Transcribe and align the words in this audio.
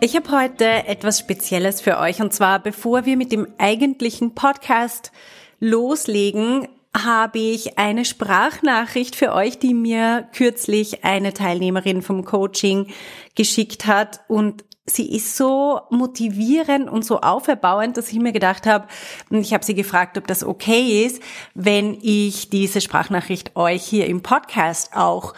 ich 0.00 0.16
habe 0.16 0.30
heute 0.30 0.64
etwas 0.86 1.18
Spezielles 1.18 1.80
für 1.80 1.98
euch 1.98 2.20
und 2.22 2.32
zwar 2.32 2.58
bevor 2.58 3.04
wir 3.04 3.16
mit 3.16 3.32
dem 3.32 3.46
eigentlichen 3.58 4.34
Podcast 4.34 5.12
loslegen, 5.58 6.68
habe 6.96 7.38
ich 7.38 7.78
eine 7.78 8.04
Sprachnachricht 8.04 9.14
für 9.14 9.32
euch, 9.32 9.58
die 9.58 9.74
mir 9.74 10.28
kürzlich 10.34 11.04
eine 11.04 11.34
Teilnehmerin 11.34 12.02
vom 12.02 12.24
Coaching 12.24 12.86
geschickt 13.34 13.86
hat 13.86 14.20
und 14.26 14.64
sie 14.86 15.14
ist 15.14 15.36
so 15.36 15.82
motivierend 15.90 16.88
und 16.88 17.04
so 17.04 17.20
auferbauend, 17.20 17.96
dass 17.96 18.10
ich 18.10 18.18
mir 18.18 18.32
gedacht 18.32 18.66
habe, 18.66 18.88
ich 19.30 19.52
habe 19.52 19.64
sie 19.64 19.74
gefragt, 19.74 20.16
ob 20.16 20.26
das 20.26 20.42
okay 20.42 21.04
ist, 21.04 21.22
wenn 21.54 21.98
ich 22.00 22.48
diese 22.48 22.80
Sprachnachricht 22.80 23.54
euch 23.54 23.84
hier 23.84 24.06
im 24.06 24.22
Podcast 24.22 24.96
auch 24.96 25.34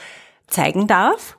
zeigen 0.47 0.87
darf. 0.87 1.37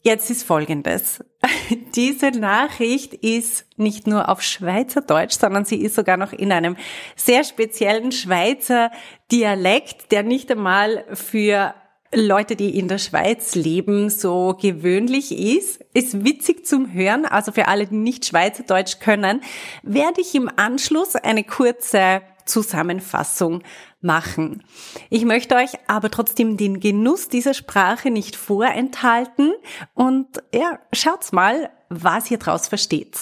Jetzt 0.00 0.30
ist 0.30 0.42
Folgendes. 0.42 1.20
Diese 1.94 2.30
Nachricht 2.30 3.14
ist 3.14 3.66
nicht 3.76 4.06
nur 4.06 4.28
auf 4.28 4.42
Schweizerdeutsch, 4.42 5.38
sondern 5.38 5.64
sie 5.64 5.80
ist 5.82 5.94
sogar 5.94 6.16
noch 6.16 6.32
in 6.32 6.52
einem 6.52 6.76
sehr 7.16 7.44
speziellen 7.44 8.12
Schweizer 8.12 8.90
Dialekt, 9.30 10.12
der 10.12 10.22
nicht 10.22 10.50
einmal 10.50 11.04
für 11.12 11.74
Leute, 12.14 12.56
die 12.56 12.78
in 12.78 12.88
der 12.88 12.98
Schweiz 12.98 13.54
leben, 13.54 14.10
so 14.10 14.56
gewöhnlich 14.60 15.32
ist. 15.32 15.82
Ist 15.94 16.24
witzig 16.24 16.66
zum 16.66 16.92
Hören. 16.92 17.24
Also 17.24 17.52
für 17.52 17.68
alle, 17.68 17.86
die 17.86 17.96
nicht 17.96 18.26
Schweizerdeutsch 18.26 19.00
können, 19.00 19.40
werde 19.82 20.20
ich 20.20 20.34
im 20.34 20.50
Anschluss 20.56 21.16
eine 21.16 21.42
kurze 21.42 22.22
Zusammenfassung 22.44 23.62
machen. 24.00 24.62
Ich 25.08 25.24
möchte 25.24 25.54
euch 25.54 25.70
aber 25.86 26.10
trotzdem 26.10 26.56
den 26.56 26.80
Genuss 26.80 27.28
dieser 27.28 27.54
Sprache 27.54 28.10
nicht 28.10 28.36
vorenthalten 28.36 29.52
und 29.94 30.42
ja, 30.52 30.80
schaut's 30.92 31.32
mal, 31.32 31.70
was 31.88 32.30
ihr 32.30 32.38
draus 32.38 32.68
versteht. 32.68 33.16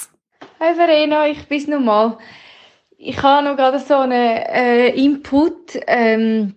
Hi 0.59 0.75
Verena, 0.75 1.29
ich 1.29 1.47
bin's 1.49 1.67
nochmal. 1.67 2.19
Ich 2.97 3.23
habe 3.23 3.47
noch 3.47 3.57
gerade 3.57 3.79
so 3.79 3.95
einen 3.95 4.13
äh, 4.13 4.89
Input, 4.89 5.79
ähm, 5.87 6.55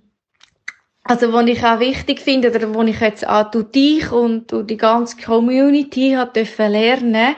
also 1.04 1.34
was 1.34 1.48
ich 1.48 1.64
auch 1.64 1.80
wichtig 1.80 2.22
finde 2.22 2.50
oder 2.50 2.74
wo 2.74 2.82
ich 2.84 3.00
jetzt 3.00 3.28
auch 3.28 3.52
durch 3.52 3.72
dich 3.72 4.12
und 4.12 4.52
durch 4.52 4.68
die 4.68 4.78
ganze 4.78 5.18
Community 5.18 6.12
hat 6.12 6.36
dürfen 6.36 6.72
lernen, 6.72 7.36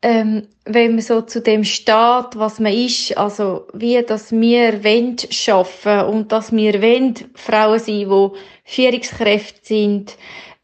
ähm, 0.00 0.46
wenn 0.64 0.92
man 0.92 1.00
so 1.00 1.22
zu 1.22 1.40
dem 1.40 1.64
steht, 1.64 2.36
was 2.36 2.60
man 2.60 2.72
ist, 2.72 3.16
also 3.18 3.66
wie, 3.72 4.00
dass 4.02 4.32
wir 4.32 4.84
wollen 4.84 5.16
schaffen 5.30 6.02
und 6.02 6.30
dass 6.30 6.52
wir 6.52 6.80
wollen 6.80 7.14
Frauen 7.34 7.78
sein, 7.78 8.08
die 8.08 8.30
Führungskräfte 8.64 9.60
sind, 9.62 10.16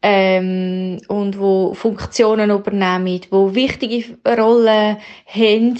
ähm, 0.07 0.99
und 1.07 1.39
wo 1.39 1.73
Funktionen 1.73 2.51
übernehmen, 2.51 3.21
wo 3.31 3.55
wichtige 3.55 4.15
Rollen 4.23 4.97
haben, 5.25 5.79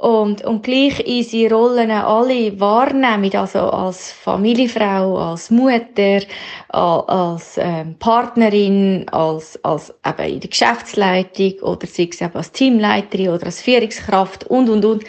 und, 0.00 0.42
und 0.46 0.62
gleich 0.62 1.06
unsere 1.06 1.54
Rollen 1.54 1.90
alle 1.90 2.58
wahrnehmen, 2.58 3.34
also 3.36 3.58
als 3.58 4.10
Familienfrau, 4.12 5.18
als 5.18 5.50
Mutter, 5.50 6.22
als 6.68 7.58
ähm, 7.58 7.96
Partnerin, 7.98 9.06
als, 9.10 9.62
als 9.62 9.92
eben 10.06 10.32
in 10.34 10.40
der 10.40 10.48
Geschäftsleitung 10.48 11.52
oder 11.60 11.86
sei 11.86 12.08
es 12.10 12.20
eben 12.22 12.34
als 12.34 12.50
Teamleiterin 12.52 13.28
oder 13.28 13.44
als 13.44 13.60
Führungskraft 13.60 14.44
und, 14.44 14.70
und, 14.70 14.86
und. 14.86 15.04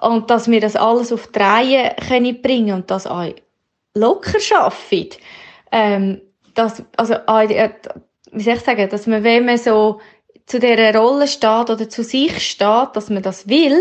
Und 0.00 0.30
dass 0.30 0.50
wir 0.50 0.62
das 0.62 0.76
alles 0.76 1.12
auf 1.12 1.26
die 1.26 1.38
Reihe 1.38 1.94
können 2.08 2.40
bringen 2.40 2.74
und 2.74 2.90
das 2.90 3.06
auch 3.06 3.34
locker 3.94 4.40
schaffen. 4.40 5.10
Ähm, 5.70 6.22
dass, 6.54 6.82
also, 6.96 7.14
äh, 7.26 7.68
wie 8.32 8.42
soll 8.42 8.54
ich 8.54 8.60
sagen, 8.60 8.88
dass 8.88 9.06
man, 9.06 9.24
wenn 9.24 9.44
man 9.44 9.58
so 9.58 10.00
zu 10.46 10.58
dieser 10.58 10.94
Rolle 10.94 11.28
steht 11.28 11.68
oder 11.68 11.88
zu 11.88 12.02
sich 12.02 12.50
steht, 12.50 12.88
dass 12.94 13.10
man 13.10 13.22
das 13.22 13.46
will, 13.48 13.78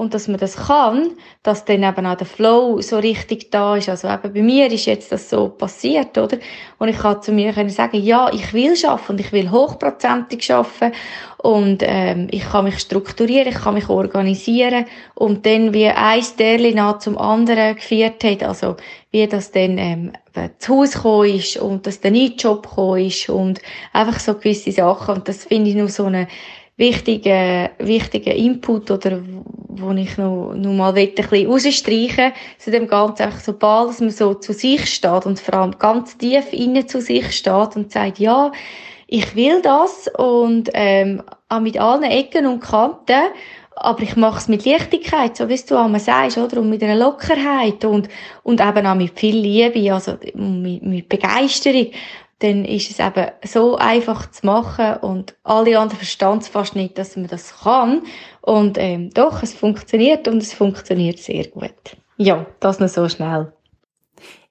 und 0.00 0.14
dass 0.14 0.28
man 0.28 0.40
das 0.40 0.56
kann, 0.56 1.10
dass 1.42 1.66
dann 1.66 1.82
eben 1.82 2.06
auch 2.06 2.16
der 2.16 2.26
Flow 2.26 2.80
so 2.80 2.98
richtig 2.98 3.50
da 3.50 3.76
ist. 3.76 3.90
Also 3.90 4.08
eben 4.08 4.32
bei 4.32 4.40
mir 4.40 4.72
ist 4.72 4.86
jetzt 4.86 5.12
das 5.12 5.28
so 5.28 5.50
passiert, 5.50 6.16
oder? 6.16 6.38
Und 6.78 6.88
ich 6.88 6.96
kann 6.96 7.20
zu 7.20 7.32
mir 7.32 7.52
können 7.52 7.68
sagen, 7.68 8.02
ja, 8.02 8.32
ich 8.32 8.54
will 8.54 8.74
schaffen 8.76 9.12
und 9.12 9.20
ich 9.20 9.30
will 9.30 9.50
hochprozentig 9.50 10.42
schaffen 10.42 10.92
und 11.36 11.82
ähm, 11.82 12.28
ich 12.30 12.48
kann 12.48 12.64
mich 12.64 12.78
strukturieren, 12.78 13.48
ich 13.48 13.60
kann 13.60 13.74
mich 13.74 13.90
organisieren 13.90 14.86
und 15.14 15.44
dann 15.44 15.74
wie 15.74 15.88
ein 15.88 16.22
Sternchen 16.22 16.76
nach 16.76 16.98
zum 16.98 17.18
anderen 17.18 17.76
geführt 17.76 18.24
hat, 18.24 18.42
also 18.42 18.76
wie 19.10 19.26
das 19.26 19.50
dann 19.52 19.76
ähm, 19.76 20.12
zu 20.58 20.74
Hause 20.74 20.94
gekommen 20.94 21.34
ist 21.34 21.56
und 21.58 21.86
dass 21.86 22.00
der 22.00 22.12
neue 22.12 22.36
Job 22.36 22.68
gekommen 22.68 23.04
ist 23.04 23.28
und 23.28 23.60
einfach 23.92 24.18
so 24.18 24.34
gewisse 24.34 24.72
Sachen 24.72 25.16
und 25.16 25.28
das 25.28 25.44
finde 25.44 25.70
ich 25.70 25.76
nur 25.76 25.88
so 25.88 26.06
eine 26.06 26.26
wichtigen, 26.80 27.68
wichtigen 27.78 28.34
Input 28.34 28.90
oder 28.90 29.20
wo 29.68 29.92
ich 29.92 30.16
noch, 30.16 30.54
noch 30.54 30.72
mal 30.72 30.94
ein 30.96 31.14
bisschen 31.14 31.46
rausstreichen 31.46 32.32
zu 32.58 32.70
dem 32.70 32.88
Ganzen, 32.88 33.24
einfach 33.24 33.40
so 33.40 33.52
bald, 33.52 33.90
dass 33.90 34.00
man 34.00 34.10
so 34.10 34.34
zu 34.34 34.52
sich 34.52 34.86
steht 34.86 35.26
und 35.26 35.38
vor 35.38 35.54
allem 35.54 35.78
ganz 35.78 36.16
tief 36.16 36.52
innen 36.52 36.88
zu 36.88 37.00
sich 37.00 37.36
steht 37.36 37.76
und 37.76 37.92
sagt, 37.92 38.18
ja, 38.18 38.50
ich 39.06 39.36
will 39.36 39.60
das 39.60 40.08
und 40.16 40.70
ähm, 40.72 41.22
auch 41.48 41.60
mit 41.60 41.78
allen 41.78 42.04
Ecken 42.04 42.46
und 42.46 42.60
Kanten, 42.60 43.30
aber 43.76 44.02
ich 44.02 44.16
mache 44.16 44.38
es 44.38 44.48
mit 44.48 44.64
Leichtigkeit, 44.64 45.36
so 45.36 45.48
wie 45.48 45.56
du 45.56 45.76
einmal 45.76 46.00
sagst, 46.00 46.38
oder? 46.38 46.60
Und 46.60 46.70
mit 46.70 46.82
einer 46.82 46.96
Lockerheit 46.96 47.84
und, 47.84 48.08
und 48.42 48.60
eben 48.60 48.86
auch 48.86 48.94
mit 48.94 49.18
viel 49.18 49.36
Liebe, 49.36 49.92
also 49.92 50.16
mit, 50.34 50.82
mit 50.82 51.08
Begeisterung 51.08 51.88
dann 52.40 52.64
ist 52.64 52.90
es 52.90 52.98
eben 52.98 53.30
so 53.44 53.76
einfach 53.76 54.30
zu 54.30 54.46
machen 54.46 54.96
und 55.02 55.36
alle 55.44 55.78
anderen 55.78 55.98
verstehen 55.98 56.38
es 56.38 56.48
fast 56.48 56.74
nicht, 56.74 56.96
dass 56.98 57.16
man 57.16 57.26
das 57.26 57.60
kann. 57.62 58.02
Und 58.40 58.78
ähm, 58.78 59.10
doch, 59.10 59.42
es 59.42 59.54
funktioniert 59.54 60.26
und 60.26 60.38
es 60.38 60.54
funktioniert 60.54 61.18
sehr 61.18 61.46
gut. 61.48 61.96
Ja, 62.16 62.46
das 62.58 62.80
noch 62.80 62.88
so 62.88 63.08
schnell. 63.08 63.52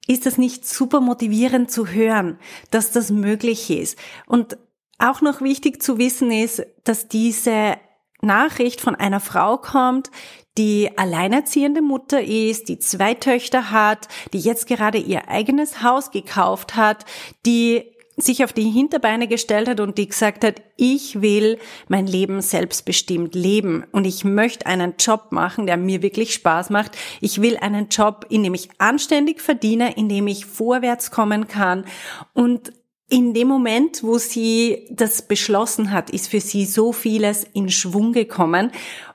Ist 0.08 0.26
das 0.26 0.38
nicht 0.38 0.68
super 0.68 1.02
motivierend 1.02 1.72
zu 1.72 1.88
hören, 1.88 2.40
dass 2.72 2.92
das 2.92 3.12
möglich 3.12 3.70
ist? 3.70 3.98
Und 4.28 4.58
auch 5.00 5.22
noch 5.22 5.42
wichtig 5.42 5.82
zu 5.82 5.98
wissen 5.98 6.32
ist, 6.32 6.66
dass 6.84 7.08
diese 7.08 7.78
Nachricht 8.22 8.82
von 8.82 8.96
einer 8.96 9.20
Frau 9.20 9.58
kommt, 9.58 10.12
die 10.60 10.92
alleinerziehende 10.98 11.82
Mutter 11.82 12.22
ist, 12.22 12.68
die 12.68 12.80
zwei 12.80 13.14
Töchter 13.14 13.72
hat, 13.72 14.10
die 14.34 14.40
jetzt 14.40 14.68
gerade 14.68 14.98
ihr 14.98 15.30
eigenes 15.30 15.82
Haus 15.82 16.12
gekauft 16.12 16.76
hat, 16.76 17.06
die 17.46 17.86
sich 18.18 18.44
auf 18.44 18.52
die 18.52 18.70
Hinterbeine 18.70 19.30
gestellt 19.30 19.70
hat 19.70 19.80
und 19.80 19.98
die 19.98 20.10
gesagt 20.10 20.44
hat, 20.44 20.62
ich 20.76 21.22
will 21.22 21.60
mein 21.88 22.06
Leben 22.06 22.42
selbstbestimmt 22.42 23.36
leben 23.36 23.86
und 23.94 24.04
ich 24.04 24.26
möchte 24.26 24.66
einen 24.66 24.96
Job 25.00 25.28
machen, 25.32 25.66
der 25.66 25.78
mir 25.78 26.02
wirklich 26.02 26.34
Spaß 26.34 26.72
macht. 26.72 26.98
Ich 27.22 27.42
will 27.42 27.56
einen 27.56 27.88
Job, 27.88 28.26
in 28.28 28.44
dem 28.44 28.54
ich 28.54 28.68
anständig 28.80 29.40
verdiene, 29.40 29.96
in 29.96 30.10
dem 30.10 30.28
ich 30.28 30.46
vorwärts 30.46 31.10
kommen 31.10 31.48
kann 31.48 31.86
und 32.34 32.74
in 33.12 33.34
dem 33.34 33.48
Moment, 33.48 34.04
wo 34.04 34.20
sie 34.20 34.88
das 34.92 35.24
beschlossen 35.24 35.92
hat, 35.92 36.12
ist 36.12 36.30
für 36.30 36.42
sie 36.42 36.66
so 36.66 36.94
vieles 36.94 37.44
in 37.54 37.70
Schwung 37.70 38.14
gekommen. 38.14 38.72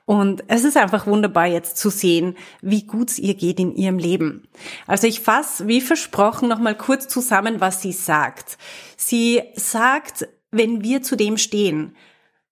Und 0.06 0.44
es 0.48 0.64
ist 0.64 0.76
einfach 0.76 1.06
wunderbar 1.06 1.46
jetzt 1.46 1.78
zu 1.78 1.88
sehen, 1.88 2.36
wie 2.60 2.86
gut 2.86 3.10
es 3.10 3.18
ihr 3.18 3.34
geht 3.34 3.58
in 3.58 3.74
ihrem 3.74 3.96
Leben. 3.96 4.46
Also 4.86 5.06
ich 5.06 5.20
fasse, 5.20 5.66
wie 5.66 5.80
versprochen, 5.80 6.48
nochmal 6.48 6.76
kurz 6.76 7.08
zusammen, 7.08 7.60
was 7.60 7.80
sie 7.80 7.92
sagt. 7.92 8.58
Sie 8.96 9.42
sagt, 9.54 10.28
wenn 10.50 10.82
wir 10.82 11.02
zu 11.02 11.16
dem 11.16 11.38
stehen, 11.38 11.96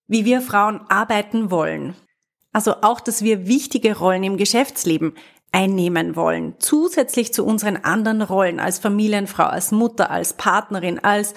wie 0.08 0.25
wir 0.25 0.40
Frauen 0.40 0.81
arbeiten 0.88 1.50
wollen, 1.50 1.94
also 2.52 2.76
auch, 2.82 3.00
dass 3.00 3.22
wir 3.22 3.46
wichtige 3.46 3.96
Rollen 3.98 4.25
im 4.25 4.37
Geschäftsleben 4.37 5.14
einnehmen 5.52 6.16
wollen, 6.16 6.55
zusätzlich 6.58 7.32
zu 7.34 7.44
unseren 7.44 7.76
anderen 7.76 8.22
Rollen 8.22 8.60
als 8.60 8.78
Familienfrau, 8.78 9.44
als 9.44 9.70
Mutter, 9.72 10.10
als 10.10 10.34
Partnerin, 10.34 10.98
als 10.98 11.34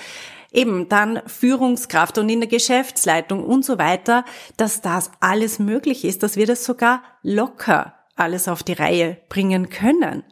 eben 0.55 0.89
dann 0.89 1.21
Führungskraft 1.27 2.17
und 2.17 2.29
in 2.29 2.39
der 2.39 2.49
Geschäftsleitung 2.49 3.43
und 3.43 3.65
so 3.65 3.77
weiter, 3.77 4.25
dass 4.57 4.81
das 4.81 5.11
alles 5.19 5.59
möglich 5.59 6.05
ist, 6.05 6.23
dass 6.23 6.35
wir 6.35 6.47
das 6.47 6.63
sogar 6.63 7.03
locker 7.21 7.93
alles 8.15 8.47
auf 8.47 8.63
die 8.63 8.73
Reihe 8.73 9.17
bringen 9.29 9.69
können. 9.69 10.23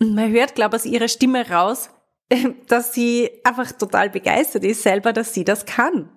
Und 0.00 0.14
man 0.14 0.30
hört, 0.30 0.54
glaube 0.54 0.76
ich, 0.76 0.82
aus 0.82 0.86
ihrer 0.86 1.08
Stimme 1.08 1.48
raus, 1.48 1.90
dass 2.68 2.94
sie 2.94 3.30
einfach 3.44 3.72
total 3.72 4.10
begeistert 4.10 4.64
ist 4.64 4.82
selber, 4.82 5.12
dass 5.12 5.34
sie 5.34 5.44
das 5.44 5.66
kann. 5.66 6.10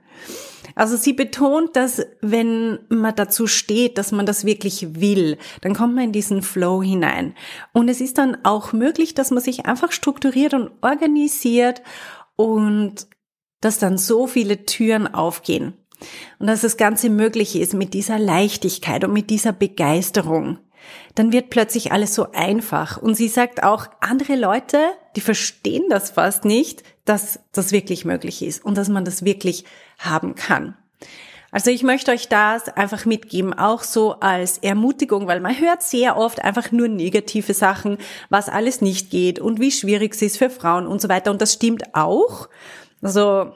Also 0.76 0.98
sie 0.98 1.14
betont, 1.14 1.76
dass 1.76 2.04
wenn 2.22 2.80
man 2.90 3.16
dazu 3.16 3.46
steht, 3.46 3.98
dass 4.00 4.12
man 4.12 4.26
das 4.26 4.44
wirklich 4.44 5.00
will, 5.00 5.38
dann 5.62 5.76
kommt 5.76 5.94
man 5.94 6.06
in 6.06 6.12
diesen 6.12 6.42
Flow 6.42 6.82
hinein. 6.82 7.36
Und 7.74 7.90
es 7.90 8.02
ist 8.02 8.18
dann 8.18 8.38
auch 8.44 8.74
möglich, 8.74 9.14
dass 9.14 9.30
man 9.30 9.44
sich 9.44 9.68
einfach 9.68 9.92
strukturiert 9.92 10.56
und 10.56 10.72
organisiert 10.82 11.84
und 12.36 13.06
dass 13.64 13.80
dann 13.80 13.98
so 13.98 14.28
viele 14.28 14.66
Türen 14.66 15.14
aufgehen. 15.14 15.74
Und 16.40 16.48
dass 16.48 16.62
das 16.62 16.78
Ganze 16.78 17.10
möglich 17.10 17.56
ist 17.56 17.74
mit 17.74 17.94
dieser 17.94 18.20
Leichtigkeit 18.20 19.04
und 19.04 19.14
mit 19.14 19.30
dieser 19.30 19.54
Begeisterung. 19.54 20.60
Dann 21.16 21.32
wird 21.32 21.50
plötzlich 21.50 21.92
alles 21.92 22.14
so 22.14 22.32
einfach. 22.34 22.98
Und 22.98 23.16
sie 23.16 23.30
sagt 23.30 23.64
auch, 23.64 23.88
andere 24.02 24.36
Leute, 24.36 24.80
die 25.16 25.22
verstehen 25.22 25.86
das 25.90 26.12
fast 26.12 26.44
nicht, 26.44 26.84
dass 27.06 27.40
das 27.54 27.72
wirklich 27.72 28.04
möglich 28.04 28.42
ist 28.42 28.66
und 28.66 28.78
dass 28.78 28.90
man 28.90 29.06
das 29.06 29.24
wirklich 29.24 29.64
haben 29.98 30.36
kann. 30.36 30.76
Also 31.54 31.70
ich 31.70 31.84
möchte 31.84 32.12
euch 32.12 32.28
das 32.30 32.68
einfach 32.68 33.06
mitgeben, 33.06 33.54
auch 33.54 33.84
so 33.84 34.14
als 34.20 34.58
Ermutigung, 34.58 35.28
weil 35.28 35.40
man 35.40 35.58
hört 35.60 35.84
sehr 35.84 36.18
oft 36.18 36.44
einfach 36.44 36.72
nur 36.72 36.88
negative 36.88 37.54
Sachen, 37.54 38.00
was 38.30 38.50
alles 38.50 38.82
nicht 38.82 39.12
geht 39.12 39.38
und 39.38 39.60
wie 39.60 39.72
schwierig 39.72 40.16
es 40.16 40.24
ist 40.24 40.38
für 40.40 40.50
Frauen 40.50 40.88
und 40.88 41.00
so 41.00 41.10
weiter. 41.10 41.30
Und 41.30 41.44
das 41.44 41.54
stimmt 41.54 41.94
auch. 41.94 42.50
Also 43.04 43.52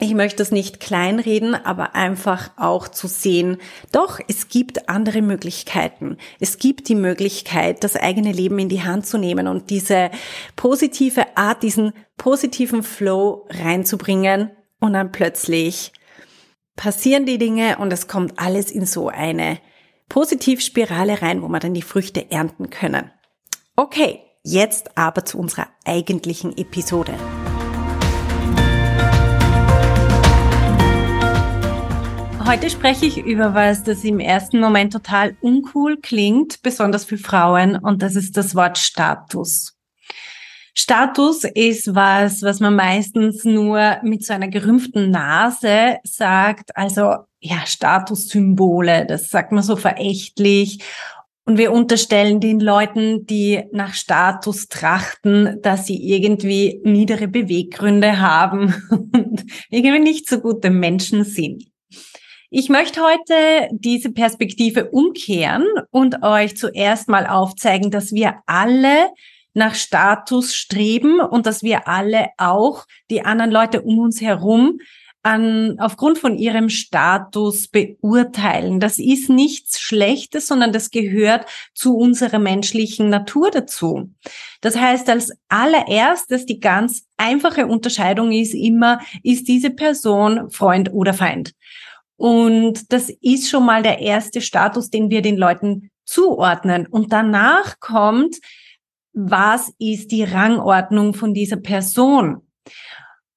ich 0.00 0.14
möchte 0.14 0.38
das 0.38 0.50
nicht 0.50 0.80
kleinreden, 0.80 1.54
aber 1.54 1.94
einfach 1.94 2.50
auch 2.56 2.88
zu 2.88 3.06
sehen, 3.06 3.58
doch, 3.92 4.18
es 4.26 4.48
gibt 4.48 4.88
andere 4.88 5.22
Möglichkeiten. 5.22 6.16
Es 6.40 6.58
gibt 6.58 6.88
die 6.88 6.94
Möglichkeit, 6.94 7.84
das 7.84 7.94
eigene 7.94 8.32
Leben 8.32 8.58
in 8.58 8.68
die 8.68 8.82
Hand 8.82 9.06
zu 9.06 9.18
nehmen 9.18 9.46
und 9.46 9.70
diese 9.70 10.10
positive 10.56 11.36
Art, 11.36 11.62
diesen 11.62 11.92
positiven 12.16 12.82
Flow 12.82 13.46
reinzubringen 13.50 14.50
und 14.80 14.94
dann 14.94 15.12
plötzlich 15.12 15.92
passieren 16.74 17.26
die 17.26 17.38
Dinge 17.38 17.78
und 17.78 17.92
es 17.92 18.08
kommt 18.08 18.38
alles 18.38 18.70
in 18.70 18.86
so 18.86 19.08
eine 19.08 19.58
Positivspirale 20.08 21.22
rein, 21.22 21.42
wo 21.42 21.48
wir 21.48 21.60
dann 21.60 21.74
die 21.74 21.82
Früchte 21.82 22.30
ernten 22.30 22.70
können. 22.70 23.10
Okay, 23.76 24.20
jetzt 24.42 24.98
aber 24.98 25.24
zu 25.24 25.38
unserer 25.38 25.68
eigentlichen 25.84 26.56
Episode. 26.56 27.14
Heute 32.44 32.70
spreche 32.70 33.06
ich 33.06 33.18
über 33.18 33.54
was, 33.54 33.84
das 33.84 34.04
im 34.04 34.18
ersten 34.18 34.60
Moment 34.60 34.92
total 34.92 35.36
uncool 35.40 35.96
klingt, 35.96 36.60
besonders 36.62 37.04
für 37.04 37.16
Frauen, 37.16 37.76
und 37.76 38.02
das 38.02 38.16
ist 38.16 38.36
das 38.36 38.54
Wort 38.54 38.78
Status. 38.78 39.78
Status 40.74 41.44
ist 41.44 41.94
was, 41.94 42.42
was 42.42 42.60
man 42.60 42.74
meistens 42.74 43.44
nur 43.44 43.98
mit 44.02 44.24
so 44.24 44.32
einer 44.32 44.48
gerümpften 44.48 45.10
Nase 45.10 45.98
sagt. 46.04 46.76
Also 46.76 47.14
ja, 47.40 47.66
Statussymbole, 47.66 49.06
das 49.06 49.30
sagt 49.30 49.52
man 49.52 49.62
so 49.62 49.76
verächtlich. 49.76 50.82
Und 51.44 51.58
wir 51.58 51.72
unterstellen 51.72 52.40
den 52.40 52.60
Leuten, 52.60 53.26
die 53.26 53.62
nach 53.72 53.94
Status 53.94 54.68
trachten, 54.68 55.60
dass 55.60 55.86
sie 55.86 56.10
irgendwie 56.10 56.80
niedere 56.84 57.28
Beweggründe 57.28 58.20
haben 58.20 58.74
und 58.90 59.44
irgendwie 59.70 59.98
nicht 59.98 60.28
so 60.28 60.40
gute 60.40 60.70
Menschen 60.70 61.24
sind. 61.24 61.71
Ich 62.54 62.68
möchte 62.68 63.00
heute 63.00 63.70
diese 63.70 64.12
Perspektive 64.12 64.90
umkehren 64.90 65.64
und 65.90 66.22
euch 66.22 66.54
zuerst 66.54 67.08
mal 67.08 67.26
aufzeigen, 67.26 67.90
dass 67.90 68.12
wir 68.12 68.42
alle 68.44 69.08
nach 69.54 69.74
Status 69.74 70.54
streben 70.54 71.18
und 71.20 71.46
dass 71.46 71.62
wir 71.62 71.88
alle 71.88 72.26
auch 72.36 72.84
die 73.10 73.24
anderen 73.24 73.50
Leute 73.50 73.80
um 73.80 73.98
uns 74.00 74.20
herum 74.20 74.80
an, 75.22 75.78
aufgrund 75.80 76.18
von 76.18 76.36
ihrem 76.36 76.68
Status 76.68 77.68
beurteilen. 77.68 78.80
Das 78.80 78.98
ist 78.98 79.30
nichts 79.30 79.80
Schlechtes, 79.80 80.46
sondern 80.46 80.72
das 80.72 80.90
gehört 80.90 81.46
zu 81.72 81.96
unserer 81.96 82.38
menschlichen 82.38 83.08
Natur 83.08 83.50
dazu. 83.50 84.10
Das 84.60 84.76
heißt, 84.76 85.08
als 85.08 85.32
allererstes 85.48 86.44
die 86.44 86.60
ganz 86.60 87.06
einfache 87.16 87.66
Unterscheidung 87.66 88.30
ist 88.30 88.52
immer, 88.52 89.00
ist 89.22 89.48
diese 89.48 89.70
Person 89.70 90.50
Freund 90.50 90.92
oder 90.92 91.14
Feind? 91.14 91.54
Und 92.22 92.92
das 92.92 93.10
ist 93.20 93.50
schon 93.50 93.66
mal 93.66 93.82
der 93.82 93.98
erste 93.98 94.40
Status, 94.40 94.90
den 94.90 95.10
wir 95.10 95.22
den 95.22 95.36
Leuten 95.36 95.90
zuordnen. 96.04 96.86
Und 96.86 97.12
danach 97.12 97.80
kommt, 97.80 98.36
was 99.12 99.72
ist 99.80 100.12
die 100.12 100.22
Rangordnung 100.22 101.14
von 101.14 101.34
dieser 101.34 101.56
Person? 101.56 102.42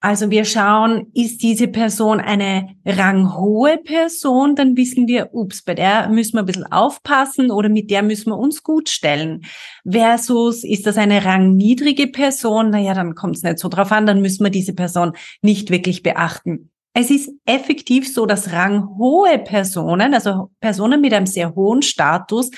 Also 0.01 0.29
wir 0.29 0.45
schauen, 0.45 1.07
ist 1.15 1.41
diese 1.41 1.67
Person 1.67 2.19
eine 2.19 2.75
ranghohe 2.85 3.79
Person, 3.79 4.55
dann 4.55 4.77
wissen 4.77 5.07
wir, 5.07 5.33
ups, 5.33 5.63
bei 5.63 5.73
der 5.73 6.07
müssen 6.09 6.33
wir 6.33 6.41
ein 6.41 6.45
bisschen 6.45 6.71
aufpassen 6.71 7.49
oder 7.49 7.69
mit 7.69 7.89
der 7.89 8.03
müssen 8.03 8.29
wir 8.29 8.37
uns 8.37 8.61
gut 8.61 8.89
stellen. 8.89 9.45
Versus 9.83 10.63
ist 10.63 10.85
das 10.85 10.97
eine 10.97 11.25
rangniedrige 11.25 12.05
Person, 12.05 12.69
naja, 12.69 12.93
dann 12.93 13.15
kommt 13.15 13.35
es 13.37 13.41
nicht 13.41 13.57
so 13.57 13.67
drauf 13.67 13.91
an, 13.91 14.05
dann 14.05 14.21
müssen 14.21 14.43
wir 14.43 14.51
diese 14.51 14.75
Person 14.75 15.13
nicht 15.41 15.71
wirklich 15.71 16.03
beachten. 16.03 16.69
Es 16.97 17.09
ist 17.11 17.29
effektiv 17.45 18.11
so, 18.11 18.25
dass 18.25 18.53
ranghohe 18.53 19.37
Personen, 19.39 20.13
also 20.13 20.49
Personen 20.61 21.01
mit 21.01 21.13
einem 21.13 21.25
sehr 21.25 21.53
hohen 21.53 21.81
Status, 21.81 22.49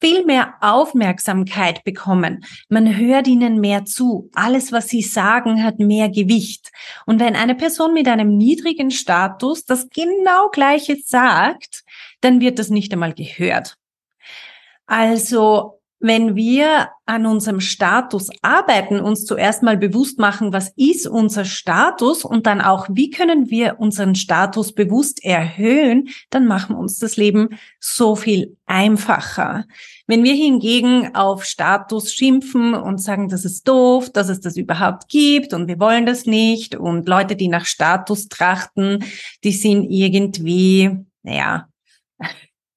viel 0.00 0.24
mehr 0.24 0.54
Aufmerksamkeit 0.60 1.84
bekommen. 1.84 2.44
Man 2.68 2.96
hört 2.98 3.28
ihnen 3.28 3.60
mehr 3.60 3.84
zu. 3.84 4.30
Alles, 4.34 4.72
was 4.72 4.88
sie 4.88 5.00
sagen, 5.00 5.62
hat 5.62 5.78
mehr 5.78 6.08
Gewicht. 6.08 6.72
Und 7.06 7.20
wenn 7.20 7.36
eine 7.36 7.54
Person 7.54 7.94
mit 7.94 8.08
einem 8.08 8.36
niedrigen 8.36 8.90
Status 8.90 9.64
das 9.64 9.88
genau 9.90 10.48
gleiche 10.48 10.96
sagt, 10.96 11.84
dann 12.20 12.40
wird 12.40 12.58
das 12.58 12.70
nicht 12.70 12.92
einmal 12.92 13.14
gehört. 13.14 13.76
Also 14.86 15.80
wenn 16.04 16.36
wir 16.36 16.90
an 17.06 17.24
unserem 17.24 17.60
Status 17.60 18.28
arbeiten, 18.42 19.00
uns 19.00 19.24
zuerst 19.24 19.62
mal 19.62 19.78
bewusst 19.78 20.18
machen, 20.18 20.52
was 20.52 20.70
ist 20.76 21.06
unser 21.06 21.46
Status 21.46 22.26
und 22.26 22.46
dann 22.46 22.60
auch, 22.60 22.88
wie 22.90 23.08
können 23.08 23.48
wir 23.48 23.80
unseren 23.80 24.14
Status 24.14 24.74
bewusst 24.74 25.24
erhöhen, 25.24 26.10
dann 26.28 26.46
machen 26.46 26.76
uns 26.76 26.98
das 26.98 27.16
Leben 27.16 27.58
so 27.80 28.16
viel 28.16 28.58
einfacher. 28.66 29.64
Wenn 30.06 30.24
wir 30.24 30.34
hingegen 30.34 31.14
auf 31.14 31.46
Status 31.46 32.12
schimpfen 32.12 32.74
und 32.74 32.98
sagen, 32.98 33.30
das 33.30 33.46
ist 33.46 33.66
doof, 33.66 34.10
dass 34.10 34.28
es 34.28 34.40
das 34.40 34.58
überhaupt 34.58 35.08
gibt 35.08 35.54
und 35.54 35.68
wir 35.68 35.80
wollen 35.80 36.04
das 36.04 36.26
nicht 36.26 36.76
und 36.76 37.08
Leute, 37.08 37.34
die 37.34 37.48
nach 37.48 37.64
Status 37.64 38.28
trachten, 38.28 39.02
die 39.42 39.52
sind 39.52 39.84
irgendwie, 39.84 40.98
naja, 41.22 41.66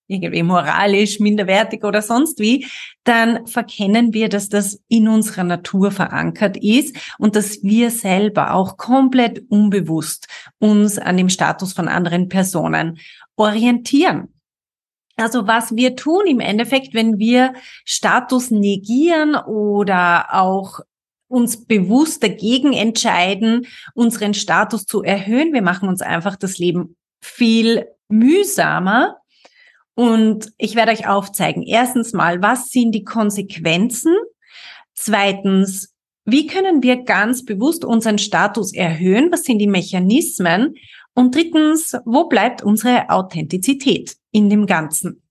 irgendwie 0.07 0.43
moralisch 0.43 1.19
minderwertig 1.19 1.83
oder 1.83 2.01
sonst 2.01 2.39
wie, 2.39 2.65
dann 3.03 3.45
verkennen 3.47 4.13
wir, 4.13 4.29
dass 4.29 4.49
das 4.49 4.81
in 4.87 5.07
unserer 5.07 5.43
Natur 5.43 5.91
verankert 5.91 6.57
ist 6.57 6.95
und 7.17 7.35
dass 7.35 7.63
wir 7.63 7.91
selber 7.91 8.53
auch 8.53 8.77
komplett 8.77 9.43
unbewusst 9.49 10.27
uns 10.59 10.97
an 10.97 11.17
dem 11.17 11.29
Status 11.29 11.73
von 11.73 11.87
anderen 11.87 12.29
Personen 12.29 12.99
orientieren. 13.35 14.33
Also 15.17 15.47
was 15.47 15.75
wir 15.75 15.95
tun 15.95 16.27
im 16.27 16.39
Endeffekt, 16.39 16.93
wenn 16.93 17.17
wir 17.17 17.53
Status 17.85 18.51
negieren 18.51 19.35
oder 19.35 20.27
auch 20.33 20.79
uns 21.27 21.65
bewusst 21.65 22.23
dagegen 22.23 22.71
entscheiden, 22.71 23.67
unseren 23.93 24.33
Status 24.33 24.85
zu 24.85 25.03
erhöhen, 25.03 25.53
wir 25.53 25.61
machen 25.61 25.89
uns 25.89 26.01
einfach 26.01 26.35
das 26.35 26.57
Leben 26.57 26.95
viel 27.21 27.87
mühsamer 28.07 29.17
und 29.97 30.51
ich 30.59 30.75
werde 30.75 30.91
euch 30.91 31.07
aufzeigen, 31.07 31.63
erstens 31.63 32.13
mal, 32.13 32.39
was 32.43 32.69
sind 32.69 32.91
die 32.91 33.03
Konsequenzen? 33.03 34.15
Zweitens, 34.93 35.91
wie 36.23 36.45
können 36.45 36.83
wir 36.83 36.97
ganz 36.97 37.43
bewusst 37.43 37.83
unseren 37.83 38.19
Status 38.19 38.75
erhöhen? 38.75 39.31
Was 39.31 39.43
sind 39.43 39.57
die 39.57 39.65
Mechanismen? 39.65 40.75
Und 41.15 41.33
drittens, 41.33 41.95
wo 42.05 42.25
bleibt 42.25 42.61
unsere 42.61 43.09
Authentizität 43.09 44.15
in 44.31 44.51
dem 44.51 44.67
Ganzen? 44.67 45.23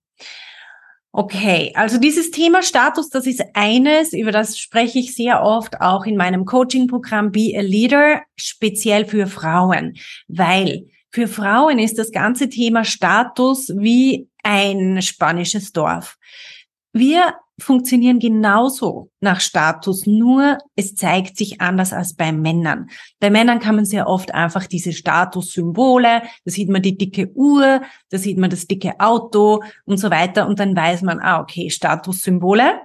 Okay, 1.12 1.70
also 1.76 1.98
dieses 1.98 2.32
Thema 2.32 2.60
Status, 2.60 3.08
das 3.08 3.28
ist 3.28 3.44
eines, 3.54 4.12
über 4.12 4.32
das 4.32 4.58
spreche 4.58 4.98
ich 4.98 5.14
sehr 5.14 5.42
oft 5.44 5.80
auch 5.80 6.06
in 6.06 6.16
meinem 6.16 6.44
Coaching-Programm 6.44 7.30
Be 7.30 7.52
a 7.56 7.60
Leader, 7.60 8.22
speziell 8.34 9.04
für 9.04 9.28
Frauen, 9.28 9.94
weil 10.26 10.88
für 11.16 11.28
Frauen 11.28 11.78
ist 11.78 11.98
das 11.98 12.12
ganze 12.12 12.50
Thema 12.50 12.84
Status 12.84 13.72
wie 13.74 14.28
ein 14.42 15.00
spanisches 15.00 15.72
Dorf. 15.72 16.18
Wir 16.92 17.36
funktionieren 17.58 18.18
genauso 18.18 19.08
nach 19.20 19.40
Status, 19.40 20.04
nur 20.04 20.58
es 20.74 20.94
zeigt 20.94 21.38
sich 21.38 21.62
anders 21.62 21.94
als 21.94 22.16
bei 22.16 22.32
Männern. 22.32 22.90
Bei 23.18 23.30
Männern 23.30 23.60
kann 23.60 23.76
man 23.76 23.86
sehr 23.86 24.06
oft 24.08 24.34
einfach 24.34 24.66
diese 24.66 24.92
Statussymbole, 24.92 26.20
da 26.20 26.50
sieht 26.50 26.68
man 26.68 26.82
die 26.82 26.98
dicke 26.98 27.32
Uhr, 27.34 27.80
da 28.10 28.18
sieht 28.18 28.36
man 28.36 28.50
das 28.50 28.66
dicke 28.66 29.00
Auto 29.00 29.62
und 29.86 29.96
so 29.96 30.10
weiter 30.10 30.46
und 30.46 30.60
dann 30.60 30.76
weiß 30.76 31.00
man, 31.00 31.18
ah, 31.20 31.40
okay, 31.40 31.70
Statussymbole. 31.70 32.82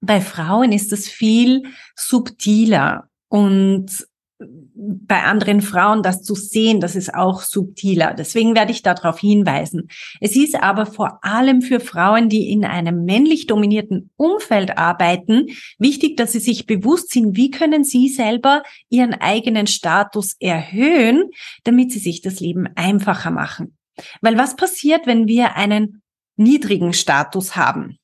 Bei 0.00 0.20
Frauen 0.20 0.72
ist 0.72 0.90
das 0.90 1.06
viel 1.06 1.62
subtiler 1.94 3.08
und 3.28 4.08
bei 4.38 5.22
anderen 5.22 5.60
Frauen 5.60 6.02
das 6.02 6.22
zu 6.22 6.34
sehen, 6.34 6.80
das 6.80 6.96
ist 6.96 7.14
auch 7.14 7.42
subtiler. 7.42 8.14
Deswegen 8.14 8.54
werde 8.56 8.72
ich 8.72 8.82
darauf 8.82 9.20
hinweisen. 9.20 9.88
Es 10.20 10.34
ist 10.34 10.56
aber 10.56 10.86
vor 10.86 11.20
allem 11.22 11.62
für 11.62 11.80
Frauen, 11.80 12.28
die 12.28 12.50
in 12.50 12.64
einem 12.64 13.04
männlich 13.04 13.46
dominierten 13.46 14.10
Umfeld 14.16 14.76
arbeiten, 14.76 15.46
wichtig, 15.78 16.16
dass 16.16 16.32
sie 16.32 16.40
sich 16.40 16.66
bewusst 16.66 17.12
sind, 17.12 17.36
wie 17.36 17.50
können 17.50 17.84
sie 17.84 18.08
selber 18.08 18.62
ihren 18.88 19.14
eigenen 19.14 19.66
Status 19.66 20.36
erhöhen, 20.40 21.30
damit 21.62 21.92
sie 21.92 22.00
sich 22.00 22.20
das 22.20 22.40
Leben 22.40 22.66
einfacher 22.74 23.30
machen. 23.30 23.76
Weil 24.20 24.36
was 24.36 24.56
passiert, 24.56 25.06
wenn 25.06 25.28
wir 25.28 25.54
einen 25.56 26.02
niedrigen 26.36 26.92
Status 26.92 27.54
haben? 27.54 27.98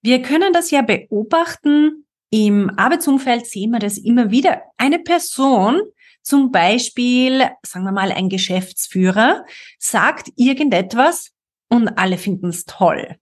Wir 0.00 0.22
können 0.22 0.52
das 0.52 0.70
ja 0.70 0.82
beobachten, 0.82 2.03
im 2.34 2.68
Arbeitsumfeld 2.76 3.46
sehen 3.46 3.70
wir 3.70 3.78
das 3.78 3.96
immer 3.96 4.32
wieder. 4.32 4.60
Eine 4.76 4.98
Person, 4.98 5.80
zum 6.20 6.50
Beispiel, 6.50 7.48
sagen 7.64 7.84
wir 7.84 7.92
mal, 7.92 8.10
ein 8.10 8.28
Geschäftsführer, 8.28 9.44
sagt 9.78 10.32
irgendetwas 10.34 11.30
und 11.68 11.96
alle 11.96 12.18
finden 12.18 12.48
es 12.48 12.64
toll. 12.64 13.14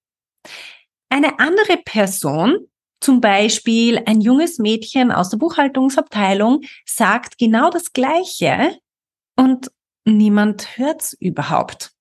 Eine 1.11 1.39
andere 1.41 1.77
Person, 1.85 2.57
zum 3.03 3.21
Beispiel 3.21 4.01
ein 4.07 4.23
junges 4.23 4.59
Mädchen 4.59 5.13
aus 5.13 5.29
der 5.29 5.37
Buchhaltungsabteilung, 5.37 6.63
sagt 6.87 7.37
genau 7.37 7.69
das 7.69 7.93
Gleiche 7.93 8.79
und 9.37 9.71
niemand 10.07 10.79
hört's 10.79 11.13
überhaupt. 11.21 11.93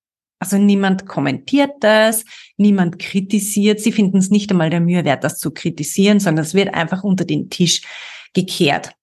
Also 0.42 0.58
niemand 0.58 1.06
kommentiert 1.06 1.74
das, 1.82 2.26
niemand 2.58 2.98
kritisiert. 2.98 3.80
Sie 3.80 3.92
finden 3.92 4.18
es 4.18 4.32
nicht 4.32 4.50
einmal 4.50 4.72
der 4.72 4.80
Mühe 4.80 5.06
wert, 5.06 5.24
das 5.24 5.38
zu 5.38 5.52
kritisieren, 5.52 6.20
sondern 6.20 6.44
es 6.44 6.56
wird 6.56 6.74
einfach 6.74 7.04
unter 7.04 7.26
den 7.26 7.52
Tisch 7.52 7.84
gekehrt. 8.34 8.96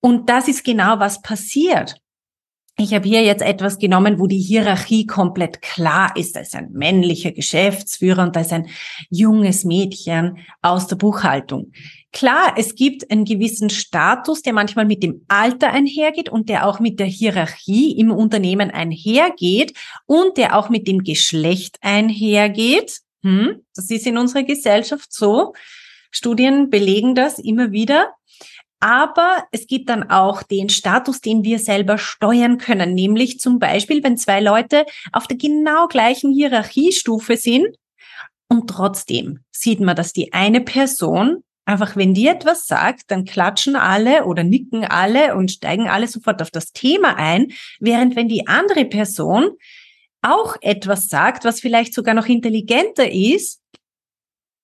Und 0.00 0.28
das 0.28 0.46
ist 0.46 0.62
genau 0.62 1.00
was 1.00 1.20
passiert. 1.20 2.00
Ich 2.82 2.94
habe 2.94 3.06
hier 3.06 3.22
jetzt 3.22 3.42
etwas 3.42 3.78
genommen, 3.78 4.18
wo 4.18 4.26
die 4.26 4.38
Hierarchie 4.38 5.04
komplett 5.04 5.60
klar 5.60 6.16
ist. 6.16 6.34
Da 6.34 6.40
ist 6.40 6.56
ein 6.56 6.72
männlicher 6.72 7.30
Geschäftsführer 7.30 8.22
und 8.22 8.34
da 8.34 8.40
ist 8.40 8.54
ein 8.54 8.70
junges 9.10 9.64
Mädchen 9.64 10.38
aus 10.62 10.86
der 10.86 10.96
Buchhaltung. 10.96 11.72
Klar, 12.10 12.54
es 12.56 12.74
gibt 12.74 13.10
einen 13.10 13.26
gewissen 13.26 13.68
Status, 13.68 14.40
der 14.40 14.54
manchmal 14.54 14.86
mit 14.86 15.02
dem 15.02 15.26
Alter 15.28 15.70
einhergeht 15.70 16.30
und 16.30 16.48
der 16.48 16.66
auch 16.66 16.80
mit 16.80 16.98
der 17.00 17.06
Hierarchie 17.06 17.98
im 17.98 18.10
Unternehmen 18.10 18.70
einhergeht 18.70 19.74
und 20.06 20.38
der 20.38 20.56
auch 20.56 20.70
mit 20.70 20.88
dem 20.88 21.04
Geschlecht 21.04 21.76
einhergeht. 21.82 23.00
Hm, 23.22 23.62
das 23.74 23.90
ist 23.90 24.06
in 24.06 24.16
unserer 24.16 24.44
Gesellschaft 24.44 25.12
so. 25.12 25.52
Studien 26.10 26.70
belegen 26.70 27.14
das 27.14 27.38
immer 27.38 27.72
wieder. 27.72 28.14
Aber 28.80 29.44
es 29.52 29.66
gibt 29.66 29.90
dann 29.90 30.08
auch 30.08 30.42
den 30.42 30.70
Status, 30.70 31.20
den 31.20 31.44
wir 31.44 31.58
selber 31.58 31.98
steuern 31.98 32.56
können, 32.56 32.94
nämlich 32.94 33.38
zum 33.38 33.58
Beispiel, 33.58 34.02
wenn 34.02 34.16
zwei 34.16 34.40
Leute 34.40 34.86
auf 35.12 35.26
der 35.26 35.36
genau 35.36 35.86
gleichen 35.86 36.32
Hierarchiestufe 36.32 37.36
sind 37.36 37.76
und 38.48 38.68
trotzdem 38.68 39.40
sieht 39.50 39.80
man, 39.80 39.96
dass 39.96 40.14
die 40.14 40.32
eine 40.32 40.62
Person 40.62 41.44
einfach, 41.66 41.94
wenn 41.94 42.14
die 42.14 42.26
etwas 42.26 42.66
sagt, 42.66 43.10
dann 43.10 43.24
klatschen 43.24 43.76
alle 43.76 44.24
oder 44.24 44.44
nicken 44.44 44.84
alle 44.84 45.36
und 45.36 45.50
steigen 45.52 45.88
alle 45.88 46.08
sofort 46.08 46.42
auf 46.42 46.50
das 46.50 46.72
Thema 46.72 47.16
ein, 47.16 47.52
während 47.78 48.16
wenn 48.16 48.28
die 48.28 48.48
andere 48.48 48.86
Person 48.86 49.50
auch 50.22 50.56
etwas 50.62 51.08
sagt, 51.08 51.44
was 51.44 51.60
vielleicht 51.60 51.94
sogar 51.94 52.14
noch 52.14 52.26
intelligenter 52.26 53.10
ist, 53.10 53.62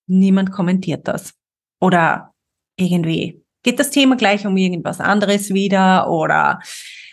niemand 0.09 0.53
kommentiert 0.53 1.07
das. 1.07 1.35
Oder 1.81 2.35
irgendwie 2.77 3.46
geht 3.67 3.81
das 3.81 3.91
Thema 3.91 4.15
gleich 4.15 4.47
um 4.47 4.57
irgendwas 4.57 5.01
anderes 5.01 5.53
wieder 5.53 6.09
oder 6.09 6.61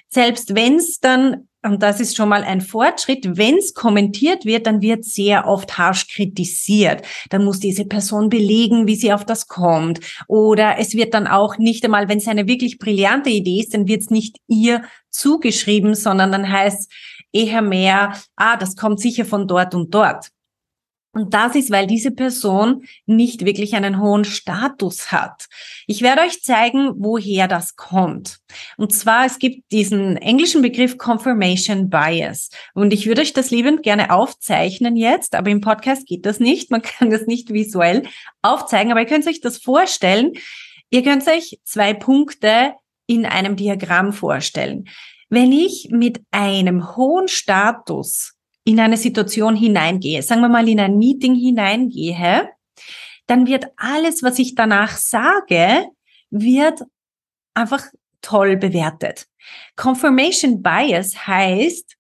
selbst 0.08 0.54
wenn 0.54 0.76
es 0.76 1.00
dann, 1.00 1.48
und 1.64 1.82
das 1.82 2.00
ist 2.00 2.16
schon 2.16 2.30
mal 2.30 2.44
ein 2.44 2.62
Fortschritt, 2.62 3.38
wenn 3.38 3.58
es 3.58 3.74
kommentiert 3.74 4.46
wird, 4.46 4.68
dann 4.68 4.80
wird 4.84 5.04
sehr 5.04 5.48
oft 5.48 5.80
harsch 5.80 6.08
kritisiert. 6.08 7.02
Dann 7.32 7.44
muss 7.44 7.60
diese 7.60 7.86
Person 7.86 8.30
belegen, 8.30 8.86
wie 8.86 8.96
sie 8.96 9.12
auf 9.12 9.26
das 9.26 9.48
kommt. 9.48 10.00
Oder 10.28 10.78
es 10.78 10.94
wird 10.94 11.16
dann 11.16 11.26
auch 11.26 11.58
nicht 11.58 11.84
einmal, 11.84 12.08
wenn 12.08 12.20
es 12.20 12.28
eine 12.28 12.48
wirklich 12.48 12.78
brillante 12.78 13.32
Idee 13.32 13.62
ist, 13.62 13.74
dann 13.74 13.88
wird 13.88 14.02
es 14.02 14.12
nicht 14.12 14.38
ihr 14.48 14.84
zugeschrieben, 15.10 15.96
sondern 15.96 16.32
dann 16.32 16.52
heißt 16.52 16.92
eher 17.32 17.64
mehr, 17.64 18.14
ah, 18.36 18.58
das 18.58 18.76
kommt 18.76 19.00
sicher 19.00 19.26
von 19.26 19.48
dort 19.48 19.74
und 19.74 19.92
dort. 19.92 20.28
Und 21.14 21.36
das 21.36 21.56
ist, 21.56 21.70
weil 21.70 21.86
diese 21.86 22.10
Person 22.10 22.86
nicht 23.06 23.46
wirklich 23.46 23.76
einen 23.76 24.02
hohen 24.02 24.26
Status 24.26 25.12
hat. 25.12 25.46
Ich 25.86 26.02
werde 26.02 26.24
euch 26.24 26.42
zeigen, 26.42 26.92
woher 26.98 27.48
das 27.48 27.76
kommt. 27.76 28.40
Und 28.78 28.92
zwar, 28.94 29.26
es 29.26 29.38
gibt 29.38 29.72
diesen 29.72 30.18
englischen 30.18 30.64
Begriff 30.64 30.98
Confirmation 30.98 31.92
Bias. 31.92 32.50
Und 32.74 32.94
ich 32.94 33.06
würde 33.06 33.22
euch 33.22 33.32
das 33.32 33.52
liebend 33.52 33.84
gerne 33.84 34.10
aufzeichnen 34.10 34.96
jetzt, 34.96 35.36
aber 35.36 35.52
im 35.52 35.62
Podcast 35.62 36.08
geht 36.08 36.26
das 36.26 36.40
nicht. 36.40 36.72
Man 36.72 36.82
kann 36.84 37.12
das 37.12 37.28
nicht 37.28 37.54
visuell 37.54 38.08
aufzeigen, 38.42 38.92
aber 38.92 39.02
ihr 39.02 39.08
könnt 39.08 39.28
euch 39.28 39.40
das 39.40 39.60
vorstellen. 39.60 40.34
Ihr 40.90 41.04
könnt 41.04 41.28
euch 41.28 41.60
zwei 41.64 41.94
Punkte 41.94 42.74
in 43.06 43.28
einem 43.28 43.56
Diagramm 43.56 44.14
vorstellen. 44.14 44.86
Wenn 45.30 45.52
ich 45.52 45.90
mit 45.92 46.22
einem 46.32 46.96
hohen 46.96 47.28
Status 47.28 48.34
in 48.66 48.80
eine 48.80 48.98
Situation 48.98 49.56
hineingehe, 49.56 50.22
sagen 50.22 50.42
wir 50.42 50.50
mal 50.50 50.68
in 50.68 50.80
ein 50.80 50.98
Meeting 50.98 51.36
hineingehe, 51.36 52.50
dann 53.28 53.48
wird 53.48 53.68
alles, 53.78 54.24
was 54.24 54.40
ich 54.40 54.56
danach 54.56 54.98
sage, 54.98 55.88
wird 56.30 56.82
einfach 57.54 57.86
toll 58.22 58.58
bewertet. 58.58 59.28
Confirmation 59.76 60.62
Bias 60.62 61.28
heißt, 61.28 61.96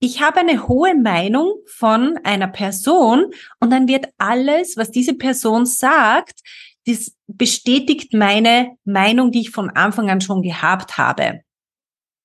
ich 0.00 0.20
habe 0.20 0.40
eine 0.40 0.68
hohe 0.68 0.94
Meinung 0.94 1.54
von 1.66 2.18
einer 2.24 2.48
Person 2.48 3.32
und 3.60 3.70
dann 3.70 3.88
wird 3.88 4.08
alles, 4.18 4.76
was 4.76 4.90
diese 4.90 5.14
Person 5.14 5.64
sagt, 5.64 6.40
das 6.86 7.16
bestätigt 7.26 8.12
meine 8.12 8.76
Meinung, 8.84 9.32
die 9.32 9.40
ich 9.40 9.50
von 9.50 9.70
Anfang 9.70 10.10
an 10.10 10.20
schon 10.20 10.42
gehabt 10.42 10.98
habe. 10.98 11.40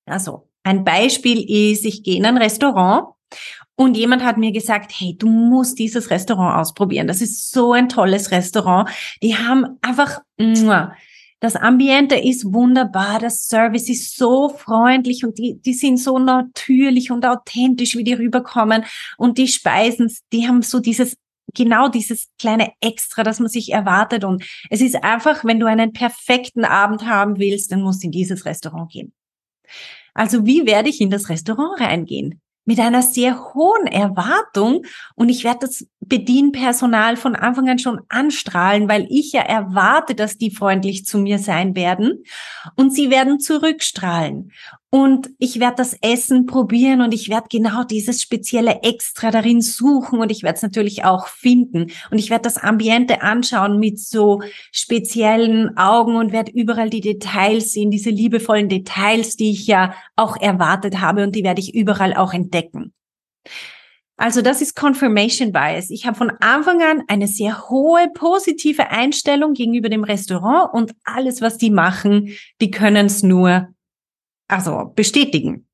Also, 0.06 0.50
ein 0.64 0.84
Beispiel 0.84 1.72
ist, 1.72 1.86
ich 1.86 2.04
gehe 2.04 2.18
in 2.18 2.26
ein 2.26 2.38
Restaurant 2.38 3.14
und 3.80 3.96
jemand 3.96 4.26
hat 4.26 4.38
mir 4.38 4.52
gesagt, 4.52 4.92
hey, 4.94 5.16
du 5.18 5.30
musst 5.30 5.80
dieses 5.80 6.10
Restaurant 6.10 6.60
ausprobieren. 6.60 7.08
Das 7.08 7.22
ist 7.22 7.50
so 7.50 7.72
ein 7.72 7.88
tolles 7.88 8.30
Restaurant. 8.30 8.90
Die 9.24 9.38
haben 9.38 9.78
einfach, 9.82 10.20
das 11.40 11.56
Ambiente 11.56 12.16
ist 12.16 12.52
wunderbar, 12.52 13.20
das 13.20 13.48
Service 13.48 13.88
ist 13.88 14.18
so 14.18 14.50
freundlich 14.50 15.24
und 15.24 15.38
die, 15.38 15.62
die 15.62 15.74
sind 15.74 15.96
so 15.96 16.20
natürlich 16.20 17.10
und 17.10 17.26
authentisch, 17.26 17.96
wie 17.96 18.04
die 18.04 18.16
rüberkommen. 18.16 18.84
Und 19.18 19.38
die 19.38 19.48
Speisen, 19.48 20.14
die 20.34 20.46
haben 20.46 20.62
so 20.62 20.82
dieses 20.82 21.16
genau 21.56 21.88
dieses 21.88 22.28
kleine 22.38 22.74
Extra, 22.82 23.24
das 23.24 23.40
man 23.40 23.48
sich 23.48 23.72
erwartet. 23.72 24.26
Und 24.26 24.44
es 24.70 24.82
ist 24.82 25.02
einfach, 25.06 25.46
wenn 25.46 25.62
du 25.62 25.68
einen 25.68 25.94
perfekten 25.94 26.66
Abend 26.66 27.06
haben 27.06 27.40
willst, 27.40 27.72
dann 27.72 27.82
musst 27.82 28.04
du 28.04 28.08
in 28.08 28.12
dieses 28.12 28.44
Restaurant 28.44 28.92
gehen. 28.92 29.14
Also 30.14 30.46
wie 30.46 30.66
werde 30.66 30.90
ich 30.90 31.00
in 31.00 31.10
das 31.10 31.30
Restaurant 31.30 31.80
reingehen? 31.80 32.42
Mit 32.70 32.80
einer 32.80 33.02
sehr 33.02 33.56
hohen 33.56 33.88
Erwartung 33.88 34.86
und 35.16 35.30
ich 35.30 35.44
werde 35.44 35.62
das 35.62 35.88
Bedienpersonal 36.02 37.18
von 37.18 37.36
Anfang 37.36 37.68
an 37.68 37.80
schon 37.80 38.02
anstrahlen, 38.10 38.88
weil 38.88 39.08
ich 39.10 39.32
ja 39.32 39.42
erwarte, 39.42 40.14
dass 40.14 40.38
die 40.38 40.52
freundlich 40.52 41.04
zu 41.04 41.18
mir 41.18 41.40
sein 41.40 41.76
werden 41.76 42.24
und 42.76 42.94
sie 42.94 43.10
werden 43.10 43.40
zurückstrahlen. 43.40 44.52
Und 44.92 45.30
ich 45.38 45.60
werde 45.60 45.76
das 45.78 45.96
Essen 46.02 46.48
probieren 46.48 47.02
und 47.02 47.14
ich 47.14 47.30
werde 47.30 47.48
genau 47.52 47.84
dieses 47.84 48.24
spezielle 48.24 48.82
Extra 48.82 49.30
darin 49.30 49.62
suchen 49.62 50.20
und 50.20 50.32
ich 50.32 50.42
werde 50.42 50.56
es 50.56 50.64
natürlich 50.64 51.06
auch 51.06 51.28
finden. 51.28 51.92
Und 52.10 52.18
ich 52.18 52.32
werde 52.32 52.42
das 52.44 52.58
Ambiente 52.58 53.22
anschauen 53.22 53.78
mit 53.78 54.00
so 54.00 54.42
speziellen 54.72 55.78
Augen 55.78 56.16
und 56.16 56.32
werde 56.32 56.52
überall 56.52 56.90
die 56.90 57.02
Details 57.02 57.74
sehen, 57.74 57.92
diese 57.92 58.10
liebevollen 58.10 58.68
Details, 58.68 59.36
die 59.36 59.52
ich 59.52 59.68
ja 59.68 59.94
auch 60.16 60.36
erwartet 60.38 61.00
habe 61.00 61.24
und 61.24 61.36
die 61.36 61.44
werde 61.44 61.62
ich 61.62 61.76
überall 61.76 62.16
auch 62.16 62.34
entdecken. 62.34 62.92
Also 64.18 64.42
das 64.42 64.60
ist 64.62 64.76
Confirmation 64.76 65.52
Bias. 65.52 65.92
Ich 65.92 66.08
habe 66.08 66.18
von 66.18 66.32
Anfang 66.42 66.82
an 66.82 67.04
eine 67.08 67.28
sehr 67.28 67.70
hohe 67.70 68.10
positive 68.14 68.90
Einstellung 68.90 69.54
gegenüber 69.54 69.88
dem 69.88 70.04
Restaurant 70.04 70.74
und 70.74 70.94
alles, 71.06 71.42
was 71.42 71.58
die 71.58 71.70
machen, 71.70 72.34
die 72.60 72.72
können 72.72 73.06
es 73.06 73.24
nur 73.24 73.70
also 74.50 74.92
bestätigen. 74.96 75.66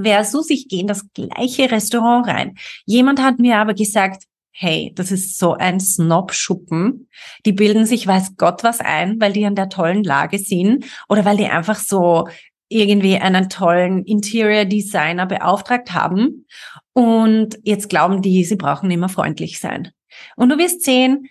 Versus 0.00 0.48
ich 0.50 0.68
gehe 0.68 0.80
in 0.80 0.86
das 0.86 1.04
gleiche 1.12 1.70
Restaurant 1.70 2.28
rein. 2.28 2.56
Jemand 2.86 3.20
hat 3.20 3.38
mir 3.40 3.58
aber 3.58 3.74
gesagt, 3.74 4.24
hey, 4.52 4.92
das 4.94 5.10
ist 5.10 5.38
so 5.38 5.54
ein 5.54 5.80
Snob-Schuppen. 5.80 7.08
Die 7.44 7.52
bilden 7.52 7.86
sich 7.86 8.06
weiß 8.06 8.36
Gott 8.36 8.62
was 8.62 8.80
ein, 8.80 9.20
weil 9.20 9.32
die 9.32 9.44
an 9.44 9.54
der 9.56 9.68
tollen 9.68 10.04
Lage 10.04 10.38
sind 10.38 10.84
oder 11.08 11.24
weil 11.24 11.36
die 11.36 11.46
einfach 11.46 11.78
so 11.78 12.28
irgendwie 12.68 13.16
einen 13.16 13.48
tollen 13.48 14.04
Interior 14.04 14.64
Designer 14.64 15.26
beauftragt 15.26 15.92
haben. 15.92 16.46
Und 16.92 17.58
jetzt 17.64 17.88
glauben 17.88 18.22
die, 18.22 18.44
sie 18.44 18.56
brauchen 18.56 18.90
immer 18.90 19.08
freundlich 19.08 19.58
sein. 19.58 19.90
Und 20.36 20.50
du 20.50 20.58
wirst 20.58 20.82
sehen, 20.82 21.26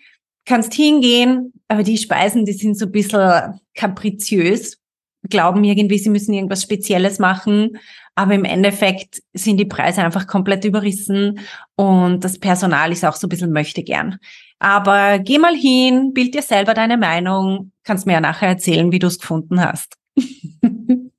kannst 0.46 0.74
hingehen, 0.74 1.54
aber 1.68 1.84
die 1.84 1.98
Speisen, 1.98 2.46
die 2.46 2.54
sind 2.54 2.78
so 2.78 2.86
ein 2.86 2.92
bisschen 2.92 3.60
kapriziös 3.76 4.79
glauben 5.28 5.64
irgendwie, 5.64 5.98
sie 5.98 6.10
müssen 6.10 6.34
irgendwas 6.34 6.64
Spezielles 6.64 7.20
machen, 7.20 7.78
aber 8.16 8.34
im 8.34 8.46
Endeffekt 8.46 9.22
sind 9.34 9.58
die 9.58 9.66
Preise 9.66 10.04
einfach 10.04 10.28
komplett 10.28 10.66
überrissen 10.66 11.40
und 11.76 12.24
das 12.24 12.40
Personal 12.40 12.92
ist 12.92 13.06
auch 13.06 13.16
so 13.16 13.28
ein 13.28 13.30
bisschen 13.30 13.52
möchte 13.52 13.84
gern. 13.84 14.18
Aber 14.60 15.20
geh 15.20 15.38
mal 15.40 15.56
hin, 15.56 16.14
bild 16.14 16.36
dir 16.36 16.42
selber 16.42 16.74
deine 16.74 16.98
Meinung, 16.98 17.72
kannst 17.84 18.06
mir 18.06 18.14
ja 18.14 18.22
nachher 18.22 18.50
erzählen, 18.50 18.92
wie 18.92 19.00
du 19.00 19.08
es 19.08 19.20
gefunden 19.20 19.62
hast. 19.62 19.96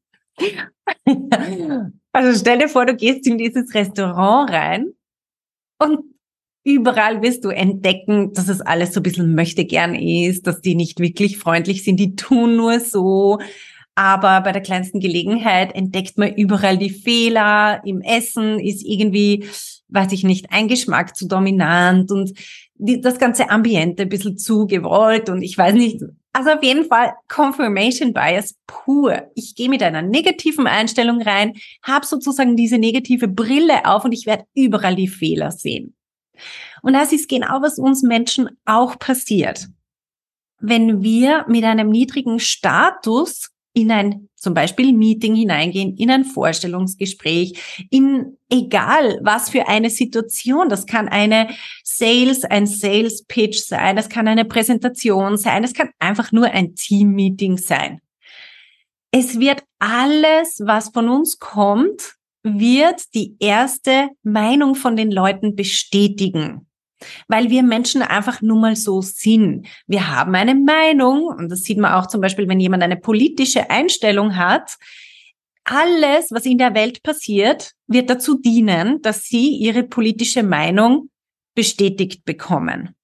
also 2.12 2.38
stell 2.38 2.58
dir 2.58 2.68
vor, 2.68 2.84
du 2.86 2.94
gehst 2.94 3.26
in 3.26 3.38
dieses 3.38 3.74
Restaurant 3.74 4.50
rein 4.50 4.92
und 5.78 6.00
überall 6.64 7.22
wirst 7.22 7.44
du 7.44 7.48
entdecken, 7.48 8.32
dass 8.34 8.48
es 8.48 8.60
alles 8.60 8.92
so 8.92 9.00
ein 9.00 9.02
bisschen 9.02 9.34
möchte 9.34 9.64
gern 9.64 9.94
ist, 9.94 10.46
dass 10.46 10.60
die 10.60 10.74
nicht 10.74 11.00
wirklich 11.00 11.38
freundlich 11.38 11.84
sind, 11.84 11.96
die 11.96 12.16
tun 12.16 12.56
nur 12.56 12.80
so. 12.80 13.38
Aber 13.94 14.40
bei 14.40 14.52
der 14.52 14.62
kleinsten 14.62 15.00
Gelegenheit 15.00 15.74
entdeckt 15.74 16.16
man 16.16 16.34
überall 16.34 16.78
die 16.78 16.90
Fehler. 16.90 17.82
Im 17.84 18.00
Essen 18.00 18.58
ist 18.58 18.84
irgendwie, 18.84 19.46
weiß 19.88 20.12
ich 20.12 20.24
nicht, 20.24 20.52
ein 20.52 20.68
Geschmack 20.68 21.16
zu 21.16 21.26
dominant 21.26 22.10
und 22.10 22.32
die, 22.74 23.00
das 23.00 23.18
ganze 23.18 23.50
Ambiente 23.50 24.04
ein 24.04 24.08
bisschen 24.08 24.38
zu 24.38 24.66
gewollt 24.66 25.28
und 25.28 25.42
ich 25.42 25.56
weiß 25.56 25.74
nicht. 25.74 26.02
Also 26.32 26.50
auf 26.50 26.62
jeden 26.62 26.84
Fall 26.84 27.12
Confirmation 27.28 28.12
Bias 28.12 28.54
pur. 28.66 29.30
Ich 29.34 29.56
gehe 29.56 29.68
mit 29.68 29.82
einer 29.82 30.00
negativen 30.00 30.66
Einstellung 30.66 31.20
rein, 31.20 31.54
habe 31.82 32.06
sozusagen 32.06 32.56
diese 32.56 32.78
negative 32.78 33.26
Brille 33.26 33.84
auf 33.84 34.04
und 34.04 34.12
ich 34.12 34.26
werde 34.26 34.44
überall 34.54 34.94
die 34.94 35.08
Fehler 35.08 35.50
sehen. 35.50 35.94
Und 36.82 36.94
das 36.94 37.12
ist 37.12 37.28
genau, 37.28 37.60
was 37.60 37.78
uns 37.78 38.02
Menschen 38.02 38.48
auch 38.64 38.98
passiert. 38.98 39.68
Wenn 40.60 41.02
wir 41.02 41.44
mit 41.48 41.64
einem 41.64 41.90
niedrigen 41.90 42.38
Status 42.38 43.50
in 43.72 43.90
ein 43.90 44.28
zum 44.36 44.54
Beispiel 44.54 44.92
Meeting 44.92 45.34
hineingehen, 45.34 45.96
in 45.96 46.10
ein 46.10 46.24
Vorstellungsgespräch, 46.24 47.86
in 47.90 48.38
egal 48.50 49.20
was 49.22 49.50
für 49.50 49.68
eine 49.68 49.90
Situation. 49.90 50.68
Das 50.68 50.86
kann 50.86 51.08
eine 51.08 51.50
Sales, 51.84 52.44
ein 52.44 52.66
Sales 52.66 53.24
Pitch 53.26 53.58
sein, 53.58 53.96
das 53.96 54.08
kann 54.08 54.28
eine 54.28 54.44
Präsentation 54.44 55.36
sein, 55.36 55.62
es 55.62 55.74
kann 55.74 55.90
einfach 55.98 56.32
nur 56.32 56.46
ein 56.46 56.74
Team 56.74 57.10
Meeting 57.12 57.58
sein. 57.58 58.00
Es 59.12 59.38
wird 59.38 59.62
alles, 59.78 60.62
was 60.64 60.88
von 60.90 61.08
uns 61.08 61.38
kommt, 61.38 62.14
wird 62.42 63.14
die 63.14 63.36
erste 63.40 64.08
Meinung 64.22 64.74
von 64.74 64.96
den 64.96 65.10
Leuten 65.10 65.56
bestätigen. 65.56 66.66
Weil 67.28 67.50
wir 67.50 67.62
Menschen 67.62 68.02
einfach 68.02 68.42
nun 68.42 68.60
mal 68.60 68.76
so 68.76 69.00
sind. 69.00 69.66
Wir 69.86 70.08
haben 70.08 70.34
eine 70.34 70.54
Meinung 70.54 71.24
und 71.24 71.50
das 71.50 71.62
sieht 71.62 71.78
man 71.78 71.92
auch 71.92 72.06
zum 72.06 72.20
Beispiel, 72.20 72.48
wenn 72.48 72.60
jemand 72.60 72.82
eine 72.82 72.96
politische 72.96 73.70
Einstellung 73.70 74.36
hat. 74.36 74.76
Alles, 75.64 76.30
was 76.30 76.46
in 76.46 76.58
der 76.58 76.74
Welt 76.74 77.02
passiert, 77.02 77.72
wird 77.86 78.10
dazu 78.10 78.38
dienen, 78.40 79.02
dass 79.02 79.24
sie 79.24 79.56
ihre 79.56 79.82
politische 79.82 80.42
Meinung 80.42 81.10
bestätigt 81.54 82.24
bekommen. 82.24 82.94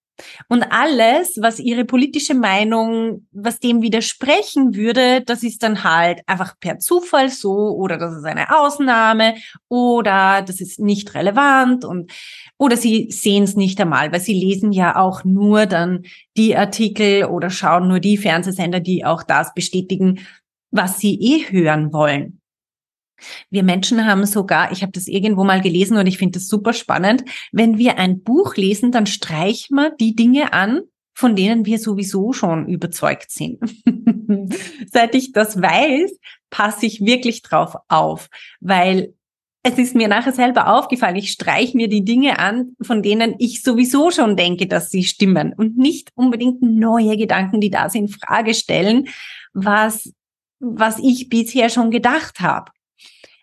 Und 0.48 0.64
alles, 0.70 1.38
was 1.40 1.58
ihre 1.58 1.84
politische 1.84 2.34
Meinung, 2.34 3.26
was 3.32 3.60
dem 3.60 3.82
widersprechen 3.82 4.74
würde, 4.74 5.22
das 5.22 5.42
ist 5.42 5.62
dann 5.62 5.84
halt 5.84 6.20
einfach 6.26 6.54
per 6.58 6.78
Zufall 6.78 7.28
so 7.28 7.76
oder 7.76 7.98
das 7.98 8.16
ist 8.16 8.24
eine 8.24 8.58
Ausnahme 8.58 9.34
oder 9.68 10.42
das 10.42 10.60
ist 10.60 10.80
nicht 10.80 11.14
relevant 11.14 11.84
und 11.84 12.12
oder 12.58 12.76
sie 12.76 13.10
sehen 13.10 13.44
es 13.44 13.56
nicht 13.56 13.80
einmal, 13.80 14.12
weil 14.12 14.20
sie 14.20 14.34
lesen 14.34 14.72
ja 14.72 14.96
auch 14.96 15.24
nur 15.24 15.66
dann 15.66 16.04
die 16.36 16.56
Artikel 16.56 17.26
oder 17.26 17.50
schauen 17.50 17.88
nur 17.88 18.00
die 18.00 18.16
Fernsehsender, 18.16 18.80
die 18.80 19.04
auch 19.04 19.22
das 19.22 19.52
bestätigen, 19.52 20.20
was 20.70 20.98
sie 20.98 21.14
eh 21.20 21.50
hören 21.50 21.92
wollen. 21.92 22.40
Wir 23.50 23.62
Menschen 23.62 24.06
haben 24.06 24.26
sogar, 24.26 24.72
ich 24.72 24.82
habe 24.82 24.92
das 24.92 25.06
irgendwo 25.06 25.44
mal 25.44 25.60
gelesen 25.60 25.96
und 25.96 26.06
ich 26.06 26.18
finde 26.18 26.38
das 26.38 26.48
super 26.48 26.72
spannend, 26.72 27.24
wenn 27.52 27.78
wir 27.78 27.98
ein 27.98 28.22
Buch 28.22 28.56
lesen, 28.56 28.92
dann 28.92 29.06
streichen 29.06 29.76
wir 29.76 29.90
die 29.90 30.14
Dinge 30.14 30.52
an, 30.52 30.82
von 31.14 31.34
denen 31.34 31.64
wir 31.64 31.78
sowieso 31.78 32.32
schon 32.32 32.68
überzeugt 32.68 33.30
sind. 33.30 33.58
Seit 34.92 35.14
ich 35.14 35.32
das 35.32 35.60
weiß, 35.60 36.18
passe 36.50 36.86
ich 36.86 37.04
wirklich 37.04 37.42
drauf 37.42 37.74
auf, 37.88 38.28
weil 38.60 39.14
es 39.62 39.78
ist 39.78 39.96
mir 39.96 40.06
nachher 40.06 40.32
selber 40.32 40.72
aufgefallen, 40.76 41.16
ich 41.16 41.32
streiche 41.32 41.76
mir 41.76 41.88
die 41.88 42.04
Dinge 42.04 42.38
an, 42.38 42.76
von 42.80 43.02
denen 43.02 43.34
ich 43.38 43.62
sowieso 43.62 44.12
schon 44.12 44.36
denke, 44.36 44.68
dass 44.68 44.90
sie 44.90 45.02
stimmen 45.02 45.54
und 45.54 45.76
nicht 45.76 46.10
unbedingt 46.14 46.62
neue 46.62 47.16
Gedanken, 47.16 47.60
die 47.60 47.70
da 47.70 47.88
sind, 47.88 48.14
Frage 48.14 48.54
stellen, 48.54 49.08
was, 49.54 50.12
was 50.60 51.00
ich 51.00 51.28
bisher 51.28 51.68
schon 51.68 51.90
gedacht 51.90 52.38
habe. 52.38 52.70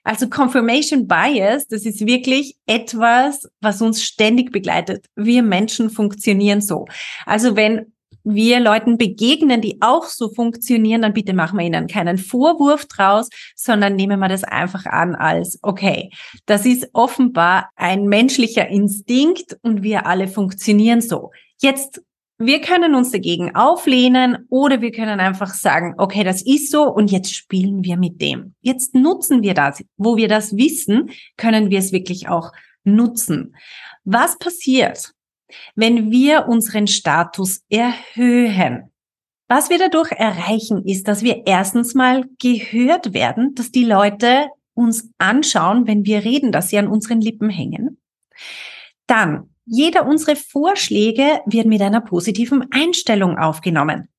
Also 0.04 0.28
Confirmation 0.28 1.08
Bias, 1.08 1.68
das 1.68 1.86
ist 1.86 2.06
wirklich 2.06 2.58
etwas, 2.66 3.50
was 3.62 3.82
uns 3.82 4.04
ständig 4.04 4.52
begleitet. 4.52 5.06
Wir 5.16 5.44
Menschen 5.44 5.90
funktionieren 5.90 6.62
so. 6.62 6.86
Also 7.26 7.56
wenn 7.56 7.94
wir 8.24 8.60
Leuten 8.60 8.98
begegnen, 8.98 9.62
die 9.62 9.82
auch 9.82 10.06
so 10.06 10.30
funktionieren, 10.30 11.02
dann 11.02 11.14
bitte 11.14 11.34
machen 11.34 11.60
wir 11.60 11.66
ihnen 11.66 11.88
keinen 11.88 12.18
Vorwurf 12.18 12.86
draus, 12.86 13.30
sondern 13.56 13.96
nehmen 13.96 14.20
wir 14.20 14.30
das 14.30 14.44
einfach 14.44 14.86
an 14.86 15.16
als, 15.16 15.60
okay, 15.62 16.10
das 16.46 16.66
ist 16.66 16.90
offenbar 16.94 17.70
ein 17.76 18.06
menschlicher 18.06 18.68
Instinkt 18.68 19.58
und 19.62 19.84
wir 19.84 20.06
alle 20.06 20.28
funktionieren 20.28 21.02
so. 21.02 21.32
Jetzt 21.62 22.02
wir 22.38 22.62
können 22.62 22.96
uns 22.96 23.12
dagegen 23.12 23.56
auflehnen 23.56 24.46
oder 24.50 24.82
wir 24.82 24.92
können 24.92 25.20
einfach 25.20 25.54
sagen, 25.54 25.96
okay, 25.98 26.24
das 26.24 26.42
ist 26.42 26.72
so 26.72 26.84
und 26.84 27.12
jetzt 27.12 27.34
spielen 27.34 27.84
wir 27.84 27.98
mit 27.98 28.22
dem. 28.22 28.56
Jetzt 28.62 28.96
nutzen 28.96 29.44
wir 29.44 29.54
das. 29.54 29.84
Wo 29.98 30.18
wir 30.18 30.28
das 30.28 30.58
wissen, 30.58 31.12
können 31.38 31.70
wir 31.70 31.80
es 31.80 31.92
wirklich 31.92 32.30
auch 32.30 32.52
nutzen. 32.84 33.56
Was 34.04 34.38
passiert, 34.38 35.14
wenn 35.76 36.12
wir 36.12 36.48
unseren 36.48 36.88
Status 36.88 37.62
erhöhen? 37.70 38.92
Was 39.48 39.70
wir 39.70 39.78
dadurch 39.78 40.12
erreichen, 40.12 40.84
ist, 40.86 41.08
dass 41.08 41.22
wir 41.22 41.44
erstens 41.46 41.94
mal 41.94 42.26
gehört 42.42 43.14
werden, 43.14 43.54
dass 43.54 43.72
die 43.72 43.86
Leute 43.86 44.48
uns 44.74 45.12
anschauen, 45.20 45.86
wenn 45.86 46.06
wir 46.06 46.24
reden, 46.24 46.52
dass 46.52 46.70
sie 46.70 46.80
an 46.80 46.88
unseren 46.88 47.22
Lippen 47.22 47.50
hängen. 47.50 48.02
Dann 49.06 49.53
jeder 49.66 50.06
unserer 50.06 50.36
Vorschläge 50.36 51.42
wird 51.46 51.68
mit 51.68 51.82
einer 51.82 52.02
positiven 52.02 52.68
Einstellung 52.72 53.38
aufgenommen. 53.38 54.10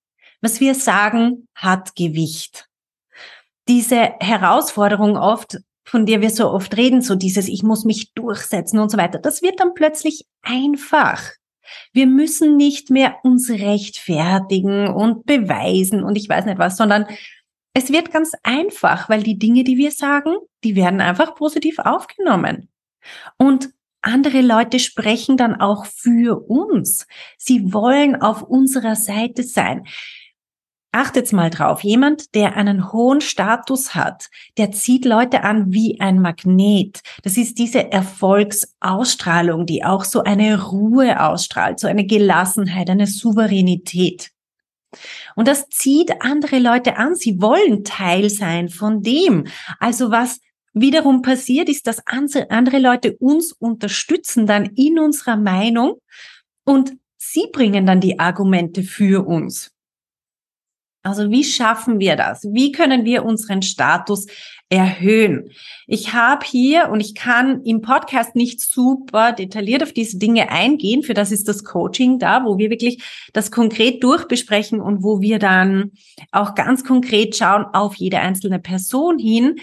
Was 0.40 0.60
wir 0.60 0.74
sagen, 0.74 1.48
hat 1.54 1.96
Gewicht. 1.96 2.68
Diese 3.68 4.12
Herausforderung 4.20 5.16
oft, 5.16 5.58
von 5.84 6.06
der 6.06 6.20
wir 6.20 6.30
so 6.30 6.50
oft 6.50 6.76
reden, 6.76 7.02
so 7.02 7.14
dieses 7.14 7.48
Ich 7.48 7.62
muss 7.62 7.84
mich 7.84 8.12
durchsetzen 8.14 8.78
und 8.78 8.90
so 8.90 8.98
weiter, 8.98 9.18
das 9.18 9.42
wird 9.42 9.60
dann 9.60 9.74
plötzlich 9.74 10.26
einfach. 10.42 11.22
Wir 11.92 12.06
müssen 12.06 12.56
nicht 12.56 12.90
mehr 12.90 13.16
uns 13.22 13.50
rechtfertigen 13.50 14.88
und 14.88 15.24
beweisen 15.24 16.04
und 16.04 16.16
ich 16.16 16.28
weiß 16.28 16.44
nicht 16.44 16.58
was, 16.58 16.76
sondern 16.76 17.06
es 17.74 17.90
wird 17.90 18.12
ganz 18.12 18.32
einfach, 18.42 19.08
weil 19.08 19.22
die 19.22 19.38
Dinge, 19.38 19.64
die 19.64 19.76
wir 19.76 19.90
sagen, 19.90 20.36
die 20.62 20.76
werden 20.76 21.00
einfach 21.00 21.34
positiv 21.34 21.78
aufgenommen. 21.78 22.68
Und 23.36 23.70
andere 24.04 24.40
Leute 24.40 24.78
sprechen 24.78 25.36
dann 25.36 25.60
auch 25.60 25.86
für 25.86 26.48
uns. 26.48 27.06
Sie 27.38 27.72
wollen 27.72 28.20
auf 28.20 28.42
unserer 28.42 28.96
Seite 28.96 29.42
sein. 29.42 29.84
Achtet 30.92 31.32
mal 31.32 31.50
drauf. 31.50 31.82
Jemand, 31.82 32.36
der 32.36 32.56
einen 32.56 32.92
hohen 32.92 33.20
Status 33.20 33.96
hat, 33.96 34.28
der 34.58 34.70
zieht 34.70 35.04
Leute 35.04 35.42
an 35.42 35.72
wie 35.72 35.98
ein 36.00 36.20
Magnet. 36.20 37.00
Das 37.24 37.36
ist 37.36 37.58
diese 37.58 37.90
Erfolgsausstrahlung, 37.90 39.66
die 39.66 39.84
auch 39.84 40.04
so 40.04 40.22
eine 40.22 40.62
Ruhe 40.62 41.20
ausstrahlt, 41.20 41.80
so 41.80 41.88
eine 41.88 42.06
Gelassenheit, 42.06 42.88
eine 42.90 43.08
Souveränität. 43.08 44.30
Und 45.34 45.48
das 45.48 45.68
zieht 45.68 46.22
andere 46.22 46.60
Leute 46.60 46.96
an. 46.96 47.16
Sie 47.16 47.40
wollen 47.40 47.82
Teil 47.82 48.30
sein 48.30 48.68
von 48.68 49.02
dem. 49.02 49.48
Also 49.80 50.12
was 50.12 50.38
wiederum 50.74 51.22
passiert, 51.22 51.68
ist, 51.68 51.86
dass 51.86 52.06
andere 52.06 52.78
Leute 52.78 53.16
uns 53.16 53.52
unterstützen 53.52 54.46
dann 54.46 54.66
in 54.76 54.98
unserer 54.98 55.36
Meinung 55.36 55.98
und 56.64 56.92
sie 57.16 57.46
bringen 57.52 57.86
dann 57.86 58.00
die 58.00 58.18
Argumente 58.18 58.82
für 58.82 59.26
uns. 59.26 59.70
Also 61.04 61.30
wie 61.30 61.44
schaffen 61.44 62.00
wir 62.00 62.16
das? 62.16 62.44
Wie 62.44 62.72
können 62.72 63.04
wir 63.04 63.26
unseren 63.26 63.60
Status 63.60 64.26
erhöhen? 64.70 65.50
Ich 65.86 66.14
habe 66.14 66.46
hier 66.46 66.88
und 66.88 67.00
ich 67.00 67.14
kann 67.14 67.62
im 67.62 67.82
Podcast 67.82 68.34
nicht 68.34 68.62
super 68.62 69.32
detailliert 69.32 69.82
auf 69.82 69.92
diese 69.92 70.16
Dinge 70.16 70.50
eingehen. 70.50 71.02
Für 71.02 71.12
das 71.12 71.30
ist 71.30 71.46
das 71.46 71.62
Coaching 71.62 72.18
da, 72.18 72.46
wo 72.46 72.56
wir 72.56 72.70
wirklich 72.70 73.02
das 73.34 73.50
konkret 73.50 74.02
durchbesprechen 74.02 74.80
und 74.80 75.02
wo 75.02 75.20
wir 75.20 75.38
dann 75.38 75.92
auch 76.32 76.54
ganz 76.54 76.84
konkret 76.84 77.36
schauen 77.36 77.66
auf 77.66 77.96
jede 77.96 78.20
einzelne 78.20 78.58
Person 78.58 79.18
hin 79.18 79.56